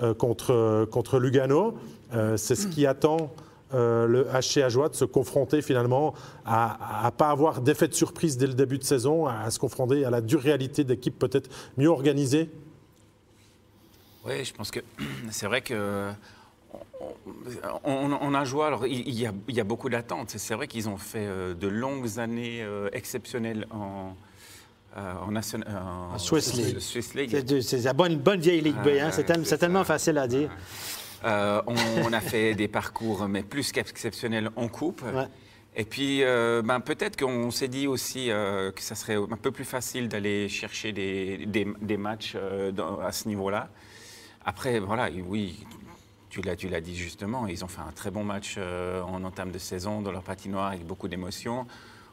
euh, 0.00 0.14
contre, 0.14 0.86
contre 0.90 1.18
Lugano. 1.18 1.74
C'est 2.36 2.56
ce 2.56 2.66
qui 2.66 2.84
attend 2.84 3.32
euh, 3.74 4.06
le 4.06 4.24
HC 4.24 4.58
Ajoie 4.62 4.88
de 4.88 4.94
se 4.94 5.04
confronter 5.04 5.62
finalement 5.62 6.14
à 6.44 7.02
ne 7.06 7.10
pas 7.10 7.30
avoir 7.30 7.60
d'effet 7.60 7.88
de 7.88 7.94
surprise 7.94 8.36
dès 8.36 8.46
le 8.46 8.54
début 8.54 8.78
de 8.78 8.84
saison, 8.84 9.26
à, 9.26 9.50
se 9.50 9.58
confronter 9.58 10.04
à 10.04 10.10
la 10.10 10.20
dure 10.20 10.40
réalité 10.40 10.84
d'équipes 10.84 11.18
peut-être 11.18 11.50
mieux 11.76 11.88
organisées. 11.88 12.50
Oui, 14.24 14.44
je 14.44 14.52
pense 14.54 14.70
que 14.70 14.80
c'est 15.30 15.46
vrai 15.46 15.62
que 15.62 16.10
on, 17.84 17.90
on- 17.92 18.18
on 18.20 18.34
a 18.34 18.44
joué. 18.44 18.64
Alors, 18.64 18.86
il, 18.86 19.06
il 19.08 19.14
y 19.18 19.26
a, 19.26 19.32
il 19.48 19.54
y 19.54 19.60
a 19.60 19.64
beaucoup 19.64 19.88
d'attentes. 19.88 20.30
C'est- 20.36 20.54
vrai 20.54 20.68
qu'ils 20.68 20.88
ont 20.88 20.96
fait 20.96 21.26
euh, 21.26 21.54
de 21.54 21.66
longues 21.68 22.18
années 22.18 22.62
euh, 22.62 22.88
exceptionnelles 22.92 23.66
en, 23.70 24.14
euh, 24.96 25.12
en, 25.26 25.30
nation- 25.32 25.60
en 26.12 26.18
Swiss 26.18 26.54
League. 26.54 26.78
Swiss 26.78 27.14
League. 27.14 27.60
C'est 27.62 27.82
la 27.82 27.92
bonne, 27.92 28.16
bonne 28.16 28.40
vieille 28.40 28.60
Ligue 28.60 28.76
B. 28.84 28.88
hein. 29.00 29.10
C'est 29.10 29.24
tel- 29.24 29.38
c'est 29.44 29.50
c'est 29.50 29.58
tellement 29.58 29.80
ça. 29.80 29.84
facile 29.94 30.18
à 30.18 30.26
dire. 30.28 30.50
Euh, 31.24 31.62
on, 31.66 31.74
on 32.06 32.12
a 32.12 32.20
fait 32.20 32.54
des 32.54 32.68
parcours, 32.68 33.26
mais 33.28 33.42
plus 33.42 33.72
qu'exceptionnels 33.72 34.50
en 34.56 34.68
coupe. 34.68 35.02
Ouais. 35.02 35.26
Et 35.76 35.84
puis, 35.84 36.22
euh, 36.22 36.60
ben, 36.62 36.80
peut-être 36.80 37.16
qu'on 37.18 37.50
s'est 37.50 37.68
dit 37.68 37.86
aussi 37.86 38.30
euh, 38.30 38.70
que 38.72 38.82
ça 38.82 38.94
serait 38.94 39.14
un 39.16 39.36
peu 39.40 39.50
plus 39.50 39.64
facile 39.64 40.08
d'aller 40.08 40.48
chercher 40.48 40.92
des, 40.92 41.46
des- 41.46 41.66
des 41.80 41.96
matchs 41.96 42.36
dans- 42.74 42.98
à 43.00 43.12
ce 43.12 43.28
niveau-là. 43.28 43.68
Après, 44.44 44.80
voilà, 44.80 45.08
oui, 45.28 45.64
tu 46.28 46.42
l'as, 46.42 46.56
tu 46.56 46.68
l'as 46.68 46.80
dit 46.80 46.96
justement, 46.96 47.46
ils 47.46 47.64
ont 47.64 47.68
fait 47.68 47.80
un 47.80 47.92
très 47.92 48.10
bon 48.10 48.24
match 48.24 48.58
en 48.58 49.22
entame 49.24 49.50
de 49.52 49.58
saison 49.58 50.02
dans 50.02 50.10
leur 50.12 50.22
patinoire 50.24 50.68
avec 50.72 50.84
beaucoup 50.84 51.08
d'émotions. 51.08 51.66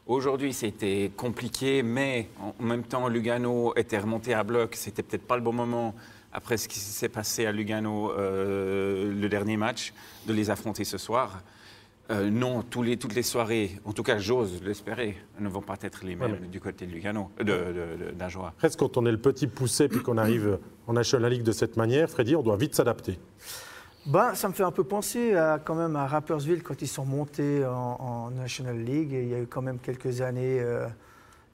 Aujourd'hui, 0.06 0.52
c'était 0.52 1.10
compliqué, 1.16 1.82
mais 1.82 2.28
en 2.40 2.62
même 2.64 2.82
temps, 2.84 3.08
Lugano 3.08 3.74
était 3.76 3.98
remonté 3.98 4.32
à 4.34 4.42
bloc. 4.42 4.74
C'était 4.74 5.02
peut-être 5.02 5.26
pas 5.26 5.36
le 5.36 5.42
bon 5.42 5.52
moment 5.52 5.94
après 6.32 6.56
ce 6.56 6.68
qui 6.68 6.78
s'est 6.78 7.08
passé 7.08 7.46
à 7.46 7.52
Lugano 7.52 8.12
euh, 8.12 9.12
le 9.12 9.28
dernier 9.28 9.56
match 9.56 9.92
de 10.26 10.32
les 10.32 10.50
affronter 10.50 10.84
ce 10.84 10.98
soir. 10.98 11.42
Euh, 12.10 12.28
non, 12.28 12.62
tous 12.62 12.82
les, 12.82 12.96
toutes 12.96 13.14
les 13.14 13.22
soirées, 13.22 13.78
en 13.84 13.92
tout 13.92 14.02
cas 14.02 14.18
j'ose 14.18 14.60
l'espérer, 14.64 15.16
ne 15.38 15.48
vont 15.48 15.60
pas 15.62 15.76
être 15.82 16.04
les 16.04 16.16
mêmes 16.16 16.38
mais- 16.40 16.48
du 16.48 16.60
côté 16.60 16.84
de 16.86 16.90
Lugano, 16.90 17.30
de, 17.38 17.44
de, 17.44 17.52
de- 17.52 18.10
d'Ajoie. 18.12 18.52
Presque 18.58 18.80
quand 18.80 18.96
on 18.96 19.06
est 19.06 19.12
le 19.12 19.18
petit 19.20 19.46
poussé 19.46 19.86
puis 19.88 20.00
qu'on 20.02 20.18
arrive 20.18 20.58
en 20.88 20.92
National 20.92 21.30
League 21.30 21.44
de 21.44 21.52
cette 21.52 21.76
manière, 21.76 22.10
Freddy, 22.10 22.34
on 22.34 22.42
doit 22.42 22.56
vite 22.56 22.74
s'adapter. 22.74 23.18
Ben, 24.06 24.34
ça 24.34 24.48
me 24.48 24.54
fait 24.54 24.62
un 24.64 24.72
peu 24.72 24.82
penser 24.82 25.34
à, 25.34 25.60
quand 25.64 25.74
même 25.76 25.94
à 25.94 26.06
Rappersville 26.06 26.62
quand 26.64 26.80
ils 26.82 26.88
sont 26.88 27.04
montés 27.04 27.64
en, 27.66 27.96
en 28.00 28.30
National 28.30 28.78
League. 28.82 29.12
Et 29.12 29.22
il 29.22 29.28
y 29.28 29.34
a 29.34 29.40
eu 29.40 29.46
quand 29.46 29.62
même 29.62 29.78
quelques 29.78 30.20
années, 30.22 30.58
euh, 30.60 30.86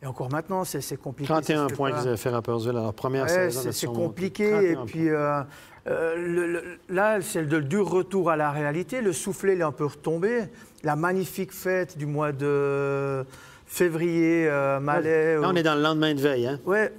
et 0.03 0.07
encore 0.07 0.31
maintenant, 0.31 0.65
c'est 0.65 0.97
compliqué. 0.97 1.29
31 1.29 1.57
ça 1.57 1.63
se 1.65 1.69
fait 1.71 1.75
points 1.77 1.93
qu'ils 1.93 2.09
avaient 2.09 2.17
fait 2.17 2.29
à 2.29 2.33
Rappersville 2.33 2.71
à 2.77 2.81
leur 2.81 2.95
première 2.95 3.23
Ouais, 3.25 3.51
saison. 3.51 3.71
c'est 3.73 3.87
compliqué. 3.87 4.51
31 4.51 4.71
Et 4.71 4.77
puis 4.87 5.09
euh, 5.09 5.41
euh, 5.89 6.17
le- 6.17 6.47
le- 6.53 6.63
là, 6.89 7.21
c'est 7.23 7.43
le 7.43 7.61
dur 7.63 7.89
retour 7.89 8.31
à 8.31 8.37
la 8.37 8.51
réalité. 8.51 9.01
Le 9.01 9.13
soufflet 9.13 9.55
il 9.55 9.61
est 9.61 9.65
un 9.65 9.73
peu 9.73 9.87
retombé. 9.87 10.45
La 10.83 10.97
magnifique 10.97 11.53
fête 11.53 11.97
du 11.97 12.07
mois 12.07 12.33
de 12.33 13.25
février, 13.67 14.47
euh, 14.49 14.81
Malais. 14.81 15.37
Là, 15.41 15.49
on 15.51 15.57
est 15.57 15.63
dans 15.63 15.75
le 15.75 15.83
lendemain 15.83 16.15
de 16.15 16.21
veille. 16.21 16.47
Hein? 16.47 16.61
Ouais. 16.67 16.93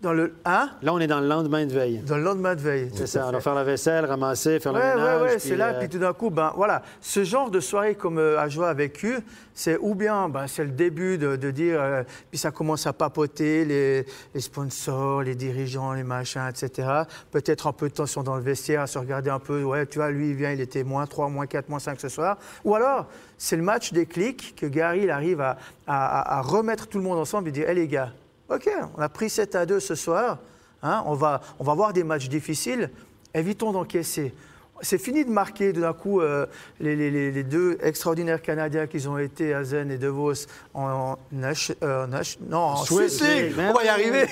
Dans 0.00 0.12
le 0.12 0.32
1 0.44 0.70
Là, 0.82 0.94
on 0.94 1.00
est 1.00 1.08
dans 1.08 1.18
le 1.18 1.26
lendemain 1.26 1.66
de 1.66 1.72
veille. 1.72 1.98
Dans 2.06 2.16
le 2.18 2.22
lendemain 2.22 2.54
de 2.54 2.60
veille. 2.60 2.88
C'est 2.94 3.08
ça. 3.08 3.26
On 3.26 3.32
va 3.32 3.40
faire 3.40 3.56
la 3.56 3.64
vaisselle, 3.64 4.04
ramasser, 4.04 4.60
faire 4.60 4.72
Ouais, 4.72 4.78
le 4.94 4.96
ménage. 5.00 5.22
ouais, 5.22 5.28
puis, 5.38 5.40
c'est 5.40 5.56
là, 5.56 5.70
euh, 5.74 5.78
puis 5.80 5.88
tout 5.88 5.98
d'un 5.98 6.12
coup, 6.12 6.30
ben 6.30 6.52
voilà, 6.54 6.82
ce 7.00 7.24
genre 7.24 7.50
de 7.50 7.58
soirée 7.58 7.96
comme 7.96 8.18
euh, 8.18 8.38
Ajoa 8.38 8.68
a 8.68 8.74
vécu, 8.74 9.16
c'est 9.54 9.76
ou 9.80 9.96
bien, 9.96 10.28
ben, 10.28 10.46
c'est 10.46 10.62
le 10.62 10.70
début 10.70 11.18
de, 11.18 11.34
de 11.34 11.50
dire, 11.50 11.80
euh, 11.80 12.04
puis 12.30 12.38
ça 12.38 12.52
commence 12.52 12.86
à 12.86 12.92
papoter, 12.92 13.64
les, 13.64 14.06
les 14.34 14.40
sponsors, 14.40 15.22
les 15.22 15.34
dirigeants, 15.34 15.92
les 15.94 16.04
machins, 16.04 16.48
etc. 16.48 16.88
Peut-être 17.32 17.66
un 17.66 17.72
peu 17.72 17.88
de 17.88 17.94
tension 17.94 18.22
dans 18.22 18.36
le 18.36 18.42
vestiaire, 18.42 18.82
à 18.82 18.86
se 18.86 19.00
regarder 19.00 19.30
un 19.30 19.40
peu, 19.40 19.64
ouais, 19.64 19.84
tu 19.86 19.98
vois, 19.98 20.12
lui, 20.12 20.30
il 20.30 20.36
vient, 20.36 20.52
il 20.52 20.60
était 20.60 20.84
moins 20.84 21.06
3, 21.06 21.28
moins 21.28 21.46
4, 21.48 21.68
moins 21.68 21.80
5 21.80 21.98
ce 21.98 22.08
soir. 22.08 22.38
Ou 22.64 22.76
alors, 22.76 23.06
c'est 23.36 23.56
le 23.56 23.62
match 23.64 23.92
des 23.92 24.06
clics 24.06 24.54
que 24.54 24.66
Gary, 24.66 25.00
il 25.02 25.10
arrive 25.10 25.40
à, 25.40 25.56
à- 25.88 26.20
à- 26.20 26.38
à 26.38 26.40
remettre 26.40 26.86
tout 26.86 26.98
le 26.98 27.04
monde 27.04 27.18
ensemble 27.18 27.48
et 27.48 27.52
dire, 27.52 27.68
hé 27.68 27.74
les 27.74 27.88
gars, 27.88 28.12
ok, 28.48 28.70
on 28.96 29.00
a 29.02 29.08
pris 29.08 29.30
7 29.30 29.54
à 29.54 29.66
2 29.66 29.80
ce 29.80 29.94
soir, 29.94 30.38
hein, 30.82 31.02
on, 31.06 31.14
va, 31.14 31.40
on 31.58 31.64
va 31.64 31.74
voir 31.74 31.92
des 31.92 32.04
matchs 32.04 32.28
difficiles, 32.28 32.90
évitons 33.34 33.72
d'encaisser. 33.72 34.34
C'est 34.80 34.98
fini 34.98 35.24
de 35.24 35.30
marquer 35.30 35.72
d'un 35.72 35.92
coup 35.92 36.20
euh, 36.20 36.46
les, 36.78 36.94
les- 36.94 37.32
les- 37.32 37.42
deux 37.42 37.76
extraordinaires 37.82 38.40
Canadiens 38.40 38.86
qu'ils 38.86 39.08
ont 39.08 39.18
été, 39.18 39.52
Azen 39.52 39.90
et 39.90 39.98
De 39.98 40.06
Vos, 40.06 40.34
en, 40.72 40.84
en 40.84 41.18
Nash- 41.32 41.72
euh, 41.82 42.06
non, 42.48 42.58
en 42.58 42.76
Swiss 42.76 43.18
Swiss 43.18 43.28
League. 43.28 43.54
On 43.58 43.72
va 43.72 43.84
y 43.84 43.88
arriver. 43.88 44.26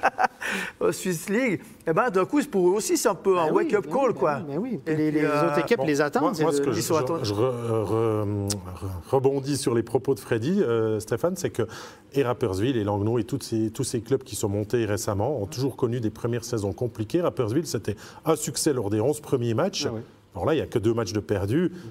Au 0.80 0.92
Swiss 0.92 1.28
League. 1.28 1.60
Et 1.86 1.92
ben, 1.94 2.10
d'un 2.10 2.24
coup, 2.26 2.40
pour 2.50 2.68
eux 2.68 2.72
aussi, 2.72 2.96
c'est 2.96 3.08
un 3.08 3.14
peu 3.14 3.38
un 3.38 3.46
oui, 3.46 3.64
wake-up 3.64 3.86
ben 3.86 3.92
call, 3.92 4.08
oui, 4.10 4.14
quoi. 4.14 4.34
ben 4.40 4.58
oui, 4.58 4.80
oui. 4.86 4.92
Et 4.92 5.10
Les, 5.10 5.24
euh, 5.24 5.46
autres 5.48 5.58
équipes 5.60 5.78
Bon, 5.78 5.86
les 5.86 6.00
attendent. 6.00 6.22
Moi, 6.38 6.42
moi, 6.42 6.52
ce 6.52 6.58
de- 6.58 6.64
que 6.64 6.70
ils 6.70 6.76
je, 6.76 6.80
sont 6.82 6.94
je- 6.94 7.00
attendus. 7.00 7.24
je 7.24 7.34
re- 7.34 7.38
re- 7.38 8.48
re- 8.48 8.48
rebondis 9.10 9.56
sur 9.56 9.74
les 9.74 9.82
propos 9.82 10.14
de 10.14 10.20
Freddy, 10.20 10.62
euh, 10.62 11.00
Stéphane, 11.00 11.36
c'est 11.36 11.50
que 11.50 11.62
et 12.12 12.22
Rapperswil 12.22 12.76
et 12.76 12.84
Langnau 12.84 13.18
et 13.18 13.24
toutes 13.24 13.42
ces- 13.44 13.70
tous 13.70 13.84
ces 13.84 14.00
clubs 14.02 14.22
qui 14.22 14.36
sont 14.36 14.48
montés 14.48 14.84
récemment 14.84 15.40
ont 15.40 15.46
toujours 15.46 15.76
connu 15.76 16.00
des 16.00 16.10
premières 16.10 16.44
saisons 16.44 16.72
compliquées. 16.72 17.22
Rapperswil, 17.22 17.66
c'était 17.66 17.96
un 18.26 18.36
succès 18.36 18.72
lors 18.72 18.90
des 18.90 19.00
11 19.00 19.20
premiers 19.20 19.54
matchs. 19.54 19.86
Ah 19.88 19.92
oui. 19.94 20.00
Alors 20.32 20.46
là, 20.46 20.52
il 20.54 20.56
n'y 20.58 20.62
a 20.62 20.66
que 20.66 20.78
deux 20.78 20.94
matchs 20.94 21.12
de 21.12 21.20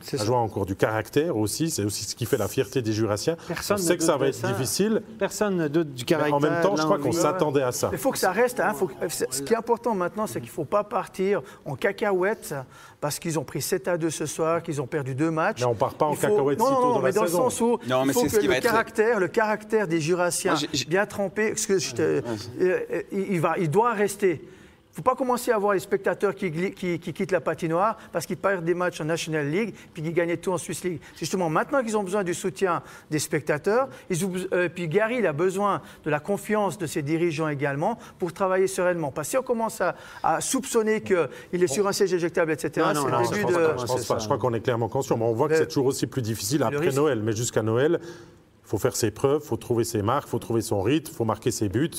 Ça 0.02 0.18
ça. 0.18 0.24
joue 0.24 0.34
encore 0.34 0.66
du 0.66 0.76
caractère 0.76 1.36
aussi. 1.36 1.70
C'est 1.70 1.84
aussi 1.84 2.06
ce 2.06 2.16
qui 2.16 2.26
fait 2.26 2.38
la 2.38 2.48
fierté 2.48 2.82
des 2.82 2.94
Jurassiens. 2.94 3.36
Personne 3.48 3.76
On 3.78 3.82
ne 3.82 3.86
sait 3.86 3.98
que 3.98 4.04
ça 4.04 4.16
va 4.16 4.28
être 4.28 4.34
ça. 4.36 4.48
difficile. 4.48 5.02
Personne 5.18 5.58
ne 5.58 5.68
doute 5.68 5.94
du 5.94 6.04
Mais 6.04 6.06
caractère. 6.06 6.34
en 6.36 6.40
même 6.40 6.62
temps, 6.62 6.76
je 6.78 6.84
crois 6.84 7.00
qu'on 7.00 7.12
s'attendait 7.12 7.62
à 7.64 7.74
ça. 7.74 7.90
Il 7.92 7.98
faut 7.98 8.12
que 8.12 8.18
ça 8.18 8.32
reste. 8.32 8.62
hein, 8.62 8.74
faut 8.74 8.88
que- 8.88 8.94
c'est- 9.10 9.28
ce 9.30 9.42
qui 9.42 9.52
est 9.54 9.58
important 9.58 9.94
maintenant, 9.94 10.26
c'est 10.26 10.40
qu'il 10.40 10.50
ne 10.50 10.54
faut 10.54 10.64
pas 10.64 10.86
partir 10.86 11.42
en 11.66 11.76
cacahuète 11.76 12.56
parce 13.02 13.20
qu'ils 13.20 13.38
ont 13.40 13.44
pris 13.44 13.62
7 13.62 13.90
à 13.90 13.98
2 13.98 14.10
ce 14.10 14.26
soir, 14.26 14.64
qu'ils 14.64 14.82
ont 14.82 14.88
perdu 14.88 15.16
deux 15.16 15.32
matchs. 15.32 15.60
Mais 15.60 15.66
on 15.66 15.76
part 15.76 15.96
pas 15.96 16.06
en 16.06 16.14
faut- 16.14 16.22
cacahuète 16.28 16.60
non, 16.60 16.66
si 16.66 16.72
non, 16.72 16.78
tôt 16.78 16.84
non, 16.88 16.94
dans 16.94 17.00
mais 17.02 17.10
la 17.10 17.12
dans 17.16 17.26
saison. 17.26 17.44
le 17.46 17.50
sens 17.50 17.62
où 17.62 17.78
Non, 17.90 18.06
mais 18.06 18.08
il 18.08 18.14
faut 18.14 18.24
que 18.24 18.30
ce 18.30 18.38
qui 18.38 18.46
le 18.48 18.52
va 18.54 18.58
être- 18.58 18.64
caractère, 18.64 19.20
le 19.20 19.28
caractère 19.28 19.88
des 19.88 20.00
Jurassiens 20.00 20.54
Moi, 20.54 20.70
bien 20.88 21.06
trempé, 21.06 21.50
parce 21.50 21.66
que 21.66 21.78
je 21.78 21.94
te- 21.94 22.02
euh, 22.02 22.22
euh, 22.62 23.02
il 23.12 23.42
va, 23.42 23.56
il 23.58 23.70
doit 23.70 23.92
rester. 23.94 24.42
Il 24.90 25.02
ne 25.02 25.04
faut 25.06 25.12
pas 25.12 25.16
commencer 25.16 25.52
à 25.52 25.58
voir 25.60 25.74
les 25.76 25.80
spectateurs 25.80 26.34
qui, 26.36 26.52
qui- 26.74 27.00
qui 27.00 27.14
quittent 27.14 27.32
la 27.32 27.40
patinoire 27.40 27.96
parce 28.12 28.26
qu'ils 28.26 28.36
perdent 28.38 28.66
des 28.66 28.74
matchs 28.74 29.00
en 29.00 29.06
National 29.06 29.48
League 29.48 29.74
puis 29.94 30.02
qu'ils 30.02 30.14
gagnaient 30.14 30.36
tout 30.38 30.52
en 30.52 30.58
Swiss 30.58 30.84
League. 30.84 31.00
C'est 31.14 31.20
justement 31.20 31.48
maintenant 31.50 31.84
qu'ils 31.84 31.96
ont 31.96 32.04
besoin 32.04 32.24
du 32.24 32.34
soutien 32.34 32.82
des 33.10 33.20
spectateurs. 33.20 33.88
Ils 34.10 34.26
ont, 34.26 34.32
euh, 34.52 34.68
puis 34.68 34.88
Gary, 34.90 35.18
il 35.20 35.28
a 35.28 35.32
besoin 35.32 35.82
de 36.04 36.10
la 36.10 36.20
confiance 36.20 36.78
de 36.80 36.88
ses 36.88 37.04
dirigeants 37.04 37.48
également 37.48 38.00
pour 38.18 38.34
travailler 38.34 38.66
sereinement. 38.68 39.12
Parce 39.12 39.28
que 39.28 39.32
si 39.32 39.38
on 39.38 39.44
commence 39.44 39.80
à, 39.80 39.96
à 40.24 40.42
soupçonner 40.42 41.02
qu'il 41.02 41.64
est 41.64 41.68
sur 41.68 41.88
un 41.88 41.94
siège 41.94 42.14
éjectable, 42.14 42.52
etc., 42.52 42.88
Non, 42.94 43.04
non, 43.04 43.06
c'est 43.06 43.12
non, 43.12 43.24
je 43.24 43.42
pense 43.44 43.52
de... 43.52 43.58
pas. 43.58 43.78
Je 43.78 43.86
pense 43.86 44.06
pas. 44.08 44.18
Je 44.20 44.26
crois 44.26 44.38
qu'on 44.40 44.54
est 44.56 44.60
clairement 44.62 44.90
conscient. 44.90 45.18
Mais 45.18 45.26
on 45.26 45.34
voit 45.34 45.48
que 45.50 45.56
c'est 45.56 45.68
toujours 45.68 45.86
aussi 45.86 46.08
plus 46.08 46.24
difficile 46.24 46.64
après 46.64 46.78
risque. 46.80 46.98
Noël. 46.98 47.22
Mais 47.24 47.34
jusqu'à 47.36 47.62
Noël, 47.62 48.00
il 48.02 48.68
faut 48.68 48.80
faire 48.80 48.96
ses 48.96 49.12
preuves, 49.12 49.42
il 49.46 49.48
faut 49.48 49.56
trouver 49.58 49.84
ses 49.84 50.02
marques, 50.02 50.28
il 50.28 50.32
faut 50.32 50.40
trouver 50.40 50.62
son 50.62 50.82
rythme, 50.82 51.12
il 51.14 51.16
faut 51.16 51.26
marquer 51.26 51.52
ses 51.52 51.70
buts. 51.70 51.92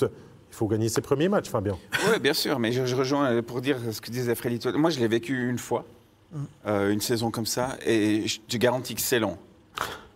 Il 0.51 0.55
faut 0.55 0.67
gagner 0.67 0.89
ses 0.89 1.01
premiers 1.01 1.29
matchs, 1.29 1.49
Fabien. 1.49 1.79
Oui, 2.09 2.19
bien 2.21 2.35
sûr, 2.35 2.59
mais 2.59 2.73
je, 2.73 2.95
rejoins 2.95 3.31
euh, 3.33 3.43
pour 3.43 3.61
dire 3.61 3.79
ce 3.93 4.01
que 4.01 4.11
disait 4.11 4.35
tout- 4.35 4.77
Moi, 4.79 4.91
je 4.91 4.99
l'ai 4.99 5.09
vécu 5.09 5.49
une 5.49 5.59
fois, 5.59 5.85
euh, 6.67 6.91
une 6.93 7.01
saison 7.01 7.31
comme 7.31 7.47
ça, 7.47 7.77
et 7.87 8.27
je 8.27 8.41
te 8.41 8.57
garantis 8.57 8.95
que 8.95 9.01
c'est 9.01 9.21
long. 9.21 9.39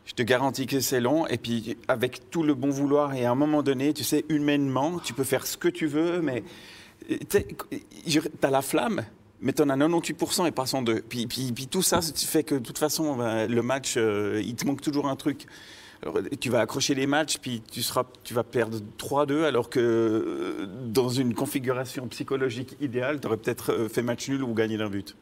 Je 0.05 0.13
te 0.13 0.23
garantis 0.23 0.67
que 0.67 0.81
c'est 0.81 1.01
long, 1.01 1.27
et 1.27 1.39
puis 1.39 1.77
avec 1.89 2.31
tout 2.31 2.43
le 2.43 2.55
bon 2.55 2.71
vouloir, 2.71 3.15
et 3.15 3.25
à 3.25 3.31
un 3.31 3.35
moment 3.35 3.63
donné, 3.63 3.93
tu 3.95 4.05
sais, 4.05 4.25
humainement, 4.29 4.99
tu 4.99 5.15
peux 5.15 5.25
faire 5.25 5.47
ce 5.47 5.57
que 5.57 5.69
tu 5.69 5.87
veux, 5.87 6.21
mais 6.21 6.43
tu 7.31 7.39
as 8.43 8.51
la 8.51 8.63
flamme, 8.63 9.03
mais 9.41 9.53
tu 9.53 9.63
en 9.63 9.71
as 9.71 9.77
98% 9.77 10.47
et 10.47 10.51
pas 10.51 10.67
102. 10.67 11.03
Puis, 11.09 11.27
puis, 11.27 11.53
puis 11.53 11.67
tout 11.69 11.83
ça, 11.83 12.01
tu 12.01 12.27
fait 12.27 12.45
que 12.45 12.55
de 12.57 12.61
toute 12.61 12.79
façon, 12.79 13.17
le 13.19 13.63
match, 13.63 13.95
euh, 13.97 14.43
il 14.45 14.55
te 14.57 14.67
manque 14.67 14.81
toujours 14.81 15.07
un 15.09 15.17
truc. 15.17 15.47
Alors, 16.05 16.19
tu 16.39 16.51
vas 16.51 16.61
accrocher 16.61 16.95
les 16.95 17.07
matchs, 17.07 17.39
puis 17.39 17.63
tu, 17.73 17.83
seras, 17.83 18.05
tu 18.25 18.35
vas 18.35 18.45
perdre 18.45 18.79
3-2, 18.99 19.45
alors 19.45 19.71
que 19.71 19.81
euh, 19.81 20.67
dans 20.87 21.09
une 21.09 21.33
configuration 21.33 22.07
psychologique 22.09 22.77
idéale, 22.79 23.21
tu 23.21 23.27
aurais 23.27 23.39
peut-être 23.39 23.73
euh, 23.73 23.89
fait 23.89 24.03
match 24.03 24.29
nul 24.29 24.43
ou 24.43 24.53
gagné 24.53 24.77
d'un 24.77 24.91
but. 24.91 25.17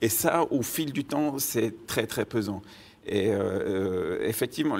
Et 0.00 0.08
ça, 0.08 0.46
au 0.50 0.62
fil 0.62 0.92
du 0.92 1.04
temps, 1.04 1.38
c'est 1.38 1.86
très 1.86 2.08
très 2.08 2.24
pesant. 2.24 2.60
Et 3.06 3.30
euh, 3.30 3.38
euh, 3.38 4.26
effectivement, 4.26 4.78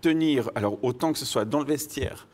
tenir, 0.00 0.50
alors 0.54 0.82
autant 0.82 1.12
que 1.12 1.18
ce 1.18 1.26
soit 1.26 1.44
dans 1.44 1.60
le 1.60 1.66
vestiaire 1.66 2.26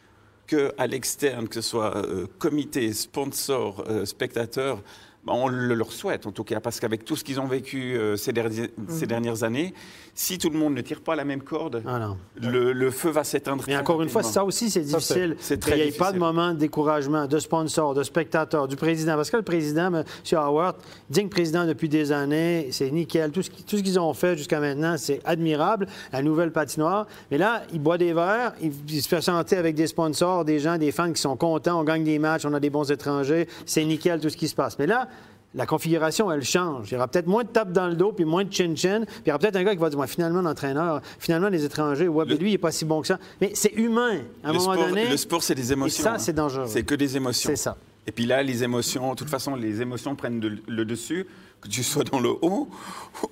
qu'à 0.49 0.87
l'externe, 0.87 1.47
que 1.47 1.57
ce 1.57 1.61
soit 1.61 1.97
euh, 1.97 2.27
comité, 2.39 2.93
sponsor, 2.93 3.85
euh, 3.89 4.05
spectateur, 4.05 4.83
on 5.31 5.49
le 5.49 5.75
leur 5.75 5.93
souhaite 5.93 6.27
en 6.27 6.33
tout 6.33 6.45
cas, 6.45 6.61
parce 6.61 6.81
qu'avec 6.81 7.05
tout 7.05 7.17
ce 7.17 7.25
qu'ils 7.25 7.41
ont 7.41 7.47
vécu 7.47 7.97
euh, 7.97 8.17
ces, 8.17 8.33
derniers- 8.33 8.71
ces 8.89 9.07
dernières 9.07 9.43
années, 9.45 9.75
si 10.15 10.39
tout 10.39 10.51
le 10.51 10.59
monde 10.59 10.75
ne 10.75 10.81
tire 10.81 11.01
pas 11.01 11.15
la 11.17 11.25
même 11.25 11.43
corde, 11.43 11.83
Ah 11.87 12.15
le, 12.37 12.73
le 12.73 12.91
feu 12.91 13.11
va 13.11 13.23
s'éteindre. 13.25 13.63
Mais 13.69 13.77
encore 13.77 14.03
une 14.03 14.09
fois, 14.09 14.23
ça 14.23 14.45
aussi, 14.45 14.71
c'est 14.71 14.81
difficile. 14.81 15.37
c'est 15.41 15.59
très 15.61 15.77
n'y 15.77 15.83
ait 15.83 15.93
pas 15.93 16.13
de 16.13 16.19
moment 16.19 16.53
de 16.53 16.59
découragement 16.59 17.27
de 17.27 17.39
sponsors, 17.39 17.95
de 17.95 18.03
spectateurs, 18.03 18.67
du 18.69 18.77
président. 18.77 19.15
Parce 19.17 19.31
que 19.31 19.37
le 19.37 19.43
président, 19.43 19.87
M. 19.95 20.05
Howard, 20.33 20.77
digne 21.09 21.29
président 21.29 21.67
depuis 21.67 21.89
des 21.89 22.11
années, 22.13 22.69
c'est 22.73 22.91
nickel. 22.91 23.31
Tout 23.31 23.43
ce 23.43 23.51
qui- 23.51 23.63
tout 23.63 23.77
ce 23.77 23.83
qu'ils 23.83 23.99
ont 24.01 24.13
fait 24.15 24.37
jusqu'à 24.37 24.59
maintenant, 24.61 24.97
c'est 24.99 25.21
admirable. 25.25 25.87
La 26.13 26.23
nouvelle 26.23 26.51
patinoire. 26.53 27.07
Mais 27.31 27.39
là, 27.39 27.63
il 27.73 27.81
boit 27.81 27.99
des 27.99 28.13
verres, 28.13 28.55
il, 28.61 28.73
il 28.89 29.03
se 29.03 29.09
fait 29.09 29.21
chanter 29.23 29.57
avec 29.57 29.75
des 29.77 29.87
sponsors, 29.87 30.45
des 30.45 30.59
gens, 30.59 30.79
des 30.79 30.91
fans 30.93 31.13
qui 31.13 31.21
sont 31.21 31.37
contents. 31.37 31.79
On 31.81 31.85
gagne 31.85 32.03
des 32.05 32.19
matchs, 32.19 32.45
on 32.45 32.55
a 32.55 32.61
des 32.61 32.71
bons 32.71 32.91
étrangers. 32.91 33.47
C'est 33.67 33.85
nickel 33.85 34.21
tout 34.21 34.31
ce 34.31 34.37
qui 34.37 34.49
se 34.49 34.55
passe. 34.55 34.79
Mais 34.79 34.87
là, 34.87 35.09
la 35.55 35.67
configuration, 35.67 36.31
elle 36.31 36.45
change. 36.45 36.91
Il 36.91 36.95
y 36.95 36.97
aura 36.97 37.09
peut-être 37.09 37.27
moins 37.27 37.43
de 37.43 37.49
tapes 37.49 37.73
dans 37.73 37.87
le 37.89 37.95
dos, 37.95 38.13
puis 38.13 38.25
moins 38.25 38.45
de 38.45 38.53
chin-chin. 38.53 39.05
Puis 39.07 39.23
il 39.25 39.29
y 39.29 39.31
aura 39.33 39.39
peut-être 39.39 39.57
un 39.57 39.65
gars 39.65 39.73
qui 39.75 39.81
va 39.81 39.89
dire, 39.91 39.99
Ouais, 39.99 40.07
finalement, 40.07 40.43
l'entraîneur, 40.43 41.01
finalement, 41.19 41.49
les 41.49 41.65
étrangers, 41.65 42.07
ouais, 42.09 42.25
mais 42.27 42.35
Le- 42.35 42.39
lui, 42.39 42.49
il 42.51 42.53
n'est 42.53 42.59
pas 42.59 42.71
si 42.71 42.85
bon 42.85 43.01
que 43.01 43.07
ça. 43.07 43.19
Mais 43.41 43.53
c'est 43.55 43.73
humain. 43.75 44.19
À 44.45 44.51
un 44.51 44.53
le 44.53 44.59
moment 44.59 44.75
sport, 44.75 44.89
donné, 44.89 45.09
le 45.09 45.17
sport, 45.17 45.43
c'est 45.43 45.55
des 45.55 45.73
émotions. 45.73 46.05
ça, 46.05 46.15
hein. 46.15 46.19
c'est 46.19 46.35
dangereux. 46.35 46.67
C'est 46.69 46.83
que 46.83 46.95
des 46.95 47.17
émotions. 47.17 47.49
c'est 47.51 47.57
ça. 47.57 47.77
Et 48.07 48.13
puis 48.13 48.25
là, 48.27 48.43
les 48.43 48.63
émotions, 48.65 49.11
de 49.11 49.17
toute 49.17 49.29
façon, 49.31 49.55
les 49.55 49.83
émotions 49.83 50.15
prennent 50.17 50.41
de- 50.41 50.59
le 50.67 50.85
dessus, 50.85 51.27
que 51.61 51.69
tu 51.69 51.83
sois 51.83 52.05
dans 52.05 52.21
le 52.21 52.31
haut 52.41 52.69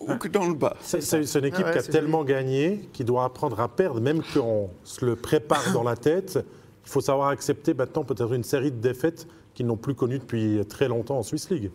ou 0.01 0.17
que 0.17 0.27
dans 0.29 0.47
le 0.49 0.55
bas. 0.55 0.77
C'est 0.81 1.01
c'est- 1.01 1.25
c'est 1.25 1.39
une 1.39 1.45
équipe 1.45 1.63
Ah 1.65 1.73
ouais, 1.75 1.81
qui 1.83 1.89
a 1.89 1.93
tellement 1.93 2.25
gagné 2.25 2.89
qu'il 2.93 3.07
doit 3.07 3.25
apprendre 3.25 3.61
à 3.61 3.69
perdre, 3.69 4.01
même 4.01 4.21
qu'on 4.35 4.69
se 4.85 5.05
le 5.05 5.15
prépare 5.17 5.63
dans 5.73 5.83
la 5.85 5.97
tête. 5.97 6.39
Il 6.87 6.91
faut 6.91 7.01
savoir 7.01 7.29
accepter 7.29 7.75
maintenant 7.75 8.05
peut-être 8.05 8.33
une 8.33 8.45
série 8.45 8.71
de 8.71 8.81
défaites 8.81 9.27
qu'ils 9.55 9.67
n'ont 9.67 9.77
plus 9.77 9.95
connues 9.95 10.21
depuis 10.21 10.65
très 10.69 10.87
longtemps 10.87 11.19
en 11.19 11.23
Swiss 11.23 11.51
League. 11.51 11.71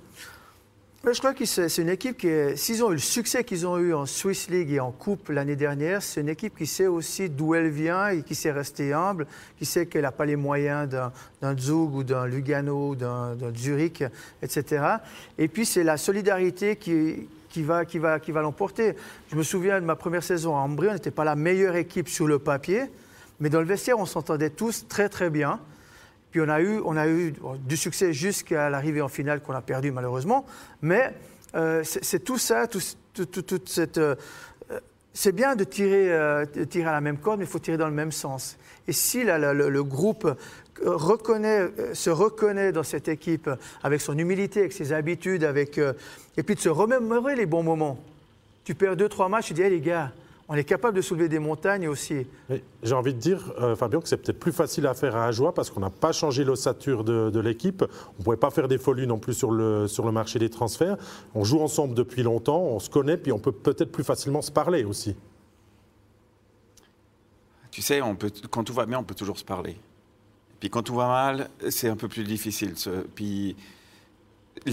Je 1.04 1.18
crois 1.18 1.34
que 1.34 1.46
c'est 1.46 1.78
une 1.80 1.90
équipe 1.90 2.16
qui, 2.16 2.30
s'ils 2.56 2.84
ont 2.84 2.92
eu 2.92 2.94
le 2.94 3.00
succès 3.00 3.44
qu'ils 3.44 3.66
ont 3.66 3.80
eu 3.80 3.92
en 3.92 4.06
Swiss 4.06 4.50
League 4.52 4.72
et 4.72 4.80
en 4.80 4.92
Coupe 4.92 5.30
l'année 5.30 5.56
dernière, 5.56 6.04
c'est 6.04 6.22
une 6.22 6.30
équipe 6.30 6.56
qui 6.56 6.68
sait 6.68 6.86
aussi 6.86 7.28
d'où 7.28 7.56
elle 7.56 7.70
vient 7.70 8.10
et 8.10 8.22
qui 8.22 8.36
sait 8.36 8.52
rester 8.52 8.94
humble, 8.94 9.26
qui 9.58 9.66
sait 9.66 9.88
qu'elle 9.88 10.04
n'a 10.04 10.12
pas 10.12 10.26
les 10.26 10.36
moyens 10.36 10.88
d'un 10.88 11.58
Zug 11.58 11.96
ou 11.96 12.04
d'un 12.04 12.28
Lugano, 12.28 12.94
d'un 12.94 13.36
d'un 13.36 13.52
Zurich, 13.54 14.04
etc. 14.44 14.86
Et 15.40 15.48
puis 15.48 15.66
c'est 15.66 15.84
la 15.84 15.98
solidarité 15.98 16.76
qui, 16.76 17.28
qui 17.50 17.64
va, 17.64 17.84
qui 17.84 17.98
va, 17.98 18.20
qui 18.20 18.32
va 18.32 18.44
l'emporter. 18.44 18.96
Je 19.32 19.36
me 19.36 19.44
souviens 19.44 19.82
de 19.82 19.86
ma 19.86 19.96
première 19.96 20.24
saison 20.24 20.56
à 20.56 20.60
Ambry, 20.60 20.90
on 20.90 20.94
n'était 20.94 21.10
pas 21.10 21.24
la 21.24 21.36
meilleure 21.36 21.78
équipe 21.78 22.10
sur 22.10 22.28
le 22.28 22.38
papier, 22.38 22.84
mais 23.42 23.50
dans 23.50 23.60
le 23.60 23.66
vestiaire, 23.66 24.00
on 24.00 24.06
s'entendait 24.06 24.52
tous 24.52 24.88
très 24.88 25.10
très 25.10 25.30
bien. 25.30 25.60
Puis 26.32 26.40
on 26.40 26.48
a 26.48 26.62
eu, 26.62 26.80
on 26.86 26.96
a 26.96 27.10
eu 27.10 27.34
du 27.68 27.76
succès 27.76 28.14
jusqu'à 28.14 28.70
l'arrivée 28.70 29.02
en 29.02 29.10
finale 29.10 29.42
qu'on 29.42 29.54
a 29.54 29.62
perdu 29.62 29.92
malheureusement. 29.92 30.46
Mais 30.82 31.14
euh, 31.56 31.84
c'est 31.84 32.24
tout 32.24 32.38
ça, 32.38 32.68
tout, 32.68 32.80
tout- 33.14 33.26
tout- 33.26 33.42
toute 33.42 33.68
cette. 33.68 33.98
euh, 33.98 34.16
c'est 35.14 35.34
bien 35.34 35.58
de 35.58 35.66
tirer, 35.66 36.10
euh, 36.14 36.46
tirer 36.46 36.88
à 36.88 36.94
la 36.94 37.02
même 37.02 37.18
corde, 37.18 37.40
mais 37.40 37.46
il 37.46 37.52
faut 37.52 37.60
tirer 37.60 37.76
dans 37.76 37.90
le 37.90 37.94
même 37.94 38.14
sens. 38.14 38.58
Et 38.88 38.94
si 38.94 39.26
le, 39.26 39.82
groupe 39.84 40.26
se 40.78 42.10
reconnaît 42.10 42.72
dans 42.72 42.84
cette 42.84 43.10
équipe 43.10 43.50
avec 43.84 44.00
son 44.00 44.18
humilité, 44.18 44.62
avec 44.62 44.72
ses 44.72 44.94
habitudes, 44.94 45.44
avec, 45.44 45.78
et 46.38 46.44
puis 46.44 46.56
de 46.56 46.62
se 46.62 46.70
remémorer 46.70 47.36
les 47.36 47.46
bons 47.46 47.62
moments. 47.64 48.00
Tu 48.64 48.74
perds 48.74 48.96
deux, 48.96 49.10
trois 49.10 49.28
matchs, 49.28 49.48
tu 49.48 49.54
dis, 49.54 49.64
hey, 49.64 49.70
les 49.70 49.82
gars, 49.82 50.12
on 50.52 50.56
est 50.56 50.66
capable 50.66 50.98
de 50.98 51.02
soulever 51.02 51.30
des 51.30 51.40
montagnes 51.40 51.88
aussi. 51.88 52.28
J'ai 52.84 52.94
envie 52.94 53.14
de 53.14 53.20
dire, 53.20 53.54
euh, 53.62 53.74
Fabien, 53.74 54.02
que 54.02 54.10
c'est 54.10 54.18
peut-être 54.18 54.38
plus 54.38 54.52
facile 54.52 54.86
à 54.86 54.94
faire 54.94 55.16
à 55.16 55.24
Ajoie 55.24 55.54
parce 55.54 55.70
qu'on 55.70 55.80
n'a 55.80 55.90
pas 55.90 56.12
changé 56.12 56.44
l'ossature 56.44 57.06
de, 57.06 57.30
de 57.30 57.40
l'équipe. 57.40 57.84
On 57.84 58.20
ne 58.20 58.24
pouvait 58.26 58.36
pas 58.36 58.52
faire 58.52 58.68
des 58.68 58.78
folies 58.78 59.08
non 59.08 59.18
plus 59.18 59.34
sur 59.34 59.50
le, 59.50 59.88
sur 59.88 60.06
le 60.06 60.12
marché 60.12 60.40
des 60.40 60.50
transferts. 60.50 60.98
On 61.36 61.46
joue 61.46 61.62
ensemble 61.62 61.96
depuis 61.96 62.22
longtemps, 62.22 62.60
on 62.60 62.80
se 62.80 62.90
connaît, 62.90 63.16
puis 63.16 63.32
on 63.32 63.40
peut 63.40 63.54
peut-être 63.54 63.94
plus 63.94 64.04
facilement 64.04 64.42
se 64.42 64.52
parler 64.52 64.84
aussi. 64.84 65.16
Tu 67.72 67.82
sais, 67.82 68.02
on 68.02 68.18
peut, 68.18 68.30
quand 68.50 68.66
tout 68.66 68.74
va 68.74 68.86
bien, 68.86 69.00
on 69.00 69.06
peut 69.06 69.16
toujours 69.16 69.40
se 69.40 69.46
parler. 69.46 69.78
Puis 70.60 70.70
quand 70.70 70.84
tout 70.84 70.96
va 70.96 71.08
mal, 71.08 71.50
c'est 71.70 71.88
un 71.88 71.96
peu 71.96 72.10
plus 72.10 72.26
difficile. 72.26 72.74
Puis 73.16 73.56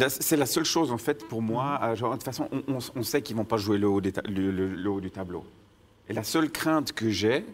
c'est 0.08 0.36
la 0.36 0.46
seule 0.46 0.64
chose, 0.64 0.90
en 0.90 0.98
fait, 0.98 1.24
pour 1.28 1.40
moi. 1.40 1.94
de 1.94 2.10
toute 2.12 2.24
façon, 2.24 2.48
on, 2.66 3.02
sait 3.04 3.22
qu'ils 3.22 3.36
ne 3.36 3.42
vont 3.42 3.46
pas 3.46 3.58
jouer 3.58 3.78
le 3.78 3.88
haut, 3.88 4.00
le 4.00 4.88
haut, 4.88 5.00
du 5.00 5.12
tableau. 5.12 5.44
Et 6.08 6.12
la 6.14 6.24
seule 6.24 6.50
crainte 6.50 6.92
que 6.92 7.10
j'ai, 7.10 7.44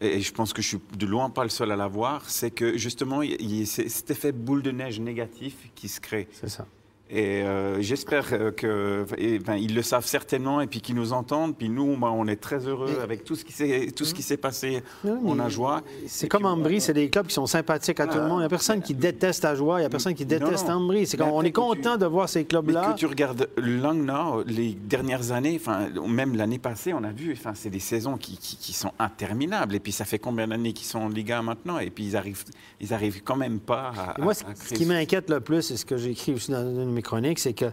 et 0.00 0.20
je 0.20 0.32
pense 0.32 0.52
que 0.52 0.62
je 0.62 0.68
suis 0.68 0.80
de 0.96 1.06
loin 1.06 1.30
pas 1.30 1.42
le 1.42 1.50
seul 1.50 1.72
à 1.72 1.76
l'avoir, 1.76 2.28
c'est 2.30 2.50
que 2.50 2.76
justement, 2.76 3.22
il 3.22 3.52
y 3.52 3.66
cet 3.66 4.10
effet 4.10 4.32
boule 4.32 4.62
de 4.62 4.70
neige 4.70 5.00
négatif 5.00 5.70
qui 5.74 5.88
se 5.88 6.00
crée. 6.00 6.28
C'est 6.32 6.48
ça. 6.48 6.66
Et 7.14 7.42
euh, 7.42 7.80
j'espère 7.80 8.26
qu'ils 8.56 9.38
ben, 9.46 9.56
le 9.56 9.82
savent 9.82 10.06
certainement 10.06 10.60
et 10.60 10.66
puis 10.66 10.80
qu'ils 10.80 10.96
nous 10.96 11.12
entendent. 11.12 11.56
Puis 11.56 11.68
nous, 11.68 11.96
ben, 11.96 12.08
on 12.08 12.26
est 12.26 12.40
très 12.40 12.66
heureux 12.66 12.98
avec 13.02 13.24
tout 13.24 13.36
ce 13.36 13.44
qui 13.44 13.52
s'est 13.52 13.92
tout 13.94 14.04
ce 14.04 14.12
qui 14.12 14.22
s'est 14.22 14.36
passé. 14.36 14.82
on 15.04 15.38
a 15.38 15.48
joie. 15.48 15.82
C'est 16.06 16.28
comme 16.28 16.44
Ambry, 16.44 16.80
c'est 16.80 16.92
des 16.92 17.08
clubs 17.08 17.26
qui 17.26 17.34
sont 17.34 17.46
sympathiques 17.46 18.00
à 18.00 18.06
tout 18.06 18.18
le 18.18 18.26
monde. 18.26 18.38
Il 18.38 18.40
n'y 18.40 18.46
a 18.46 18.48
personne 18.48 18.82
qui 18.82 18.94
déteste 18.94 19.44
joie, 19.54 19.78
il 19.78 19.82
n'y 19.82 19.86
a 19.86 19.90
personne 19.90 20.14
qui 20.14 20.26
déteste 20.26 20.68
Ambry. 20.68 21.06
C'est 21.06 21.20
on 21.22 21.42
est 21.42 21.52
content 21.52 21.96
de 21.96 22.06
voir 22.06 22.28
ces 22.28 22.44
clubs-là. 22.44 22.92
Que 22.92 22.98
tu 22.98 23.06
regardes 23.06 23.48
Langnau, 23.56 24.42
les 24.46 24.72
dernières 24.72 25.32
années, 25.32 25.60
enfin 25.60 25.88
même 26.06 26.34
l'année 26.34 26.58
passée, 26.58 26.92
on 26.92 27.04
a 27.04 27.12
vu, 27.12 27.32
enfin 27.32 27.52
c'est 27.54 27.70
des 27.70 27.78
saisons 27.78 28.16
qui, 28.16 28.36
qui, 28.38 28.72
sont 28.72 28.92
interminables. 28.98 29.74
Et 29.74 29.80
puis 29.80 29.92
ça 29.92 30.04
fait 30.04 30.18
combien 30.18 30.48
d'années 30.48 30.72
qu'ils 30.72 30.86
sont 30.86 30.98
en 30.98 31.08
Ligue 31.08 31.32
1 31.32 31.42
maintenant? 31.42 31.78
Et 31.78 31.90
puis 31.90 32.04
ils 32.04 32.16
arrivent, 32.16 32.44
ils 32.80 32.92
arrivent 32.92 33.22
quand 33.22 33.36
même 33.36 33.60
pas 33.60 33.92
à. 33.96 34.20
moi, 34.20 34.34
ce 34.34 34.74
qui 34.74 34.86
m'inquiète 34.86 35.30
le 35.30 35.40
plus, 35.40 35.62
c'est 35.62 35.76
ce 35.76 35.86
que 35.86 35.96
j'ai 35.96 36.10
écrit 36.10 36.32
aussi 36.32 36.50
dans 36.50 36.62
une 36.62 36.92
chroniques, 37.04 37.38
c'est 37.38 37.52
que 37.52 37.66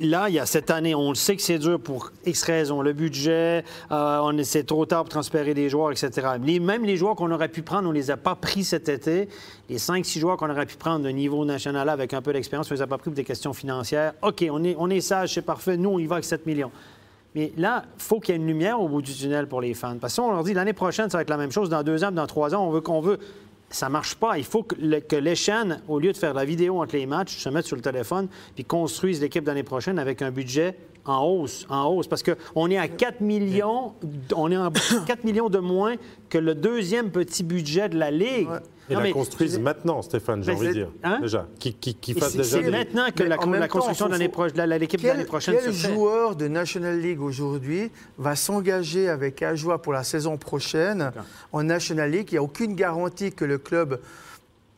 là, 0.00 0.28
il 0.28 0.34
y 0.34 0.38
a 0.38 0.46
cette 0.46 0.70
année, 0.70 0.94
on 0.94 1.10
le 1.10 1.14
sait 1.14 1.36
que 1.36 1.42
c'est 1.42 1.58
dur 1.58 1.80
pour 1.80 2.10
X 2.26 2.42
raisons. 2.42 2.82
Le 2.82 2.92
budget, 2.92 3.64
euh, 3.90 4.20
on 4.22 4.42
c'est 4.44 4.64
trop 4.64 4.86
tard 4.86 5.04
pour 5.04 5.10
transférer 5.10 5.54
des 5.54 5.68
joueurs, 5.68 5.90
etc. 5.90 6.28
même 6.38 6.84
les 6.84 6.96
joueurs 6.96 7.16
qu'on 7.16 7.30
aurait 7.30 7.48
pu 7.48 7.62
prendre, 7.62 7.88
on 7.88 7.92
ne 7.92 7.96
les 7.96 8.10
a 8.10 8.16
pas 8.16 8.34
pris 8.34 8.64
cet 8.64 8.88
été. 8.88 9.28
Les 9.68 9.78
5-6 9.78 10.18
joueurs 10.18 10.36
qu'on 10.36 10.50
aurait 10.50 10.66
pu 10.66 10.76
prendre 10.76 11.04
de 11.04 11.10
niveau 11.10 11.44
national 11.44 11.88
avec 11.88 12.14
un 12.14 12.22
peu 12.22 12.32
d'expérience, 12.32 12.70
on 12.70 12.74
ne 12.74 12.78
les 12.78 12.82
a 12.82 12.86
pas 12.86 12.98
pris 12.98 13.10
pour 13.10 13.16
des 13.16 13.24
questions 13.24 13.52
financières. 13.52 14.14
OK, 14.22 14.44
on 14.50 14.62
est, 14.64 14.76
on 14.78 14.88
est 14.90 15.00
sage, 15.00 15.34
c'est 15.34 15.42
parfait. 15.42 15.76
Nous, 15.76 15.90
on 15.90 15.98
y 15.98 16.06
va 16.06 16.16
avec 16.16 16.24
7 16.24 16.46
millions. 16.46 16.70
Mais 17.34 17.52
là, 17.56 17.84
il 17.96 18.02
faut 18.02 18.18
qu'il 18.18 18.34
y 18.34 18.38
ait 18.38 18.40
une 18.40 18.46
lumière 18.46 18.80
au 18.80 18.88
bout 18.88 19.02
du 19.02 19.14
tunnel 19.14 19.46
pour 19.46 19.60
les 19.60 19.74
fans. 19.74 19.96
Parce 20.00 20.16
qu'on 20.16 20.32
leur 20.32 20.42
dit 20.42 20.52
l'année 20.52 20.72
prochaine, 20.72 21.10
ça 21.10 21.18
va 21.18 21.22
être 21.22 21.30
la 21.30 21.36
même 21.36 21.52
chose. 21.52 21.68
Dans 21.68 21.84
deux 21.84 22.02
ans, 22.02 22.10
dans 22.10 22.26
trois 22.26 22.54
ans, 22.54 22.66
on 22.66 22.70
veut 22.70 22.80
qu'on 22.80 23.00
veut 23.00 23.20
ça 23.70 23.88
marche 23.88 24.16
pas. 24.16 24.36
Il 24.36 24.44
faut 24.44 24.64
que, 24.64 24.74
les 25.16 25.34
chaînes, 25.36 25.80
au 25.88 25.98
lieu 25.98 26.12
de 26.12 26.16
faire 26.16 26.34
la 26.34 26.44
vidéo 26.44 26.82
entre 26.82 26.96
les 26.96 27.06
matchs, 27.06 27.38
se 27.38 27.48
mettent 27.48 27.66
sur 27.66 27.76
le 27.76 27.82
téléphone 27.82 28.28
puis 28.54 28.64
construisent 28.64 29.20
l'équipe 29.20 29.46
l'année 29.46 29.62
prochaine 29.62 29.98
avec 29.98 30.22
un 30.22 30.30
budget 30.30 30.76
en 31.04 31.24
hausse, 31.24 31.66
en 31.70 31.86
hausse, 31.86 32.06
parce 32.06 32.22
qu'on 32.22 32.70
est 32.70 32.76
à 32.76 32.88
4 32.88 33.20
millions, 33.20 33.94
on 34.34 34.50
est 34.50 34.56
à 34.56 34.70
4 35.06 35.24
millions 35.24 35.48
de 35.48 35.58
moins 35.58 35.94
que 36.28 36.38
le 36.38 36.54
deuxième 36.54 37.10
petit 37.10 37.42
budget 37.42 37.88
de 37.88 37.98
la 37.98 38.10
Ligue. 38.10 38.48
Et 38.90 38.94
la 38.94 39.12
construisent 39.12 39.58
maintenant, 39.58 40.02
Stéphane, 40.02 40.42
j'ai 40.42 40.52
envie 40.52 40.68
de 40.68 40.72
dire. 40.72 40.88
Hein? 41.02 41.20
Déjà. 41.20 41.46
Qui, 41.58 41.74
qui, 41.74 42.14
déjà. 42.14 42.44
C'est 42.44 42.70
maintenant 42.70 43.06
que 43.14 43.22
la, 43.22 43.36
construction 43.68 44.08
de 44.08 44.16
l'équipe 44.16 45.00
de 45.00 45.06
l'année 45.06 45.24
prochaine 45.24 45.56
se 45.56 45.70
fait. 45.70 45.88
Quel 45.88 45.94
joueur 45.94 46.36
de 46.36 46.48
National 46.48 46.98
League 46.98 47.20
aujourd'hui 47.20 47.90
va 48.18 48.36
s'engager 48.36 49.08
avec 49.08 49.42
Ajoie 49.42 49.80
pour 49.80 49.92
la 49.92 50.04
saison 50.04 50.36
prochaine 50.36 51.12
en 51.52 51.62
National 51.62 52.10
League? 52.10 52.28
Il 52.30 52.34
n'y 52.34 52.38
a 52.38 52.42
aucune 52.42 52.74
garantie 52.74 53.32
que 53.32 53.44
le 53.44 53.58
club 53.58 54.00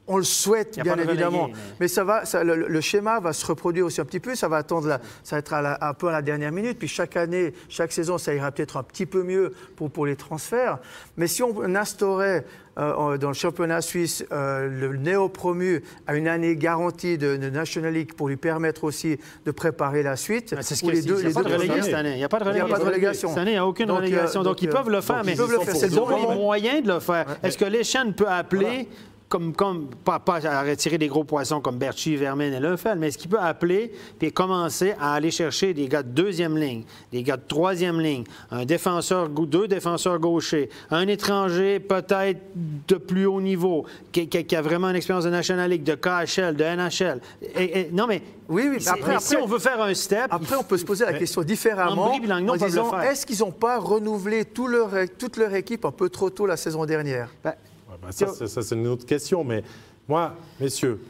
on 0.07 0.17
le 0.17 0.25
souhaite, 0.25 0.81
bien 0.83 0.97
évidemment. 0.97 1.51
mais... 1.79 1.89
ça 1.89 2.05
va, 2.05 2.23
le, 2.43 2.81
schéma 2.81 3.21
va 3.21 3.33
se 3.33 3.47
reproduire 3.47 3.87
aussi 3.87 4.01
un 4.01 4.05
petit 4.05 4.21
peu. 4.21 4.35
Ça 4.35 4.49
va 4.49 4.59
attendre, 4.59 4.99
ça 5.23 5.37
va 5.37 5.39
être 5.39 5.55
un 5.55 5.95
peu 5.95 6.09
à 6.09 6.13
la 6.13 6.23
dernière 6.23 6.53
minute. 6.53 6.79
Puis 6.79 6.89
chaque 6.89 7.17
année, 7.17 7.55
chaque 7.69 7.93
saison, 7.93 8.19
ça 8.19 8.35
ira 8.35 8.51
peut-être 8.51 8.77
un 8.77 8.83
petit 8.83 9.07
peu 9.07 9.23
mieux 9.23 9.53
pour, 9.77 9.91
pour 9.91 10.07
les 10.07 10.17
transferts. 10.17 10.79
Mais 11.17 11.27
si 11.27 11.43
on 11.43 11.63
instaurait 11.75 12.45
euh, 12.79 13.19
dans 13.19 13.29
le 13.29 13.35
championnat 13.35 13.83
suisse 13.83 14.25
euh, 14.33 14.67
le 14.67 14.97
néo-promu 14.97 15.85
a 16.07 16.15
une 16.15 16.27
année 16.27 16.57
garantie 16.57 17.19
de, 17.19 17.37
National 17.37 17.93
League 17.93 18.15
pour 18.15 18.29
lui 18.29 18.39
permettre 18.39 18.85
aussi 18.85 19.19
de 19.45 19.51
préparer 19.51 20.03
la 20.03 20.17
suite. 20.17 20.55
C'est 20.63 20.75
ce 20.75 20.91
les 20.91 21.03
deux, 21.03 21.21
il 21.21 21.27
n'y 21.27 21.33
a, 21.33 21.35
pas 21.35 21.43
de 21.43 21.53
relégation 21.53 21.83
cette 21.83 21.95
année. 21.95 22.13
Il 22.13 22.17
n'y 22.17 22.25
a 22.25 22.29
pas 22.31 22.39
de 22.39 22.85
relégation. 22.85 23.29
Cette 23.29 23.39
année, 23.39 23.51
il 23.51 23.55
n'y 23.55 23.59
a 23.59 23.67
aucune 23.67 23.87
donc, 23.89 23.99
relégation. 23.99 24.41
Euh, 24.41 24.45
donc, 24.45 24.63
ils 24.63 24.71
peuvent 24.71 24.89
le 24.89 25.03
faire, 25.03 25.23
mais 25.23 25.35
ils 25.35 26.01
ont 26.01 26.09
les 26.09 26.35
moyens 26.35 26.83
de 26.83 26.93
le 26.95 27.01
faire. 27.01 27.27
Est-ce 27.43 27.59
que 27.59 27.67
l'échelle 27.67 28.15
peut 28.15 28.29
appeler 28.29 28.89
comme, 29.33 29.55
comme 29.55 29.87
pas, 30.05 30.21
à 30.45 30.63
retirer 30.63 30.99
des 30.99 31.09
gros 31.09 31.25
poissons 31.25 31.63
comme 31.63 31.79
Berchi, 31.79 32.17
Vermin 32.17 32.53
et 32.53 32.61
Lefel, 32.61 32.99
mais 32.99 33.09
est-ce 33.09 33.17
qu'il 33.17 33.31
peut 33.31 33.41
appeler 33.41 33.91
et 34.21 34.31
commencer 34.31 34.95
à 35.01 35.15
aller 35.15 35.31
chercher 35.31 35.73
des 35.73 35.89
gars 35.89 36.03
de 36.03 36.11
deuxième 36.11 36.59
ligne, 36.59 36.83
des 37.11 37.23
gars 37.23 37.39
de 37.39 37.47
troisième 37.49 37.99
ligne, 37.99 38.25
un 38.51 38.67
défenseur, 38.67 39.31
deux 39.31 39.67
défenseurs 39.69 40.19
gauchers, 40.19 40.69
un 40.91 41.09
étranger 41.09 41.81
peut-être 41.81 42.43
de 42.87 42.97
plus 42.97 43.25
haut 43.25 43.41
niveau, 43.41 43.87
qui, 44.13 44.29
a 44.55 44.61
vraiment 44.61 44.91
une 44.91 44.97
expérience 44.97 45.25
de 45.25 45.31
National 45.31 45.71
League, 45.71 45.83
de 45.83 45.95
KHL, 45.95 46.55
de 46.55 46.65
NHL. 46.65 47.21
Et, 47.57 47.89
non, 47.91 48.07
mais 48.07 48.21
oui, 48.51 48.69
oui. 48.69 48.87
Après, 48.87 49.19
si 49.19 49.35
on 49.37 49.47
veut 49.47 49.61
faire 49.61 49.81
un 49.81 49.95
step. 49.95 50.27
Après, 50.29 50.57
on 50.57 50.63
peut 50.63 50.77
se 50.77 50.85
poser 50.85 51.07
la 51.07 51.15
question 51.15 51.43
différemment. 51.43 52.13
En, 52.13 52.57
disant, 52.57 53.01
est-ce 53.01 53.25
qu'ils 53.25 53.39
n'ont 53.39 53.51
pas 53.51 53.79
renouvelé 53.79 54.45
tout 54.45 54.67
leur, 54.67 54.91
toute 55.19 55.39
leur 55.39 55.55
équipe 55.55 55.87
un 55.87 55.91
peu 55.91 56.11
trop 56.11 56.29
tôt 56.29 56.45
la 56.45 56.59
saison 56.59 56.85
dernière? 56.85 57.31
Ben, 57.43 57.55
bah, 58.03 58.13
ça, 58.13 58.27
c'est 58.47 58.75
une 58.75 58.89
autre 58.89 59.07
question, 59.07 59.45
mais 59.45 59.63
moi, 60.09 60.35
messieurs, 60.61 61.01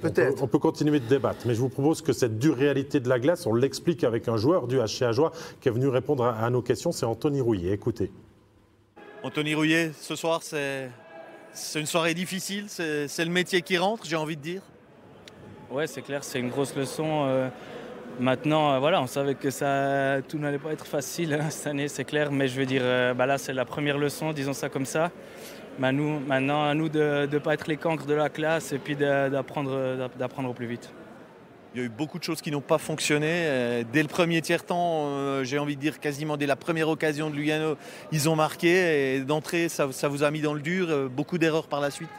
on 0.40 0.46
peut, 0.46 0.58
continuer 0.58 1.00
de 1.00 1.06
débattre, 1.06 1.46
mais 1.46 1.54
je 1.54 1.60
vous 1.60 1.70
propose 1.70 2.02
que 2.02 2.12
cette 2.12 2.38
dure 2.38 2.56
réalité 2.56 3.00
de 3.00 3.08
la 3.08 3.18
glace, 3.18 3.46
on 3.46 3.54
l'explique 3.54 4.04
avec 4.04 4.28
un 4.28 4.36
joueur 4.36 4.66
du 4.66 4.76
HC 4.76 5.02
Ajoie 5.02 5.32
qui 5.60 5.68
est 5.68 5.72
venu 5.72 5.88
répondre 5.88 6.24
à, 6.24 6.50
nos 6.50 6.62
questions, 6.62 6.92
c'est 6.92 7.06
Anthony 7.06 7.40
Rouillet. 7.40 7.72
Écoutez. 7.72 8.10
Anthony 9.22 9.54
Rouillet, 9.54 9.92
ce 9.98 10.14
soir, 10.14 10.42
c'est 10.42 10.90
une 11.74 11.86
soirée 11.86 12.14
difficile, 12.14 12.66
c'est 12.68 13.24
le 13.24 13.30
métier 13.30 13.62
qui 13.62 13.78
rentre, 13.78 14.04
j'ai 14.04 14.16
envie 14.16 14.36
de 14.36 14.42
dire. 14.42 14.62
Ouais, 15.70 15.86
c'est 15.86 16.02
clair, 16.02 16.22
c'est 16.22 16.38
une 16.38 16.50
grosse 16.50 16.76
leçon. 16.76 17.24
Euh, 17.26 17.48
maintenant, 18.20 18.72
euh, 18.72 18.78
voilà, 18.78 19.00
on 19.00 19.06
savait 19.06 19.34
que 19.34 19.48
ça, 19.48 20.18
tout 20.28 20.36
n'allait 20.36 20.58
pas 20.58 20.70
être 20.70 20.84
facile 20.84 21.32
hein, 21.32 21.48
cette 21.48 21.66
année, 21.66 21.88
c'est 21.88 22.04
clair, 22.04 22.30
mais 22.30 22.46
je 22.46 22.58
veux 22.58 22.66
dire, 22.66 22.82
euh, 22.84 23.14
bah 23.14 23.24
là, 23.24 23.38
c'est 23.38 23.54
la 23.54 23.64
première 23.64 23.96
leçon, 23.96 24.34
disons 24.34 24.52
ça 24.52 24.68
comme 24.68 24.84
ça. 24.84 25.10
Maintenant, 25.78 26.64
à 26.64 26.74
nous 26.74 26.88
de 26.88 27.28
ne 27.30 27.38
pas 27.38 27.54
être 27.54 27.66
les 27.66 27.76
cancres 27.76 28.06
de 28.06 28.14
la 28.14 28.28
classe 28.28 28.72
et 28.72 28.78
puis 28.78 28.96
d'apprendre 28.96 30.48
au 30.48 30.52
plus 30.52 30.66
vite. 30.66 30.92
Il 31.74 31.80
y 31.80 31.84
a 31.84 31.86
eu 31.86 31.88
beaucoup 31.88 32.18
de 32.18 32.24
choses 32.24 32.42
qui 32.42 32.50
n'ont 32.50 32.60
pas 32.60 32.76
fonctionné. 32.76 33.28
Euh, 33.30 33.82
dès 33.90 34.02
le 34.02 34.08
premier 34.08 34.42
tiers-temps, 34.42 35.06
euh, 35.06 35.42
j'ai 35.42 35.58
envie 35.58 35.74
de 35.74 35.80
dire 35.80 36.00
quasiment 36.00 36.36
dès 36.36 36.44
la 36.44 36.56
première 36.56 36.90
occasion 36.90 37.30
de 37.30 37.34
Lugano, 37.34 37.78
ils 38.10 38.28
ont 38.28 38.36
marqué. 38.36 39.14
Et 39.14 39.20
d'entrée, 39.20 39.70
ça, 39.70 39.86
vous 39.86 40.22
a 40.22 40.30
mis 40.30 40.42
dans 40.42 40.52
le 40.52 40.60
dur. 40.60 40.88
Euh, 40.90 41.08
beaucoup 41.08 41.38
d'erreurs 41.38 41.68
par 41.68 41.80
la 41.80 41.90
suite. 41.90 42.10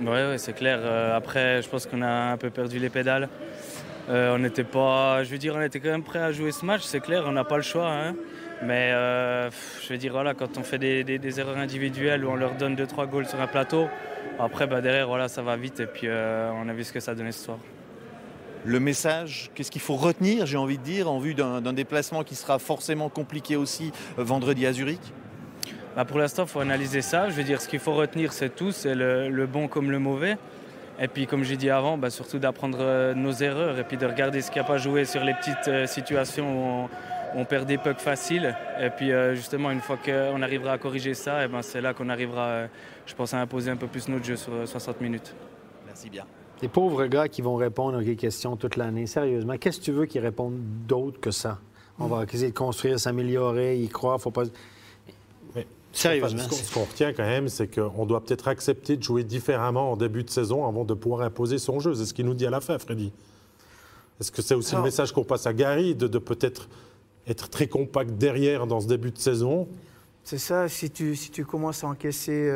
Oui, 0.00 0.08
ouais, 0.08 0.38
c'est 0.38 0.54
clair. 0.54 0.80
après, 1.14 1.60
je 1.60 1.68
pense 1.68 1.84
qu'on 1.84 2.00
a 2.00 2.32
un 2.32 2.38
peu 2.38 2.48
perdu 2.48 2.78
les 2.78 2.88
pédales. 2.88 3.28
on 4.08 4.38
n'était 4.38 4.64
pas, 4.64 5.24
je 5.24 5.30
veux 5.30 5.36
dire, 5.36 5.54
on 5.54 5.60
était 5.60 5.78
quand 5.78 5.90
même 5.90 6.02
prêt 6.02 6.20
à 6.20 6.32
jouer 6.32 6.50
ce 6.50 6.64
match. 6.64 6.80
C'est 6.84 7.00
clair, 7.00 7.24
on 7.26 7.32
n'a 7.32 7.44
pas 7.44 7.58
le 7.58 7.62
choix. 7.62 7.90
Hein. 7.90 8.14
Mais 8.62 8.92
euh, 8.92 9.50
je 9.82 9.88
veux 9.88 9.98
dire, 9.98 10.12
voilà, 10.12 10.34
quand 10.34 10.58
on 10.58 10.62
fait 10.62 10.78
des, 10.78 11.40
erreurs 11.40 11.56
individuelles 11.56 12.24
où 12.24 12.30
on 12.30 12.36
leur 12.36 12.54
donne 12.54 12.74
2-3 12.74 13.08
goals 13.08 13.26
sur 13.26 13.40
un 13.40 13.46
plateau, 13.46 13.88
après 14.38 14.66
bah, 14.66 14.80
derrière, 14.80 15.08
voilà, 15.08 15.28
ça 15.28 15.42
va 15.42 15.56
vite 15.56 15.80
et 15.80 15.86
puis 15.86 16.06
euh, 16.06 16.50
on 16.52 16.68
a 16.68 16.72
vu 16.72 16.84
ce 16.84 16.92
que 16.92 17.00
ça 17.00 17.14
donnait 17.14 17.32
ce 17.32 17.44
soir. 17.44 17.58
Le 18.66 18.78
message, 18.78 19.50
qu'est-ce 19.54 19.70
qu'il 19.70 19.80
faut 19.80 19.96
retenir, 19.96 20.44
j'ai 20.44 20.58
envie 20.58 20.76
de 20.76 20.82
dire, 20.82 21.10
en 21.10 21.18
vue 21.18 21.32
d'un 21.32 21.72
déplacement 21.72 22.22
qui 22.22 22.34
sera 22.34 22.58
forcément 22.58 23.08
compliqué 23.08 23.56
aussi 23.56 23.92
euh, 24.18 24.24
vendredi 24.24 24.66
à 24.66 24.72
Zurich? 24.74 25.00
Bah, 25.96 26.04
Pour 26.04 26.18
l'instant, 26.18 26.42
il 26.42 26.48
faut 26.48 26.60
analyser 26.60 27.00
ça. 27.00 27.30
Je 27.30 27.34
veux 27.34 27.44
dire, 27.44 27.62
ce 27.62 27.68
qu'il 27.68 27.80
faut 27.80 27.94
retenir, 27.94 28.34
c'est 28.34 28.54
tout, 28.54 28.72
c'est 28.72 28.94
le, 28.94 29.46
bon 29.46 29.68
comme 29.68 29.90
le 29.90 29.98
mauvais. 29.98 30.36
Et 31.00 31.08
puis, 31.08 31.26
comme 31.26 31.44
j'ai 31.44 31.56
dit 31.56 31.70
avant, 31.70 31.96
bah, 31.96 32.10
surtout 32.10 32.38
d'apprendre 32.38 33.14
nos 33.14 33.32
erreurs 33.32 33.78
et 33.78 33.84
puis 33.84 33.96
de 33.96 34.04
regarder 34.04 34.42
ce 34.42 34.50
qui 34.50 34.58
n'a 34.58 34.64
pas 34.64 34.76
joué 34.76 35.06
sur 35.06 35.24
les 35.24 35.32
petites 35.32 35.88
situations 35.88 36.52
où 36.52 36.84
on 36.84 36.88
perd 37.44 37.66
des 37.66 37.78
pucks 37.78 38.00
faciles. 38.00 38.56
Et 38.80 38.90
puis 38.90 39.12
euh, 39.12 39.34
justement, 39.34 39.70
une 39.70 39.80
fois 39.80 39.96
qu'on 39.96 40.42
arrivera 40.42 40.72
à 40.72 40.78
corriger 40.78 41.14
ça, 41.14 41.42
et 41.42 41.44
eh 41.46 41.48
ben, 41.48 41.62
c'est 41.62 41.80
là 41.80 41.94
qu'on 41.94 42.08
arrivera, 42.08 42.46
euh, 42.46 42.66
je 43.06 43.14
pense, 43.14 43.34
à 43.34 43.40
imposer 43.40 43.70
un 43.70 43.76
peu 43.76 43.86
plus 43.86 44.08
notre 44.08 44.24
jeu 44.24 44.36
sur 44.36 44.52
60 44.66 44.96
euh, 44.96 45.04
minutes. 45.04 45.34
Merci 45.86 46.10
bien. 46.10 46.24
Les 46.62 46.68
pauvres 46.68 47.06
gars 47.06 47.28
qui 47.28 47.42
vont 47.42 47.56
répondre 47.56 47.98
à 47.98 48.02
des 48.02 48.16
questions 48.16 48.56
toute 48.56 48.76
l'année, 48.76 49.06
sérieusement, 49.06 49.56
qu'est-ce 49.56 49.80
que 49.80 49.84
tu 49.84 49.92
veux 49.92 50.06
qu'ils 50.06 50.20
répondent 50.20 50.60
d'autre 50.86 51.18
que 51.20 51.30
ça? 51.30 51.58
On 51.98 52.06
va 52.06 52.24
essayer 52.24 52.50
de 52.50 52.56
construire, 52.56 52.98
s'améliorer, 52.98 53.78
y 53.78 53.88
croire, 53.88 54.20
faut 54.20 54.30
pas... 54.30 54.44
Sérieusement. 55.92 56.42
Ce 56.48 56.72
qu'on 56.72 56.84
retient 56.84 57.12
quand 57.12 57.24
même, 57.24 57.48
c'est 57.48 57.66
qu'on 57.66 58.06
doit 58.06 58.22
peut-être 58.22 58.46
accepter 58.46 58.96
de 58.96 59.02
jouer 59.02 59.24
différemment 59.24 59.92
en 59.92 59.96
début 59.96 60.22
de 60.22 60.30
saison 60.30 60.66
avant 60.66 60.84
de 60.84 60.94
pouvoir 60.94 61.22
imposer 61.22 61.58
son 61.58 61.80
jeu. 61.80 61.94
C'est 61.94 62.06
ce 62.06 62.14
qu'il 62.14 62.26
nous 62.26 62.34
dit 62.34 62.46
à 62.46 62.50
la 62.50 62.60
fin, 62.60 62.78
Freddy. 62.78 63.12
Est-ce 64.20 64.30
que 64.30 64.40
c'est 64.40 64.54
aussi 64.54 64.76
le 64.76 64.82
message 64.82 65.12
qu'on 65.12 65.24
passe 65.24 65.46
à 65.46 65.52
Gary, 65.52 65.94
de 65.94 66.06
peut-être 66.18 66.68
être 67.30 67.48
très 67.48 67.66
compact 67.66 68.10
derrière 68.12 68.66
dans 68.66 68.80
ce 68.80 68.88
début 68.88 69.10
de 69.10 69.18
saison. 69.18 69.68
C'est 70.24 70.38
ça, 70.38 70.68
si 70.68 70.90
tu, 70.90 71.16
si 71.16 71.30
tu 71.30 71.44
commences 71.44 71.82
à 71.82 71.88
encaisser 71.88 72.52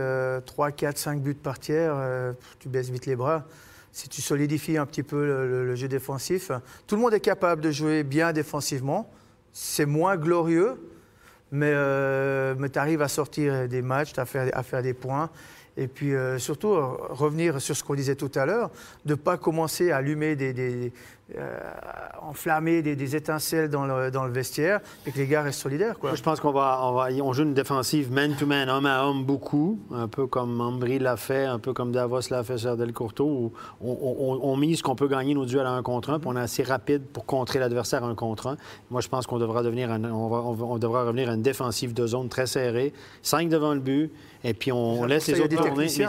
3, 0.46 0.70
4, 0.70 0.98
5 0.98 1.20
buts 1.20 1.34
par 1.34 1.58
tiers, 1.58 1.94
euh, 1.96 2.32
tu 2.58 2.68
baisses 2.68 2.90
vite 2.90 3.06
les 3.06 3.16
bras. 3.16 3.44
Si 3.90 4.08
tu 4.08 4.22
solidifies 4.22 4.76
un 4.76 4.86
petit 4.86 5.02
peu 5.02 5.24
le, 5.24 5.74
jeu 5.76 5.88
défensif, 5.88 6.50
tout 6.86 6.96
le 6.96 7.00
monde 7.00 7.14
est 7.14 7.20
capable 7.20 7.62
de 7.62 7.70
jouer 7.70 8.02
bien 8.02 8.32
défensivement. 8.32 9.10
C'est 9.52 9.86
moins 9.86 10.16
glorieux, 10.16 10.74
mais, 11.52 11.70
euh, 11.72 12.54
mais 12.58 12.68
tu 12.68 12.78
arrives 12.78 13.02
à 13.02 13.08
sortir 13.08 13.68
des 13.68 13.82
matchs, 13.82 14.18
à 14.18 14.24
faire, 14.24 14.50
à 14.52 14.62
faire 14.64 14.82
des 14.82 14.94
points. 14.94 15.30
Et 15.76 15.88
puis 15.88 16.14
euh, 16.14 16.38
surtout, 16.38 16.68
euh, 16.72 16.84
revenir 17.10 17.60
sur 17.60 17.76
ce 17.76 17.82
qu'on 17.82 17.94
disait 17.94 18.14
tout 18.14 18.30
à 18.36 18.46
l'heure, 18.46 18.70
de 19.04 19.12
ne 19.14 19.18
pas 19.18 19.36
commencer 19.36 19.90
à 19.90 19.96
allumer 19.96 20.36
des, 20.36 20.52
des 20.52 20.92
euh, 21.38 21.58
enflammer 22.22 22.82
des, 22.82 22.96
des 22.96 23.16
étincelles 23.16 23.70
dans 23.70 23.86
le, 23.86 24.10
dans 24.10 24.24
le 24.24 24.30
vestiaire 24.32 24.80
et 25.06 25.10
que 25.10 25.16
les 25.18 25.26
gars 25.26 25.42
restent 25.42 25.60
solidaires. 25.62 25.98
Quoi. 25.98 26.14
Je 26.14 26.22
pense 26.22 26.38
qu'on 26.38 26.52
va, 26.52 26.78
on 26.82 26.92
va, 26.92 27.08
on 27.22 27.32
joue 27.32 27.42
une 27.44 27.54
défensive 27.54 28.12
man-to-man, 28.12 28.68
homme 28.68 28.86
à 28.86 29.04
homme 29.06 29.24
beaucoup, 29.24 29.78
un 29.90 30.06
peu 30.06 30.26
comme 30.26 30.60
Ambry 30.60 30.98
l'a 30.98 31.16
fait, 31.16 31.44
un 31.46 31.58
peu 31.58 31.72
comme 31.72 31.92
Davos 31.92 32.20
l'a 32.30 32.44
fait 32.44 32.58
sur 32.58 32.76
Del 32.76 32.92
Courto, 32.92 33.24
où 33.24 33.52
on, 33.80 33.90
on- 33.90 34.40
on 34.52 34.56
mise 34.56 34.82
qu'on 34.82 34.94
peut 34.96 35.08
gagner 35.08 35.32
nos 35.34 35.46
duels 35.46 35.66
à 35.66 35.70
un 35.72 35.82
contre 35.82 36.10
un, 36.10 36.18
puis 36.18 36.28
on 36.30 36.36
est 36.36 36.40
assez 36.40 36.62
rapide 36.62 37.02
pour 37.12 37.24
contrer 37.24 37.58
l'adversaire 37.58 38.04
à 38.04 38.06
un 38.06 38.14
contre 38.14 38.46
un. 38.48 38.56
Moi, 38.90 39.00
je 39.00 39.08
pense 39.08 39.26
qu'on 39.26 39.38
devra 39.38 39.62
devenir, 39.62 39.90
un- 39.90 40.04
on, 40.04 40.28
va- 40.28 40.78
devra 40.78 41.04
revenir 41.04 41.30
à 41.30 41.34
une 41.34 41.42
défensive 41.42 41.94
de 41.94 42.06
zone 42.06 42.28
très 42.28 42.46
serrée, 42.46 42.92
cinq 43.22 43.48
devant 43.48 43.72
le 43.72 43.80
but, 43.80 44.12
et 44.46 44.52
puis 44.52 44.72
on, 44.72 45.04
laisse 45.06 45.26
les 45.26 45.40
autres 45.40 45.56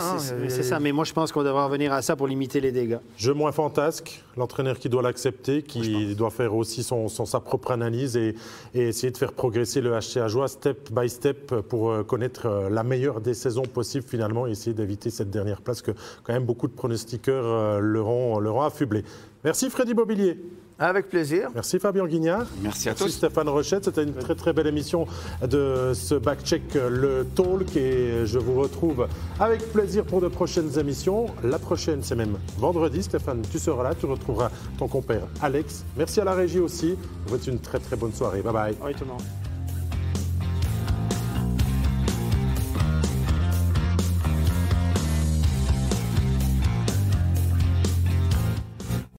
hein, 0.02 0.18
c'est- 0.20 0.36
mais 0.36 0.50
c'est 0.50 0.64
ça. 0.64 0.80
Mais 0.80 0.92
moi, 0.92 1.04
je 1.06 1.14
pense 1.14 1.32
qu'on 1.32 1.44
devra 1.44 1.66
revenir 1.66 1.92
à 1.94 2.02
ça 2.02 2.16
pour 2.16 2.28
limiter 2.28 2.60
les 2.62 2.72
dégâts. 2.72 2.98
Jeu 3.18 3.34
moins 3.34 3.52
fantasque, 3.52 4.24
l'entraîneur 4.38 4.78
qui 4.80 4.90
doit 4.90 5.02
l'accepter, 5.02 5.62
qui 5.64 6.16
doit 6.16 6.30
faire 6.30 6.54
aussi 6.56 6.84
son, 6.84 7.08
son- 7.08 7.26
sa 7.26 7.40
propre 7.40 7.72
analyse 7.72 8.18
et, 8.18 8.36
et 8.74 8.88
essayer 8.90 9.12
de 9.12 9.18
faire 9.18 9.34
progresser 9.34 9.82
le 9.82 9.92
HC 9.98 10.18
Ajoie 10.18 10.48
step 10.48 10.90
by 10.92 11.10
step 11.10 11.54
pour 11.62 11.90
euh, 11.92 12.04
connaître 12.04 12.46
euh, 12.48 12.70
la 12.70 12.84
meilleure 12.84 13.22
des 13.22 13.34
saisons 13.34 13.64
possibles 13.64 14.06
finalement 14.08 14.48
et 14.48 14.52
essayer 14.52 14.74
d'éviter 14.74 15.10
cette 15.10 15.30
dernière 15.30 15.62
place 15.62 15.82
que 15.82 15.92
quand 16.24 16.34
même 16.34 16.46
beaucoup 16.46 16.68
de 16.68 16.74
pronostiqueurs 16.74 17.46
euh, 17.46 17.80
leur, 17.80 18.08
ont, 18.08 18.40
leur 18.40 18.56
ont 18.56 18.62
affublé. 18.64 19.04
Merci 19.44 19.70
Freddy 19.70 19.94
Mobilier, 19.94 20.40
Avec 20.78 21.10
plaisir. 21.10 21.50
merci 21.56 21.80
Fabien 21.80 22.06
Guignard. 22.06 22.48
Merci 22.62 22.90
à 22.90 22.92
Merci 22.92 23.04
tous. 23.04 23.10
Stéphane 23.10 23.48
Rochette, 23.48 23.86
c'était 23.86 24.04
une 24.04 24.14
très 24.14 24.36
très 24.36 24.52
belle 24.52 24.68
émission 24.68 25.08
de 25.42 25.94
ce 25.94 26.16
backcheck 26.16 26.74
le 26.74 27.26
talk 27.36 27.76
et 27.78 28.26
je 28.26 28.40
vous 28.40 28.60
retrouve 28.60 29.08
avec 29.40 29.72
plaisir 29.72 30.04
pour 30.04 30.22
de 30.22 30.28
prochaines 30.28 30.78
émissions. 30.78 31.28
La 31.44 31.60
prochaine 31.60 32.04
c'est 32.04 32.16
même 32.16 32.38
vendredi 32.58 33.04
Stéphane, 33.04 33.42
tu 33.50 33.60
seras 33.60 33.84
là, 33.84 33.96
tu 33.96 34.06
retrouveras 34.06 34.52
ton 34.78 34.88
compère 34.88 35.28
Alex. 35.42 35.86
Merci 35.96 36.20
à 36.20 36.26
la 36.26 36.34
régie 36.34 36.60
aussi, 36.60 36.98
vous 37.24 37.30
souhaite 37.30 37.48
une 37.48 37.60
très 37.60 37.80
très 37.80 37.96
bonne 37.96 38.14
soirée. 38.14 38.42
Bye 38.42 38.54
bye. 38.54 38.76
Oui, 38.84 38.94
tout 38.94 39.06
le 39.06 39.12
monde. 39.12 39.45